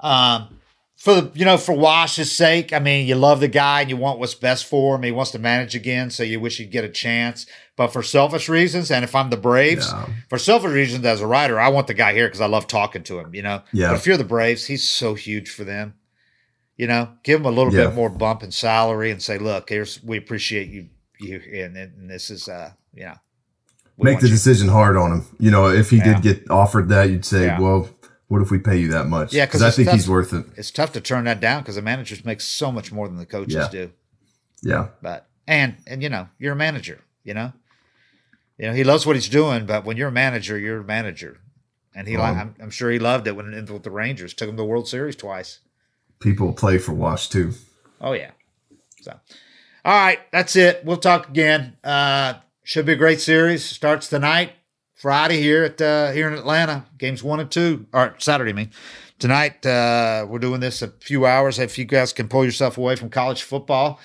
Um, 0.00 0.58
for 1.04 1.20
the 1.20 1.30
you 1.38 1.44
know 1.44 1.58
for 1.58 1.74
Wash's 1.74 2.32
sake, 2.32 2.72
I 2.72 2.78
mean, 2.78 3.06
you 3.06 3.14
love 3.14 3.40
the 3.40 3.48
guy 3.48 3.82
and 3.82 3.90
you 3.90 3.96
want 3.98 4.18
what's 4.18 4.34
best 4.34 4.64
for 4.64 4.96
him. 4.96 5.02
He 5.02 5.12
wants 5.12 5.32
to 5.32 5.38
manage 5.38 5.74
again, 5.74 6.08
so 6.08 6.22
you 6.22 6.40
wish 6.40 6.56
he'd 6.56 6.70
get 6.70 6.82
a 6.82 6.88
chance. 6.88 7.44
But 7.76 7.88
for 7.88 8.02
selfish 8.02 8.48
reasons, 8.48 8.90
and 8.90 9.04
if 9.04 9.14
I'm 9.14 9.28
the 9.28 9.36
Braves, 9.36 9.92
Yeah. 9.92 10.06
for 10.30 10.38
selfish 10.38 10.70
reasons 10.72 11.04
as 11.04 11.20
a 11.20 11.26
writer, 11.26 11.60
I 11.60 11.68
want 11.68 11.88
the 11.88 11.94
guy 11.94 12.14
here 12.14 12.26
because 12.26 12.40
I 12.40 12.46
love 12.46 12.66
talking 12.66 13.02
to 13.02 13.18
him. 13.18 13.34
You 13.34 13.42
know, 13.42 13.62
Yeah. 13.72 13.88
But 13.88 13.96
if 13.96 14.06
you're 14.06 14.16
the 14.16 14.24
Braves, 14.24 14.64
he's 14.64 14.88
so 14.88 15.12
huge 15.12 15.50
for 15.50 15.64
them. 15.64 15.92
You 16.78 16.86
know, 16.86 17.10
give 17.22 17.38
him 17.40 17.46
a 17.46 17.50
little 17.50 17.74
Yeah. 17.74 17.84
bit 17.88 17.94
more 17.94 18.08
bump 18.08 18.42
in 18.42 18.50
salary 18.50 19.10
and 19.10 19.22
say, 19.22 19.36
look, 19.36 19.68
here's 19.68 20.02
we 20.02 20.16
appreciate 20.16 20.68
you 20.70 20.86
you 21.20 21.40
and, 21.54 21.76
and 21.76 22.08
this 22.10 22.30
is 22.30 22.48
uh 22.48 22.70
you 22.94 23.04
know 23.04 23.14
Make 23.98 24.20
the 24.20 24.26
you- 24.26 24.32
decision 24.32 24.68
hard 24.68 24.96
on 24.96 25.12
him. 25.12 25.26
You 25.38 25.50
know, 25.50 25.68
if 25.68 25.90
he 25.90 25.98
Yeah. 25.98 26.14
did 26.14 26.22
get 26.22 26.50
offered 26.50 26.88
that, 26.88 27.10
you'd 27.10 27.24
say, 27.26 27.54
well, 27.60 27.88
what 28.28 28.42
if 28.42 28.50
we 28.50 28.58
pay 28.58 28.78
you 28.78 28.88
that 28.88 29.06
much? 29.06 29.32
Yeah, 29.32 29.46
because 29.46 29.62
I 29.62 29.70
think 29.70 29.86
tough- 29.88 29.94
he's 29.96 30.08
worth 30.08 30.32
it. 30.32 30.46
it's 30.56 30.70
tough 30.70 30.92
to 30.92 31.00
turn 31.00 31.24
that 31.24 31.40
down 31.40 31.62
because 31.62 31.76
the 31.76 31.82
managers 31.82 32.24
make 32.24 32.40
so 32.40 32.72
much 32.72 32.90
more 32.92 33.06
than 33.08 33.16
the 33.18 33.26
coaches 33.26 33.54
Yeah. 33.54 33.68
do. 33.70 33.92
Yeah. 34.62 34.88
But 35.02 35.26
and 35.46 35.76
and 35.86 36.02
you 36.02 36.08
know 36.08 36.28
you're 36.38 36.54
a 36.54 36.56
manager. 36.56 37.00
You 37.22 37.34
know, 37.34 37.52
you 38.58 38.66
know 38.66 38.72
he 38.74 38.84
loves 38.84 39.06
what 39.06 39.16
he's 39.16 39.28
doing, 39.28 39.66
but 39.66 39.84
when 39.84 39.96
you're 39.96 40.08
a 40.08 40.12
manager, 40.12 40.58
you're 40.58 40.80
a 40.80 40.84
manager. 40.84 41.38
And 41.96 42.08
he, 42.08 42.16
li 42.16 42.22
I'm, 42.24 42.56
I'm 42.60 42.70
sure 42.70 42.90
he 42.90 42.98
loved 42.98 43.28
it 43.28 43.36
when 43.36 43.52
he 43.52 43.72
with 43.72 43.84
the 43.84 43.90
Rangers, 43.90 44.34
took 44.34 44.48
him 44.48 44.56
to 44.56 44.62
the 44.62 44.66
World 44.66 44.88
Series 44.88 45.14
twice. 45.14 45.60
People 46.18 46.52
play 46.52 46.76
for 46.78 46.92
Wash 46.92 47.28
too. 47.28 47.52
Oh 48.00 48.12
yeah. 48.12 48.32
So, 49.00 49.12
all 49.84 49.94
right, 49.94 50.18
that's 50.32 50.56
it. 50.56 50.82
We'll 50.84 50.96
talk 50.96 51.28
again. 51.28 51.76
Uh, 51.84 52.34
should 52.64 52.86
be 52.86 52.92
a 52.94 52.96
great 52.96 53.20
series. 53.20 53.64
Starts 53.64 54.08
tonight, 54.08 54.52
Friday 55.04 55.38
here 55.38 55.64
at 55.64 55.82
uh, 55.82 56.12
here 56.12 56.26
in 56.28 56.32
Atlanta. 56.32 56.86
Games 56.96 57.22
one 57.22 57.38
and 57.38 57.50
two, 57.50 57.84
or 57.92 58.14
Saturday. 58.16 58.52
I 58.52 58.54
mean, 58.54 58.70
tonight 59.18 59.66
uh, 59.66 60.26
we're 60.26 60.38
doing 60.38 60.60
this 60.60 60.80
a 60.80 60.88
few 60.88 61.26
hours. 61.26 61.58
If 61.58 61.76
you 61.76 61.84
guys 61.84 62.14
can 62.14 62.26
pull 62.26 62.42
yourself 62.42 62.78
away 62.78 62.96
from 62.96 63.10
college 63.10 63.42
football, 63.42 64.00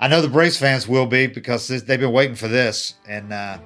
I 0.00 0.08
know 0.08 0.20
the 0.20 0.28
Braves 0.28 0.58
fans 0.58 0.88
will 0.88 1.06
be 1.06 1.28
because 1.28 1.68
this, 1.68 1.82
they've 1.82 2.00
been 2.00 2.10
waiting 2.10 2.34
for 2.34 2.48
this, 2.48 2.94
and 3.06 3.32
uh, 3.32 3.58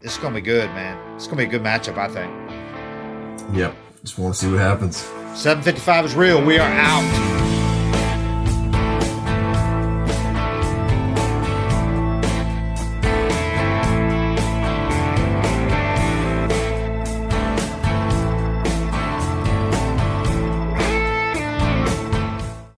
it's 0.00 0.16
going 0.16 0.32
to 0.32 0.40
be 0.40 0.44
good, 0.44 0.70
man. 0.70 1.16
It's 1.16 1.26
going 1.26 1.36
to 1.36 1.44
be 1.44 1.54
a 1.54 1.58
good 1.58 1.62
matchup, 1.62 1.98
I 1.98 2.08
think. 2.08 3.54
Yep. 3.54 3.76
Just 4.00 4.18
want 4.18 4.34
to 4.34 4.40
see 4.40 4.50
what 4.50 4.60
happens. 4.60 4.96
755 5.38 6.06
is 6.06 6.14
real. 6.14 6.42
We 6.42 6.58
are 6.58 6.66
out. 6.66 7.49